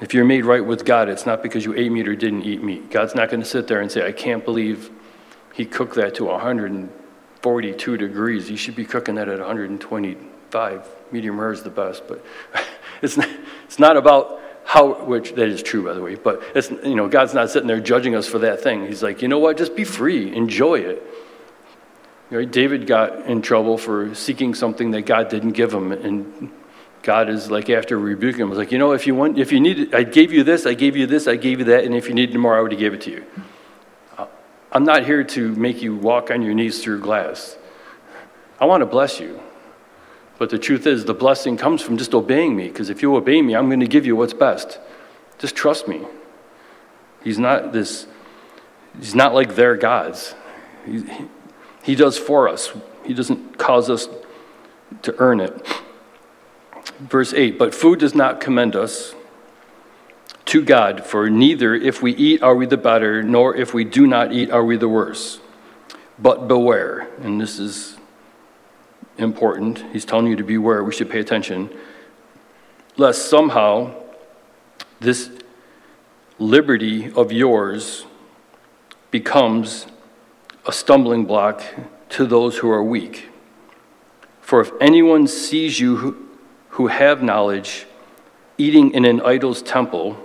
If 0.00 0.12
you're 0.12 0.24
made 0.24 0.44
right 0.44 0.64
with 0.64 0.84
God, 0.84 1.08
it's 1.08 1.26
not 1.26 1.42
because 1.42 1.64
you 1.64 1.74
ate 1.74 1.90
meat 1.90 2.06
or 2.06 2.14
didn't 2.14 2.42
eat 2.42 2.62
meat. 2.62 2.90
God's 2.90 3.14
not 3.14 3.30
going 3.30 3.40
to 3.40 3.48
sit 3.48 3.66
there 3.66 3.80
and 3.80 3.90
say, 3.90 4.06
I 4.06 4.12
can't 4.12 4.44
believe 4.44 4.90
he 5.54 5.64
cooked 5.64 5.94
that 5.94 6.14
to 6.16 6.24
142 6.24 7.96
degrees. 7.96 8.48
He 8.48 8.56
should 8.56 8.76
be 8.76 8.84
cooking 8.84 9.14
that 9.14 9.28
at 9.28 9.38
125. 9.38 10.88
Medium 11.10 11.40
rare 11.40 11.52
is 11.52 11.62
the 11.62 11.70
best, 11.70 12.06
but 12.06 12.24
It's 13.04 13.18
not, 13.18 13.28
it's 13.64 13.78
not 13.78 13.96
about 13.96 14.40
how, 14.74 15.04
which 15.04 15.36
that 15.36 15.46
is 15.46 15.62
true, 15.62 15.84
by 15.84 15.92
the 15.92 16.02
way, 16.02 16.16
but 16.16 16.42
it's, 16.52 16.68
you 16.68 16.96
know, 16.96 17.06
God's 17.06 17.32
not 17.32 17.48
sitting 17.48 17.68
there 17.68 17.78
judging 17.78 18.16
us 18.16 18.26
for 18.26 18.40
that 18.40 18.60
thing. 18.60 18.88
He's 18.88 19.04
like, 19.04 19.22
you 19.22 19.28
know 19.28 19.38
what? 19.38 19.56
Just 19.56 19.76
be 19.76 19.84
free, 19.84 20.34
enjoy 20.34 20.80
it. 20.80 21.00
Right? 22.28 22.50
David 22.50 22.88
got 22.88 23.26
in 23.26 23.40
trouble 23.40 23.78
for 23.78 24.16
seeking 24.16 24.52
something 24.52 24.90
that 24.90 25.02
God 25.02 25.28
didn't 25.28 25.52
give 25.52 25.72
him, 25.72 25.92
and 25.92 26.50
God 27.02 27.28
is 27.28 27.52
like 27.52 27.70
after 27.70 27.96
rebuking 27.96 28.40
him, 28.40 28.50
was 28.50 28.58
like, 28.58 28.72
you 28.72 28.78
know, 28.78 28.90
if 28.90 29.06
you 29.06 29.14
want, 29.14 29.38
if 29.38 29.52
you 29.52 29.60
need, 29.60 29.94
I 29.94 30.02
gave 30.02 30.32
you 30.32 30.42
this, 30.42 30.66
I 30.66 30.74
gave 30.74 30.96
you 30.96 31.06
this, 31.06 31.28
I 31.28 31.36
gave 31.36 31.60
you 31.60 31.66
that, 31.66 31.84
and 31.84 31.94
if 31.94 32.08
you 32.08 32.14
needed 32.14 32.36
more, 32.36 32.58
I 32.58 32.60
would 32.60 32.72
have 32.72 32.80
gave 32.80 32.94
it 32.94 33.02
to 33.02 33.12
you. 33.12 33.24
Uh, 34.18 34.26
I'm 34.72 34.84
not 34.84 35.04
here 35.04 35.22
to 35.22 35.54
make 35.54 35.82
you 35.82 35.94
walk 35.94 36.32
on 36.32 36.42
your 36.42 36.52
knees 36.52 36.82
through 36.82 36.98
glass. 36.98 37.56
I 38.58 38.64
want 38.64 38.80
to 38.80 38.86
bless 38.86 39.20
you. 39.20 39.40
But 40.38 40.50
the 40.50 40.58
truth 40.58 40.86
is, 40.86 41.04
the 41.04 41.14
blessing 41.14 41.56
comes 41.56 41.80
from 41.80 41.96
just 41.96 42.14
obeying 42.14 42.56
me, 42.56 42.68
because 42.68 42.90
if 42.90 43.02
you 43.02 43.14
obey 43.14 43.40
me, 43.40 43.54
I'm 43.54 43.68
going 43.68 43.80
to 43.80 43.86
give 43.86 44.04
you 44.04 44.16
what's 44.16 44.34
best. 44.34 44.78
Just 45.38 45.54
trust 45.54 45.86
me. 45.86 46.02
He's 47.22 47.38
not 47.38 47.72
this, 47.72 48.06
he's 48.98 49.14
not 49.14 49.34
like 49.34 49.54
their 49.54 49.76
gods. 49.76 50.34
He, 50.84 51.04
he 51.82 51.94
does 51.94 52.18
for 52.18 52.48
us, 52.48 52.72
he 53.04 53.14
doesn't 53.14 53.58
cause 53.58 53.88
us 53.88 54.08
to 55.02 55.14
earn 55.18 55.40
it. 55.40 55.66
Verse 56.98 57.32
8 57.32 57.58
But 57.58 57.74
food 57.74 58.00
does 58.00 58.14
not 58.14 58.40
commend 58.40 58.76
us 58.76 59.14
to 60.46 60.62
God, 60.62 61.04
for 61.04 61.30
neither 61.30 61.74
if 61.74 62.02
we 62.02 62.12
eat 62.14 62.42
are 62.42 62.54
we 62.54 62.66
the 62.66 62.76
better, 62.76 63.22
nor 63.22 63.56
if 63.56 63.72
we 63.72 63.84
do 63.84 64.06
not 64.06 64.32
eat 64.32 64.50
are 64.50 64.64
we 64.64 64.76
the 64.76 64.88
worse. 64.88 65.40
But 66.18 66.46
beware, 66.46 67.08
and 67.22 67.40
this 67.40 67.58
is 67.58 67.93
important. 69.18 69.84
He's 69.92 70.04
telling 70.04 70.26
you 70.26 70.36
to 70.36 70.44
beware. 70.44 70.82
We 70.82 70.92
should 70.92 71.10
pay 71.10 71.20
attention. 71.20 71.70
Lest 72.96 73.28
somehow 73.28 73.94
this 75.00 75.30
liberty 76.38 77.12
of 77.12 77.32
yours 77.32 78.06
becomes 79.10 79.86
a 80.66 80.72
stumbling 80.72 81.24
block 81.24 81.62
to 82.10 82.26
those 82.26 82.58
who 82.58 82.70
are 82.70 82.82
weak. 82.82 83.28
For 84.40 84.60
if 84.60 84.72
anyone 84.80 85.26
sees 85.26 85.80
you 85.80 85.96
who, 85.96 86.28
who 86.70 86.86
have 86.88 87.22
knowledge 87.22 87.86
eating 88.58 88.92
in 88.92 89.04
an 89.04 89.20
idol's 89.20 89.62
temple, 89.62 90.16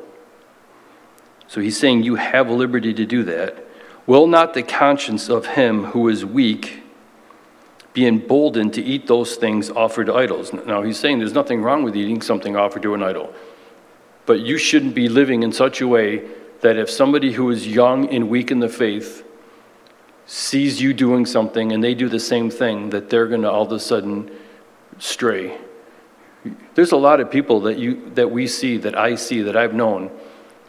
so 1.47 1.61
he's 1.61 1.79
saying 1.79 2.03
you 2.03 2.15
have 2.15 2.49
liberty 2.49 2.93
to 2.93 3.05
do 3.05 3.23
that, 3.23 3.65
will 4.05 4.27
not 4.27 4.53
the 4.53 4.63
conscience 4.63 5.29
of 5.29 5.45
him 5.45 5.85
who 5.85 6.07
is 6.09 6.25
weak 6.25 6.83
be 7.99 8.07
emboldened 8.07 8.73
to 8.73 8.81
eat 8.81 9.07
those 9.07 9.35
things 9.35 9.69
offered 9.69 10.05
to 10.05 10.13
idols. 10.13 10.53
Now, 10.53 10.81
he's 10.83 10.97
saying 10.97 11.19
there's 11.19 11.33
nothing 11.33 11.61
wrong 11.61 11.83
with 11.83 11.97
eating 11.97 12.21
something 12.21 12.55
offered 12.55 12.81
to 12.83 12.93
an 12.93 13.03
idol. 13.03 13.33
But 14.25 14.39
you 14.39 14.57
shouldn't 14.57 14.95
be 14.95 15.09
living 15.09 15.43
in 15.43 15.51
such 15.51 15.81
a 15.81 15.87
way 15.87 16.29
that 16.61 16.77
if 16.77 16.89
somebody 16.89 17.33
who 17.33 17.49
is 17.49 17.67
young 17.67 18.07
and 18.07 18.29
weak 18.29 18.51
in 18.51 18.59
the 18.61 18.69
faith 18.69 19.25
sees 20.25 20.81
you 20.81 20.93
doing 20.93 21.25
something 21.25 21.73
and 21.73 21.83
they 21.83 21.93
do 21.93 22.07
the 22.07 22.21
same 22.21 22.49
thing, 22.49 22.89
that 22.91 23.09
they're 23.09 23.27
going 23.27 23.41
to 23.41 23.51
all 23.51 23.63
of 23.63 23.71
a 23.73 23.79
sudden 23.81 24.31
stray. 24.97 25.57
There's 26.75 26.93
a 26.93 26.97
lot 26.97 27.19
of 27.19 27.29
people 27.29 27.59
that, 27.61 27.77
you, 27.77 28.11
that 28.15 28.31
we 28.31 28.47
see, 28.47 28.77
that 28.77 28.97
I 28.97 29.15
see, 29.15 29.41
that 29.41 29.57
I've 29.57 29.73
known. 29.73 30.09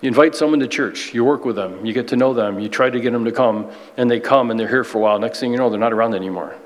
You 0.00 0.08
invite 0.08 0.34
someone 0.34 0.58
to 0.58 0.66
church, 0.66 1.14
you 1.14 1.24
work 1.24 1.44
with 1.44 1.54
them, 1.54 1.86
you 1.86 1.92
get 1.92 2.08
to 2.08 2.16
know 2.16 2.34
them, 2.34 2.58
you 2.58 2.68
try 2.68 2.90
to 2.90 2.98
get 2.98 3.12
them 3.12 3.24
to 3.24 3.30
come, 3.30 3.70
and 3.96 4.10
they 4.10 4.18
come 4.18 4.50
and 4.50 4.58
they're 4.58 4.74
here 4.76 4.82
for 4.82 4.98
a 4.98 5.00
while. 5.00 5.18
Next 5.20 5.38
thing 5.38 5.52
you 5.52 5.58
know, 5.58 5.70
they're 5.70 5.78
not 5.78 5.92
around 5.92 6.14
anymore. 6.14 6.56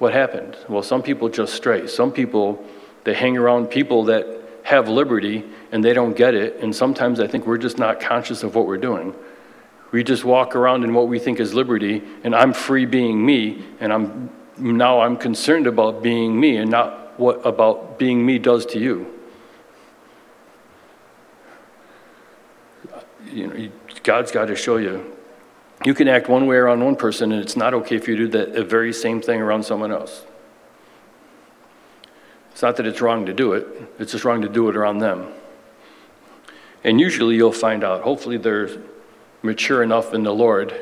What 0.00 0.14
happened? 0.14 0.56
Well, 0.66 0.82
some 0.82 1.02
people 1.02 1.28
just 1.28 1.52
stray. 1.52 1.86
Some 1.86 2.10
people, 2.10 2.64
they 3.04 3.12
hang 3.12 3.36
around 3.36 3.66
people 3.66 4.04
that 4.04 4.26
have 4.62 4.88
liberty 4.88 5.44
and 5.72 5.84
they 5.84 5.92
don't 5.92 6.16
get 6.16 6.32
it. 6.32 6.56
And 6.62 6.74
sometimes 6.74 7.20
I 7.20 7.26
think 7.26 7.46
we're 7.46 7.58
just 7.58 7.76
not 7.76 8.00
conscious 8.00 8.42
of 8.42 8.54
what 8.54 8.66
we're 8.66 8.78
doing. 8.78 9.14
We 9.92 10.02
just 10.02 10.24
walk 10.24 10.56
around 10.56 10.84
in 10.84 10.94
what 10.94 11.06
we 11.08 11.18
think 11.18 11.38
is 11.38 11.52
liberty, 11.52 12.02
and 12.24 12.34
I'm 12.34 12.54
free 12.54 12.86
being 12.86 13.24
me, 13.24 13.62
and 13.78 13.92
I'm 13.92 14.30
now 14.56 15.00
I'm 15.00 15.18
concerned 15.18 15.66
about 15.66 16.02
being 16.02 16.38
me 16.38 16.56
and 16.56 16.70
not 16.70 17.18
what 17.18 17.44
about 17.44 17.98
being 17.98 18.24
me 18.24 18.38
does 18.38 18.64
to 18.66 18.78
you. 18.78 19.20
You 23.30 23.46
know, 23.48 23.68
God's 24.02 24.30
got 24.30 24.46
to 24.46 24.56
show 24.56 24.78
you 24.78 25.14
you 25.84 25.94
can 25.94 26.08
act 26.08 26.28
one 26.28 26.46
way 26.46 26.56
around 26.56 26.84
one 26.84 26.96
person, 26.96 27.32
and 27.32 27.42
it's 27.42 27.56
not 27.56 27.74
okay 27.74 27.96
if 27.96 28.06
you 28.06 28.16
do 28.16 28.28
that 28.28 28.52
the 28.54 28.64
very 28.64 28.92
same 28.92 29.20
thing 29.20 29.40
around 29.40 29.64
someone 29.64 29.90
else. 29.92 30.24
It's 32.52 32.62
not 32.62 32.76
that 32.76 32.86
it's 32.86 33.00
wrong 33.00 33.26
to 33.26 33.32
do 33.32 33.52
it, 33.54 33.66
it's 33.98 34.12
just 34.12 34.24
wrong 34.24 34.42
to 34.42 34.48
do 34.48 34.68
it 34.68 34.76
around 34.76 34.98
them. 34.98 35.28
And 36.84 37.00
usually 37.00 37.36
you'll 37.36 37.52
find 37.52 37.84
out, 37.84 38.02
hopefully 38.02 38.36
they're 38.36 38.68
mature 39.42 39.82
enough 39.82 40.12
in 40.12 40.22
the 40.22 40.34
Lord 40.34 40.74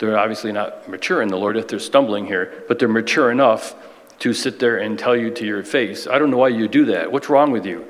They're 0.00 0.18
obviously 0.18 0.50
not 0.50 0.88
mature 0.88 1.20
in 1.20 1.28
the 1.28 1.36
Lord 1.36 1.58
if 1.58 1.68
they're 1.68 1.78
stumbling 1.78 2.24
here, 2.24 2.64
but 2.66 2.78
they're 2.78 2.88
mature 2.88 3.30
enough 3.30 3.74
to 4.20 4.32
sit 4.32 4.58
there 4.58 4.78
and 4.78 4.98
tell 4.98 5.14
you 5.14 5.30
to 5.30 5.44
your 5.44 5.62
face, 5.62 6.06
I 6.06 6.18
don't 6.18 6.30
know 6.30 6.38
why 6.38 6.48
you 6.48 6.68
do 6.68 6.86
that. 6.86 7.12
What's 7.12 7.28
wrong 7.28 7.50
with 7.50 7.66
you? 7.66 7.86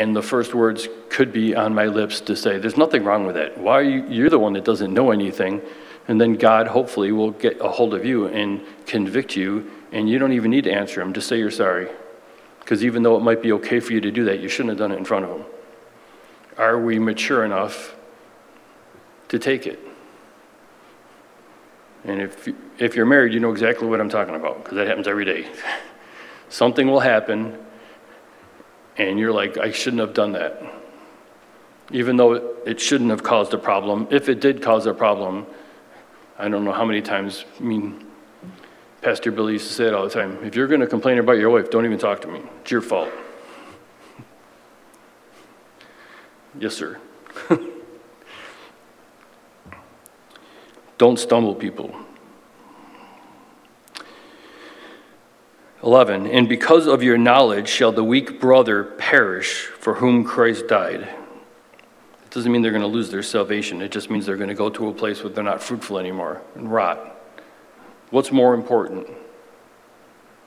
And 0.00 0.16
the 0.16 0.22
first 0.22 0.54
words 0.54 0.88
could 1.10 1.30
be 1.30 1.54
on 1.54 1.74
my 1.74 1.84
lips 1.84 2.22
to 2.22 2.34
say, 2.34 2.56
There's 2.56 2.78
nothing 2.78 3.04
wrong 3.04 3.26
with 3.26 3.34
that. 3.34 3.58
Why 3.58 3.80
are 3.80 3.82
you? 3.82 4.06
You're 4.08 4.30
the 4.30 4.38
one 4.38 4.54
that 4.54 4.64
doesn't 4.64 4.94
know 4.94 5.10
anything. 5.10 5.60
And 6.08 6.18
then 6.18 6.36
God 6.36 6.68
hopefully 6.68 7.12
will 7.12 7.32
get 7.32 7.60
a 7.60 7.68
hold 7.68 7.92
of 7.92 8.02
you 8.02 8.26
and 8.26 8.64
convict 8.86 9.36
you, 9.36 9.70
and 9.92 10.08
you 10.08 10.18
don't 10.18 10.32
even 10.32 10.50
need 10.50 10.64
to 10.64 10.72
answer 10.72 11.02
him. 11.02 11.12
Just 11.12 11.28
say 11.28 11.38
you're 11.38 11.50
sorry. 11.50 11.86
Because 12.60 12.82
even 12.82 13.02
though 13.02 13.18
it 13.18 13.20
might 13.20 13.42
be 13.42 13.52
okay 13.52 13.78
for 13.78 13.92
you 13.92 14.00
to 14.00 14.10
do 14.10 14.24
that, 14.24 14.40
you 14.40 14.48
shouldn't 14.48 14.70
have 14.70 14.78
done 14.78 14.90
it 14.90 14.96
in 14.96 15.04
front 15.04 15.26
of 15.26 15.36
him. 15.36 15.44
Are 16.56 16.80
we 16.80 16.98
mature 16.98 17.44
enough 17.44 17.94
to 19.28 19.38
take 19.38 19.66
it? 19.66 19.78
And 22.04 22.22
if, 22.22 22.48
if 22.78 22.96
you're 22.96 23.04
married, 23.04 23.34
you 23.34 23.40
know 23.40 23.52
exactly 23.52 23.86
what 23.86 24.00
I'm 24.00 24.08
talking 24.08 24.34
about, 24.34 24.64
because 24.64 24.76
that 24.76 24.86
happens 24.86 25.06
every 25.06 25.26
day. 25.26 25.46
Something 26.48 26.88
will 26.88 27.00
happen, 27.00 27.58
and 28.96 29.18
you're 29.18 29.32
like, 29.32 29.58
I 29.58 29.70
shouldn't 29.70 30.00
have 30.00 30.14
done 30.14 30.32
that. 30.32 30.62
Even 31.90 32.16
though 32.16 32.54
it 32.66 32.80
shouldn't 32.80 33.10
have 33.10 33.22
caused 33.22 33.52
a 33.54 33.58
problem. 33.58 34.06
If 34.10 34.28
it 34.28 34.40
did 34.40 34.62
cause 34.62 34.86
a 34.86 34.94
problem, 34.94 35.46
I 36.38 36.48
don't 36.48 36.64
know 36.64 36.72
how 36.72 36.84
many 36.84 37.02
times, 37.02 37.44
I 37.58 37.62
mean, 37.62 38.06
Pastor 39.02 39.30
Billy 39.30 39.54
used 39.54 39.68
to 39.68 39.72
say 39.74 39.86
it 39.86 39.94
all 39.94 40.04
the 40.04 40.10
time 40.10 40.38
if 40.44 40.54
you're 40.54 40.66
going 40.66 40.80
to 40.80 40.86
complain 40.86 41.18
about 41.18 41.38
your 41.38 41.50
wife, 41.50 41.70
don't 41.70 41.84
even 41.84 41.98
talk 41.98 42.20
to 42.22 42.28
me. 42.28 42.40
It's 42.62 42.70
your 42.70 42.80
fault. 42.80 43.10
yes, 46.58 46.74
sir. 46.74 46.98
don't 50.98 51.18
stumble, 51.18 51.54
people. 51.54 51.94
11. 55.82 56.26
And 56.26 56.48
because 56.48 56.86
of 56.86 57.02
your 57.02 57.16
knowledge 57.16 57.68
shall 57.68 57.92
the 57.92 58.04
weak 58.04 58.40
brother 58.40 58.84
perish 58.84 59.64
for 59.66 59.94
whom 59.94 60.24
Christ 60.24 60.68
died. 60.68 61.00
It 61.00 62.30
doesn't 62.30 62.52
mean 62.52 62.62
they're 62.62 62.70
going 62.70 62.82
to 62.82 62.88
lose 62.88 63.10
their 63.10 63.22
salvation. 63.22 63.82
It 63.82 63.90
just 63.90 64.10
means 64.10 64.26
they're 64.26 64.36
going 64.36 64.50
to 64.50 64.54
go 64.54 64.70
to 64.70 64.88
a 64.88 64.92
place 64.92 65.22
where 65.22 65.32
they're 65.32 65.42
not 65.42 65.62
fruitful 65.62 65.98
anymore 65.98 66.42
and 66.54 66.70
rot. 66.70 67.16
What's 68.10 68.30
more 68.30 68.54
important? 68.54 69.08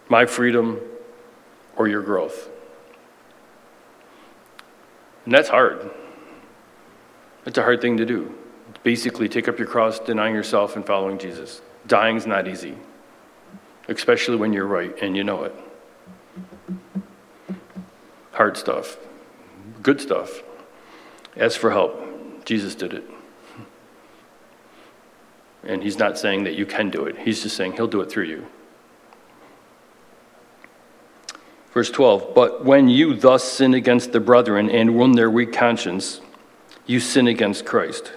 My 0.08 0.26
freedom 0.26 0.80
or 1.76 1.88
your 1.88 2.02
growth? 2.02 2.50
And 5.26 5.34
that's 5.34 5.50
hard. 5.50 5.90
It's 7.46 7.58
a 7.58 7.64
hard 7.64 7.82
thing 7.82 7.98
to 7.98 8.06
do. 8.06 8.34
Basically, 8.84 9.30
take 9.30 9.48
up 9.48 9.58
your 9.58 9.68
cross, 9.68 10.00
denying 10.00 10.36
yourself, 10.36 10.76
and 10.76 10.86
following 10.86 11.18
Jesus. 11.18 11.62
Dying's 11.88 12.26
not 12.26 12.48
easy, 12.48 12.76
especially 13.88 14.38
when 14.38 14.54
you're 14.54 14.68
right 14.68 14.96
and 15.02 15.16
you 15.16 15.24
know 15.24 15.44
it. 15.44 15.56
Hard 18.32 18.58
stuff, 18.58 18.98
good 19.82 20.02
stuff. 20.02 20.42
Ask 21.38 21.60
for 21.60 21.72
help. 21.72 22.46
Jesus 22.46 22.76
did 22.76 22.94
it. 22.94 23.04
And 25.64 25.82
he's 25.82 25.98
not 25.98 26.18
saying 26.18 26.44
that 26.44 26.56
you 26.56 26.66
can 26.66 26.90
do 26.90 27.06
it, 27.06 27.18
he's 27.20 27.44
just 27.44 27.56
saying 27.56 27.74
he'll 27.74 27.88
do 27.88 28.02
it 28.02 28.12
through 28.12 28.26
you. 28.26 28.46
Verse 31.74 31.90
12, 31.90 32.36
but 32.36 32.64
when 32.64 32.88
you 32.88 33.16
thus 33.16 33.44
sin 33.44 33.74
against 33.74 34.12
the 34.12 34.20
brethren 34.20 34.70
and 34.70 34.96
wound 34.96 35.18
their 35.18 35.30
weak 35.30 35.52
conscience, 35.52 36.22
you 36.86 37.00
sin 37.00 37.26
against 37.26 37.66
Christ. 37.66 38.14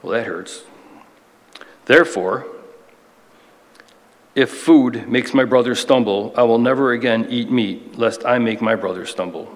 Well, 0.00 0.12
that 0.12 0.26
hurts. 0.26 0.62
Therefore, 1.86 2.46
if 4.36 4.50
food 4.50 5.08
makes 5.08 5.34
my 5.34 5.44
brother 5.44 5.74
stumble, 5.74 6.32
I 6.36 6.44
will 6.44 6.58
never 6.58 6.92
again 6.92 7.26
eat 7.28 7.50
meat, 7.50 7.98
lest 7.98 8.24
I 8.24 8.38
make 8.38 8.62
my 8.62 8.76
brother 8.76 9.04
stumble. 9.04 9.52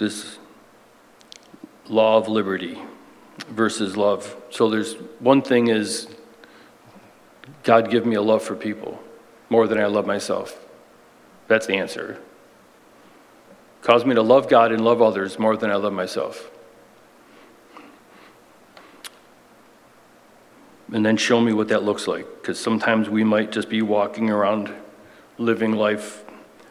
this 0.00 0.38
law 1.88 2.16
of 2.16 2.26
liberty 2.26 2.78
versus 3.50 3.98
love. 3.98 4.34
So 4.48 4.70
there's 4.70 4.94
one 5.20 5.42
thing 5.42 5.68
is 5.68 6.08
God 7.62 7.90
give 7.90 8.06
me 8.06 8.16
a 8.16 8.22
love 8.22 8.42
for 8.42 8.56
people 8.56 9.00
more 9.50 9.68
than 9.68 9.78
I 9.78 9.86
love 9.86 10.06
myself. 10.06 10.58
That's 11.48 11.66
the 11.66 11.74
answer. 11.74 12.18
Cause 13.82 14.06
me 14.06 14.14
to 14.14 14.22
love 14.22 14.48
God 14.48 14.72
and 14.72 14.82
love 14.82 15.02
others 15.02 15.38
more 15.38 15.56
than 15.56 15.70
I 15.70 15.74
love 15.74 15.92
myself. 15.92 16.50
And 20.92 21.06
then 21.06 21.16
show 21.16 21.40
me 21.40 21.52
what 21.52 21.68
that 21.68 21.82
looks 21.84 22.06
like. 22.08 22.26
Because 22.40 22.58
sometimes 22.58 23.08
we 23.08 23.22
might 23.24 23.52
just 23.52 23.68
be 23.68 23.82
walking 23.82 24.30
around 24.30 24.72
living 25.38 25.72
life 25.72 26.24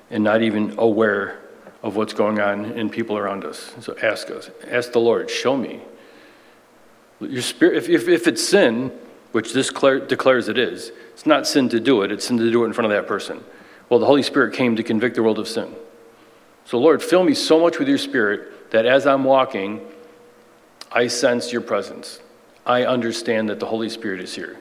and 0.10 0.24
not 0.24 0.42
even 0.42 0.76
aware 0.78 1.40
of 1.82 1.96
what's 1.96 2.14
going 2.14 2.40
on 2.40 2.66
in 2.66 2.90
people 2.90 3.18
around 3.18 3.46
us. 3.46 3.74
So 3.80 3.96
ask 4.02 4.30
us, 4.30 4.50
ask 4.68 4.92
the 4.92 5.00
Lord, 5.00 5.30
show 5.30 5.56
me. 5.56 5.82
Your 7.22 7.42
spirit, 7.42 7.78
if, 7.78 7.90
if, 7.90 8.08
if 8.08 8.28
it's 8.28 8.46
sin, 8.46 8.92
which 9.32 9.54
this 9.54 9.68
declare, 9.68 10.00
declares 10.00 10.48
it 10.48 10.58
is, 10.58 10.92
it's 11.14 11.26
not 11.26 11.48
sin 11.48 11.70
to 11.70 11.80
do 11.80 12.02
it, 12.02 12.12
it's 12.12 12.26
sin 12.26 12.38
to 12.38 12.52
do 12.52 12.64
it 12.64 12.68
in 12.68 12.74
front 12.74 12.92
of 12.92 12.98
that 12.98 13.08
person. 13.08 13.44
Well, 13.90 14.00
the 14.00 14.06
Holy 14.06 14.24
Spirit 14.24 14.54
came 14.54 14.76
to 14.76 14.84
convict 14.84 15.16
the 15.16 15.24
world 15.24 15.40
of 15.40 15.48
sin. 15.48 15.76
So, 16.66 16.78
Lord, 16.78 17.02
fill 17.02 17.24
me 17.24 17.34
so 17.34 17.60
much 17.60 17.80
with 17.80 17.88
your 17.88 17.98
spirit 17.98 18.72
that 18.72 18.86
as 18.86 19.08
I'm 19.08 19.24
walking, 19.24 19.82
I 20.92 21.08
sense 21.08 21.52
your 21.52 21.62
presence. 21.62 22.20
I 22.66 22.86
understand 22.86 23.50
that 23.50 23.60
the 23.60 23.66
Holy 23.66 23.90
Spirit 23.90 24.22
is 24.22 24.36
here. 24.36 24.58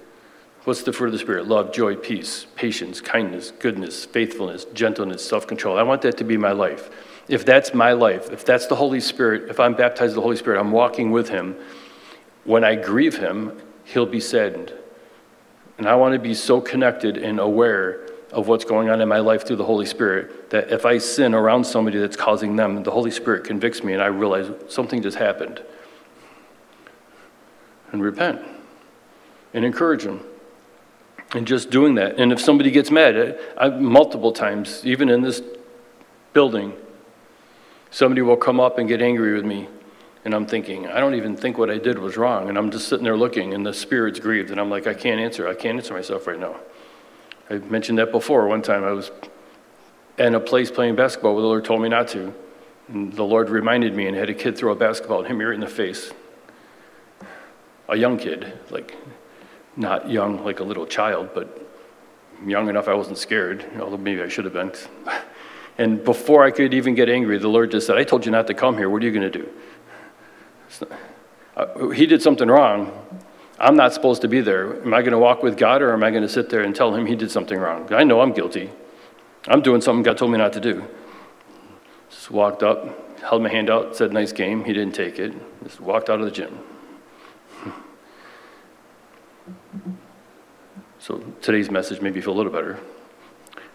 What's 0.65 0.83
the 0.83 0.93
fruit 0.93 1.07
of 1.07 1.13
the 1.13 1.19
Spirit? 1.19 1.47
Love, 1.47 1.73
joy, 1.73 1.97
peace, 1.97 2.47
patience, 2.55 3.01
kindness, 3.01 3.53
goodness, 3.59 4.05
faithfulness, 4.05 4.67
gentleness, 4.75 5.25
self 5.25 5.47
control. 5.47 5.79
I 5.79 5.83
want 5.83 6.03
that 6.03 6.19
to 6.19 6.25
be 6.25 6.37
my 6.37 6.53
life. 6.53 6.91
If 7.29 7.45
that's 7.45 7.75
my 7.75 7.93
life, 7.93 8.31
if 8.31 8.45
that's 8.45 8.67
the 8.67 8.77
Holy 8.77 9.01
Spirit, 9.01 9.51
if 9.51 9.61
I'm 9.61 9.75
baptized 9.75 10.11
with 10.11 10.17
the 10.17 10.23
Holy 10.23 10.37
Spirit, 10.37 10.61
I'm 10.61 10.73
walking 10.73 11.11
with 11.11 11.29
Him. 11.29 11.57
When 12.45 12.65
I 12.65 12.75
grieve 12.75 13.19
Him, 13.19 13.59
He'll 13.85 14.07
be 14.07 14.21
saddened. 14.21 14.73
And 15.79 15.87
I 15.87 15.95
want 15.95 16.15
to 16.15 16.19
be 16.19 16.35
so 16.35 16.61
connected 16.61 17.17
and 17.17 17.39
aware 17.39 18.09
of 18.33 18.49
what's 18.49 18.65
going 18.65 18.91
on 18.91 19.01
in 19.01 19.09
my 19.09 19.21
life 19.21 19.47
through 19.47 19.57
the 19.57 19.65
Holy 19.65 19.87
Spirit 19.87 20.51
that 20.51 20.71
if 20.71 20.85
I 20.85 20.99
sin 20.99 21.35
around 21.35 21.65
somebody 21.65 21.99
that's 21.99 22.17
causing 22.17 22.57
them, 22.57 22.83
the 22.83 22.91
Holy 22.91 23.11
Spirit 23.11 23.45
convicts 23.45 23.83
me 23.83 23.95
and 23.95 24.03
I 24.03 24.07
realize 24.07 24.51
something 24.69 25.03
just 25.03 25.17
happened. 25.17 25.63
And 27.93 28.03
repent 28.03 28.43
and 29.55 29.65
encourage 29.65 30.05
them 30.05 30.21
and 31.35 31.47
just 31.47 31.71
doing 31.71 31.95
that. 31.97 32.19
And 32.19 32.33
if 32.33 32.41
somebody 32.41 32.71
gets 32.71 32.91
mad, 32.91 33.17
uh, 33.17 33.33
I, 33.57 33.69
multiple 33.69 34.33
times, 34.33 34.85
even 34.85 35.09
in 35.09 35.23
this 35.23 35.43
building, 36.33 36.75
somebody 37.91 38.23
will 38.23 38.37
come 38.37 38.61
up 38.61 38.79
and 38.79 38.89
get 38.89 39.03
angry 39.03 39.35
with 39.35 39.45
me. 39.45 39.69
And 40.25 40.35
I'm 40.35 40.47
thinking, 40.47 40.87
I 40.87 41.01
don't 41.01 41.15
even 41.15 41.37
think 41.37 41.59
what 41.59 41.71
I 41.71 41.79
did 41.79 41.99
was 41.99 42.17
wrong. 42.17 42.49
And 42.49 42.59
I'm 42.59 42.71
just 42.71 42.89
sitting 42.89 43.05
there 43.05 43.17
looking, 43.17 43.55
and 43.55 43.65
the 43.65 43.73
spirit's 43.73 44.21
grieved. 44.21 44.51
And 44.51 44.61
I'm 44.61 44.71
like, 44.71 44.87
I 44.87 44.95
can't 44.95 45.21
answer. 45.21 45.49
I 45.49 45.55
can't 45.55 45.79
answer 45.79 45.95
myself 45.95 46.27
right 46.27 46.39
now. 46.39 46.57
I 47.49 47.59
mentioned 47.59 47.99
that 47.99 48.13
before. 48.13 48.47
One 48.47 48.61
time 48.63 48.85
I 48.85 48.93
was 48.93 49.11
in 50.19 50.35
a 50.35 50.41
place 50.41 50.71
playing 50.71 50.97
basketball 50.97 51.35
where 51.35 51.43
the 51.43 51.49
Lord 51.49 51.65
told 51.65 51.81
me 51.81 51.89
not 51.89 52.09
to. 52.09 52.35
And 52.89 53.13
the 53.13 53.23
Lord 53.23 53.49
reminded 53.49 53.95
me 53.95 54.07
and 54.07 54.17
had 54.17 54.29
a 54.29 54.35
kid 54.35 54.57
throw 54.59 54.73
a 54.73 54.77
basketball 54.77 55.21
and 55.21 55.29
hit 55.29 55.37
me 55.37 55.45
right 55.45 55.55
in 55.55 55.61
the 55.61 55.67
face. 55.67 56.11
A 57.89 57.97
young 57.97 58.19
kid, 58.19 58.53
like 58.71 58.95
not 59.77 60.11
young 60.11 60.45
like 60.45 60.61
a 60.61 60.65
little 60.65 60.87
child, 60.87 61.31
but 61.35 61.67
young 62.47 62.69
enough 62.69 62.89
I 62.89 62.95
wasn't 62.95 63.19
scared, 63.19 63.65
although 63.81 63.97
maybe 63.97 64.23
I 64.23 64.29
should 64.29 64.45
have 64.45 64.55
been. 64.55 64.73
And 65.79 66.05
before 66.05 66.45
I 66.45 66.51
could 66.51 66.75
even 66.75 66.95
get 66.95 67.09
angry, 67.09 67.39
the 67.39 67.49
Lord 67.49 67.71
just 67.71 67.87
said, 67.87 67.97
I 67.97 68.05
told 68.05 68.27
you 68.27 68.33
not 68.33 68.49
to 68.49 68.55
come 68.55 68.77
here. 68.77 68.91
What 68.91 69.03
are 69.03 69.07
you 69.07 69.13
going 69.13 69.31
to 69.31 69.39
do? 69.39 69.49
Uh, 71.57 71.89
he 71.91 72.05
did 72.05 72.21
something 72.21 72.49
wrong. 72.49 72.93
I'm 73.61 73.77
not 73.77 73.95
supposed 73.95 74.23
to 74.23 74.29
be 74.29 74.41
there. 74.41 74.83
Am 74.83 74.93
I 74.93 75.01
going 75.03 75.13
to 75.13 75.19
walk 75.19 75.43
with 75.43 75.57
God 75.57 75.83
or 75.83 75.93
am 75.93 76.03
I 76.03 76.11
going 76.11 76.23
to 76.23 76.29
sit 76.29 76.51
there 76.51 76.63
and 76.63 76.75
tell 76.75 76.95
him 76.95 77.07
he 77.07 77.17
did 77.17 77.31
something 77.31 77.59
wrong? 77.59 77.93
I 77.93 78.05
know 78.05 78.21
I'm 78.21 78.33
guilty. 78.33 78.71
I'm 79.47 79.63
doing 79.63 79.81
something 79.81 80.03
God 80.03 80.19
told 80.19 80.31
me 80.31 80.39
not 80.39 80.53
to 80.55 80.61
do. 80.61 80.85
Just 82.11 82.31
walked 82.31 82.63
up, 82.63 83.21
held 83.21 83.43
my 83.43 83.49
hand 83.49 83.71
out, 83.71 83.97
said, 83.97 84.13
nice 84.13 84.33
game. 84.33 84.65
He 84.65 84.73
didn't 84.73 84.95
take 84.95 85.19
it. 85.19 85.33
Just 85.65 85.81
walked 85.81 86.11
out 86.11 86.21
of 86.21 86.27
the 86.27 86.33
gym. 86.33 86.59
So 90.99 91.19
today's 91.41 91.71
message 91.71 92.01
made 92.01 92.15
me 92.15 92.21
feel 92.21 92.33
a 92.33 92.39
little 92.39 92.53
better. 92.53 92.79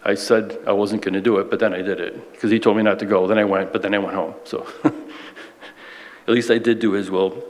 I 0.06 0.16
said 0.16 0.58
I 0.68 0.74
wasn't 0.74 1.01
going 1.01 1.14
to 1.14 1.22
do 1.22 1.38
it, 1.39 1.49
but 1.49 1.60
then 1.60 1.74
I 1.74 1.82
did 1.82 1.99
it 1.99 2.34
because 2.34 2.51
he 2.51 2.60
told 2.60 2.78
me 2.78 2.84
not 2.84 2.99
to 2.99 3.06
go. 3.06 3.26
Then 3.28 3.38
I 3.38 3.45
went, 3.45 3.72
but 3.72 3.82
then 3.82 3.93
I 3.93 3.99
went 3.99 4.16
home. 4.16 4.36
So 4.43 4.68
at 4.84 6.34
least 6.34 6.51
I 6.51 6.58
did 6.58 6.80
do 6.80 6.91
his 6.91 7.10
will. 7.10 7.43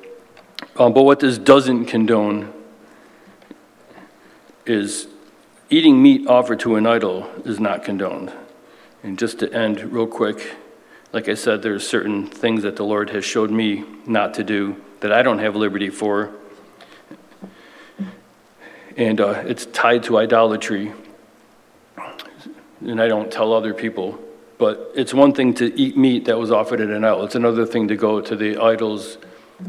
Um, 0.78 0.94
but 0.94 1.04
what 1.04 1.20
this 1.20 1.38
doesn't 1.38 1.86
condone 1.86 2.54
is 4.66 5.08
eating 5.70 6.02
meat 6.02 6.28
offered 6.28 6.60
to 6.62 6.76
an 6.76 6.86
idol 6.86 7.30
is 7.44 7.60
not 7.60 7.84
condoned. 7.84 8.32
And 9.02 9.20
just 9.20 9.40
to 9.40 9.52
end 9.52 9.82
real 9.92 10.08
quick, 10.08 10.56
like 11.12 11.28
I 11.28 11.34
said, 11.34 11.62
there's 11.62 11.86
certain 11.86 12.28
things 12.28 12.64
that 12.64 12.76
the 12.76 12.84
Lord 12.84 13.10
has 13.10 13.26
showed 13.26 13.52
me 13.52 13.84
not 14.06 14.34
to 14.36 14.44
do 14.44 14.82
that 15.02 15.12
I 15.12 15.22
don't 15.22 15.40
have 15.40 15.56
liberty 15.56 15.90
for. 15.90 16.34
And 18.96 19.20
uh, 19.20 19.44
it's 19.46 19.66
tied 19.68 20.04
to 20.04 20.18
idolatry. 20.18 20.94
And 22.82 23.02
I 23.02 23.08
don't 23.08 23.32
tell 23.32 23.54
other 23.54 23.74
people. 23.74 24.20
But 24.58 24.92
it's 24.96 25.14
one 25.14 25.34
thing 25.34 25.54
to 25.56 25.74
eat 25.80 25.98
meat 25.98 26.26
that 26.26 26.38
was 26.38 26.52
offered 26.52 26.80
at 26.80 26.90
an 26.90 27.04
idol. 27.04 27.26
It's 27.26 27.36
another 27.36 27.66
thing 27.66 27.88
to 27.88 27.96
go 27.96 28.22
to 28.22 28.36
the 28.36 28.58
idol's 28.62 29.18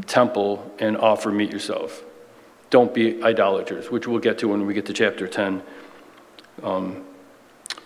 temple 0.07 0.71
and 0.79 0.97
offer 0.97 1.31
meat 1.31 1.51
yourself. 1.51 2.03
Don't 2.69 2.93
be 2.93 3.21
idolaters, 3.23 3.89
which 3.89 4.07
we'll 4.07 4.19
get 4.19 4.37
to 4.39 4.47
when 4.47 4.65
we 4.65 4.73
get 4.73 4.85
to 4.87 4.93
chapter 4.93 5.27
10. 5.27 5.63
Um, 6.63 7.03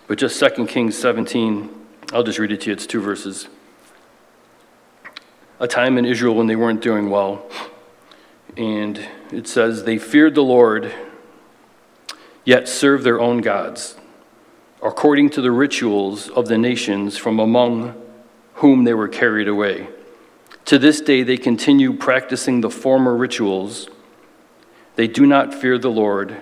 but 0.06 0.18
just 0.18 0.38
2 0.40 0.66
Kings 0.66 0.96
17, 0.98 1.86
I'll 2.12 2.22
just 2.22 2.38
read 2.38 2.52
it 2.52 2.62
to 2.62 2.66
you. 2.68 2.72
It's 2.72 2.86
two 2.86 3.00
verses. 3.00 3.48
A 5.58 5.68
time 5.68 5.98
in 5.98 6.04
Israel 6.04 6.34
when 6.34 6.46
they 6.46 6.56
weren't 6.56 6.80
doing 6.80 7.10
well. 7.10 7.48
And 8.56 9.00
it 9.30 9.46
says, 9.46 9.84
They 9.84 9.98
feared 9.98 10.34
the 10.34 10.42
Lord, 10.42 10.92
yet 12.44 12.68
serve 12.68 13.02
their 13.02 13.20
own 13.20 13.40
gods, 13.40 13.96
according 14.82 15.30
to 15.30 15.40
the 15.40 15.50
rituals 15.50 16.28
of 16.30 16.48
the 16.48 16.58
nations 16.58 17.16
from 17.16 17.38
among 17.38 17.94
whom 18.54 18.84
they 18.84 18.94
were 18.94 19.08
carried 19.08 19.48
away. 19.48 19.88
To 20.66 20.78
this 20.78 21.00
day, 21.00 21.22
they 21.22 21.36
continue 21.36 21.92
practicing 21.92 22.60
the 22.60 22.70
former 22.70 23.16
rituals. 23.16 23.88
They 24.96 25.08
do 25.08 25.26
not 25.26 25.54
fear 25.54 25.78
the 25.78 25.90
Lord, 25.90 26.36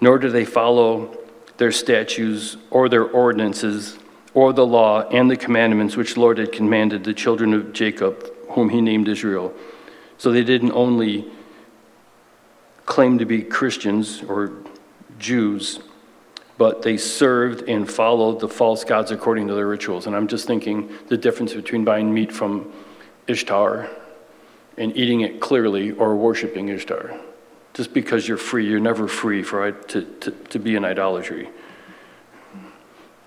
nor 0.00 0.18
do 0.18 0.28
they 0.28 0.44
follow 0.44 1.16
their 1.56 1.72
statutes 1.72 2.56
or 2.70 2.88
their 2.88 3.04
ordinances 3.04 3.98
or 4.34 4.52
the 4.52 4.66
law 4.66 5.02
and 5.08 5.30
the 5.30 5.36
commandments 5.36 5.96
which 5.96 6.16
Lord 6.16 6.38
had 6.38 6.52
commanded 6.52 7.04
the 7.04 7.14
children 7.14 7.52
of 7.52 7.72
Jacob, 7.72 8.28
whom 8.50 8.70
he 8.70 8.80
named 8.80 9.08
Israel. 9.08 9.52
So 10.18 10.32
they 10.32 10.44
didn't 10.44 10.72
only 10.72 11.30
claim 12.86 13.18
to 13.18 13.24
be 13.24 13.42
Christians 13.42 14.22
or 14.22 14.52
Jews, 15.20 15.78
but 16.58 16.82
they 16.82 16.96
served 16.96 17.68
and 17.68 17.88
followed 17.88 18.40
the 18.40 18.48
false 18.48 18.82
gods 18.82 19.10
according 19.10 19.46
to 19.48 19.54
their 19.54 19.66
rituals. 19.66 20.06
And 20.06 20.16
I'm 20.16 20.26
just 20.26 20.46
thinking 20.46 20.92
the 21.06 21.16
difference 21.16 21.54
between 21.54 21.84
buying 21.84 22.12
meat 22.12 22.32
from 22.32 22.72
Ishtar 23.28 23.88
and 24.76 24.96
eating 24.96 25.20
it 25.20 25.40
clearly 25.40 25.92
or 25.92 26.16
worshiping 26.16 26.68
Ishtar. 26.68 27.18
Just 27.74 27.94
because 27.94 28.26
you're 28.26 28.36
free, 28.36 28.66
you're 28.66 28.80
never 28.80 29.06
free 29.06 29.42
for 29.42 29.70
to, 29.70 30.02
to, 30.02 30.30
to 30.30 30.58
be 30.58 30.74
in 30.74 30.84
idolatry, 30.84 31.48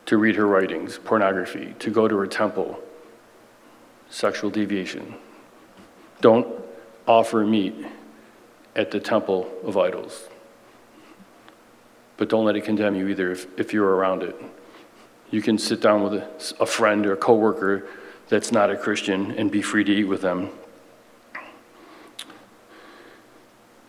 to 0.06 0.18
read 0.18 0.36
her 0.36 0.46
writings, 0.46 0.98
pornography, 0.98 1.76
to 1.80 1.89
go 1.89 2.08
to 2.08 2.18
her 2.18 2.28
temple, 2.28 2.84
sexual 4.10 4.50
deviation. 4.50 5.16
Don't 6.20 6.48
offer 7.08 7.46
meat 7.46 7.86
at 8.76 8.91
the 8.91 9.00
temple 9.00 9.50
of 9.64 9.78
idols. 9.78 10.28
But 12.18 12.30
don't 12.30 12.45
let 12.45 12.55
it 12.55 12.61
condemn 12.61 12.95
you 12.95 13.07
either 13.07 13.32
if, 13.32 13.47
if 13.59 13.74
you're 13.74 13.95
around 13.95 14.24
it. 14.24 14.36
You 15.32 15.41
can 15.41 15.57
sit 15.57 15.82
down 15.82 16.03
with 16.03 16.14
a, 16.14 16.64
a 16.64 16.66
friend 16.66 17.05
or 17.05 17.14
a 17.14 17.18
coworker 17.18 17.88
that's 18.30 18.51
not 18.51 18.70
a 18.70 18.78
Christian 18.78 19.32
and 19.32 19.51
be 19.51 19.61
free 19.61 19.84
to 19.84 19.91
eat 19.91 20.05
with 20.05 20.22
them. 20.22 20.49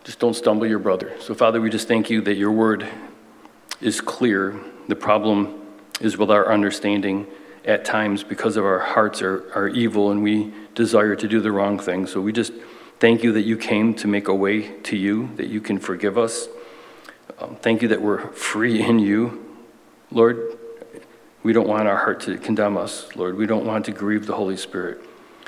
Just 0.03 0.19
don't 0.19 0.35
stumble 0.35 0.67
your 0.67 0.79
brother. 0.79 1.15
So, 1.19 1.33
Father, 1.33 1.59
we 1.59 1.69
just 1.69 1.87
thank 1.87 2.09
you 2.09 2.21
that 2.21 2.35
your 2.35 2.51
word 2.51 2.87
is 3.81 4.01
clear. 4.01 4.55
The 4.87 4.95
problem 4.95 5.61
is 5.99 6.17
with 6.17 6.29
our 6.29 6.51
understanding 6.51 7.25
at 7.63 7.85
times 7.85 8.23
because 8.23 8.57
of 8.57 8.65
our 8.65 8.79
hearts 8.79 9.23
are, 9.23 9.51
are 9.55 9.67
evil 9.67 10.11
and 10.11 10.21
we 10.21 10.53
desire 10.75 11.15
to 11.15 11.27
do 11.27 11.41
the 11.41 11.51
wrong 11.51 11.79
thing. 11.79 12.05
So, 12.05 12.21
we 12.21 12.31
just 12.31 12.53
thank 12.99 13.23
you 13.23 13.31
that 13.33 13.41
you 13.41 13.57
came 13.57 13.95
to 13.95 14.07
make 14.07 14.27
a 14.27 14.35
way 14.35 14.79
to 14.81 14.95
you, 14.95 15.31
that 15.37 15.47
you 15.47 15.59
can 15.59 15.79
forgive 15.79 16.17
us. 16.19 16.47
Um, 17.39 17.57
thank 17.61 17.81
you 17.81 17.87
that 17.89 18.01
we're 18.01 18.27
free 18.31 18.81
in 18.81 18.99
you. 18.99 19.57
Lord, 20.11 20.57
we 21.43 21.53
don't 21.53 21.67
want 21.67 21.87
our 21.87 21.97
heart 21.97 22.21
to 22.21 22.37
condemn 22.37 22.77
us, 22.77 23.15
Lord. 23.15 23.37
We 23.37 23.45
don't 23.45 23.65
want 23.65 23.85
to 23.85 23.91
grieve 23.91 24.25
the 24.25 24.35
Holy 24.35 24.57
Spirit. 24.57 24.99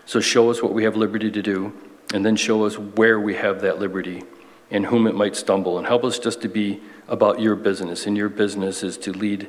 So 0.06 0.20
show 0.20 0.50
us 0.50 0.62
what 0.62 0.74
we 0.74 0.84
have 0.84 0.96
liberty 0.96 1.32
to 1.32 1.42
do, 1.42 1.74
and 2.14 2.26
then 2.26 2.36
show 2.36 2.66
us 2.66 2.78
where 2.78 3.20
we 3.20 3.36
have 3.36 3.62
that 3.62 3.80
liberty 3.80 4.24
and 4.70 4.86
whom 4.86 5.08
it 5.08 5.16
might 5.16 5.36
stumble. 5.36 5.78
And 5.78 5.88
help 5.88 6.04
us 6.04 6.20
just 6.20 6.42
to 6.42 6.50
be 6.50 6.82
about 7.08 7.40
your 7.40 7.56
business. 7.56 8.06
And 8.06 8.18
your 8.18 8.30
business 8.30 8.84
is 8.84 8.98
to 9.00 9.14
lead 9.14 9.48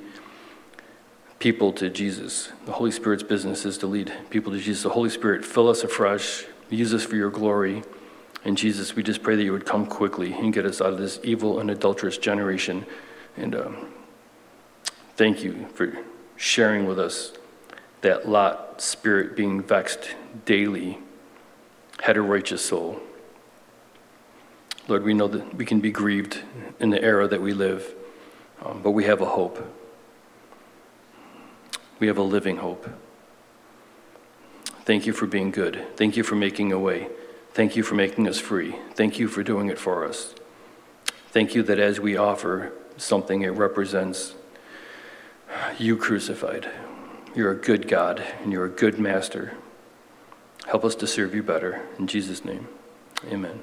people 1.39 1.73
to 1.75 1.91
Jesus. 1.91 2.53
The 2.67 2.73
Holy 2.73 2.91
Spirit's 2.91 3.23
business 3.23 3.65
is 3.65 3.79
to 3.79 3.87
lead 3.87 4.13
people 4.31 4.53
to 4.53 4.59
Jesus. 4.59 4.83
The 4.85 4.91
Holy 4.91 5.11
Spirit, 5.11 5.45
fill 5.45 5.69
us 5.69 5.83
afresh, 5.83 6.45
use 6.71 6.95
us 6.95 7.05
for 7.05 7.17
your 7.17 7.31
glory. 7.31 7.83
And 8.45 8.57
Jesus, 8.57 8.95
we 8.95 9.03
just 9.03 9.23
pray 9.23 9.37
that 9.37 9.43
you 9.43 9.53
would 9.53 9.67
come 9.67 9.87
quickly 9.87 10.33
and 10.33 10.53
get 10.53 10.65
us 10.65 10.81
out 10.81 10.93
of 10.93 10.99
this 10.99 11.19
evil 11.23 11.59
and 11.59 11.71
adulterous 11.71 12.19
generation. 12.19 12.87
And 13.37 13.55
um, 13.55 13.89
thank 15.17 15.43
you 15.43 15.67
for 15.75 15.99
sharing 16.37 16.87
with 16.87 16.99
us 16.99 17.33
that 18.01 18.29
Lot 18.29 18.81
spirit 18.81 19.37
being 19.37 19.63
vexed 19.63 20.15
daily 20.45 20.99
had 22.01 22.17
a 22.17 22.23
righteous 22.23 22.65
soul. 22.65 23.01
Lord, 24.87 25.03
we 25.03 25.15
know 25.15 25.29
that 25.29 25.55
we 25.55 25.67
can 25.67 25.81
be 25.81 25.91
grieved 25.91 26.41
in 26.81 26.91
the 26.91 27.03
era 27.03 27.29
that 27.29 27.43
we 27.43 27.53
live, 27.53 27.95
um, 28.65 28.81
but 28.83 28.93
we 28.93 29.05
have 29.05 29.21
a 29.21 29.27
hope. 29.27 29.75
We 31.99 32.07
have 32.07 32.19
a 32.19 32.23
living 32.23 32.59
hope. 32.59 32.89
Thank 34.85 35.07
you 35.07 35.13
for 35.13 35.27
being 35.27 35.51
good. 35.51 35.85
Thank 35.97 36.17
you 36.17 36.23
for 36.23 36.37
making 36.37 36.73
a 36.73 36.79
way. 36.79 37.09
Thank 37.59 37.75
you 37.75 37.83
for 37.83 37.97
making 37.97 38.29
us 38.29 38.39
free. 38.39 38.77
Thank 38.95 39.19
you 39.19 39.27
for 39.27 39.43
doing 39.43 39.69
it 39.69 39.81
for 39.81 40.05
us. 40.05 40.33
Thank 41.33 41.57
you 41.57 41.65
that 41.65 41.81
as 41.81 41.99
we 41.99 42.17
offer 42.17 42.73
something, 42.97 43.43
it 43.43 43.49
represents 43.49 44.37
you 45.77 45.97
crucified. 45.97 46.71
You're 47.35 47.51
a 47.51 47.57
good 47.57 47.89
God 47.89 48.23
and 48.45 48.53
you're 48.53 48.67
a 48.67 48.71
good 48.71 49.01
master. 49.01 49.55
Help 50.69 50.85
us 50.85 50.95
to 50.95 51.09
serve 51.09 51.35
you 51.35 51.43
better. 51.43 51.85
In 51.99 52.07
Jesus' 52.07 52.45
name, 52.45 52.69
amen. 53.27 53.61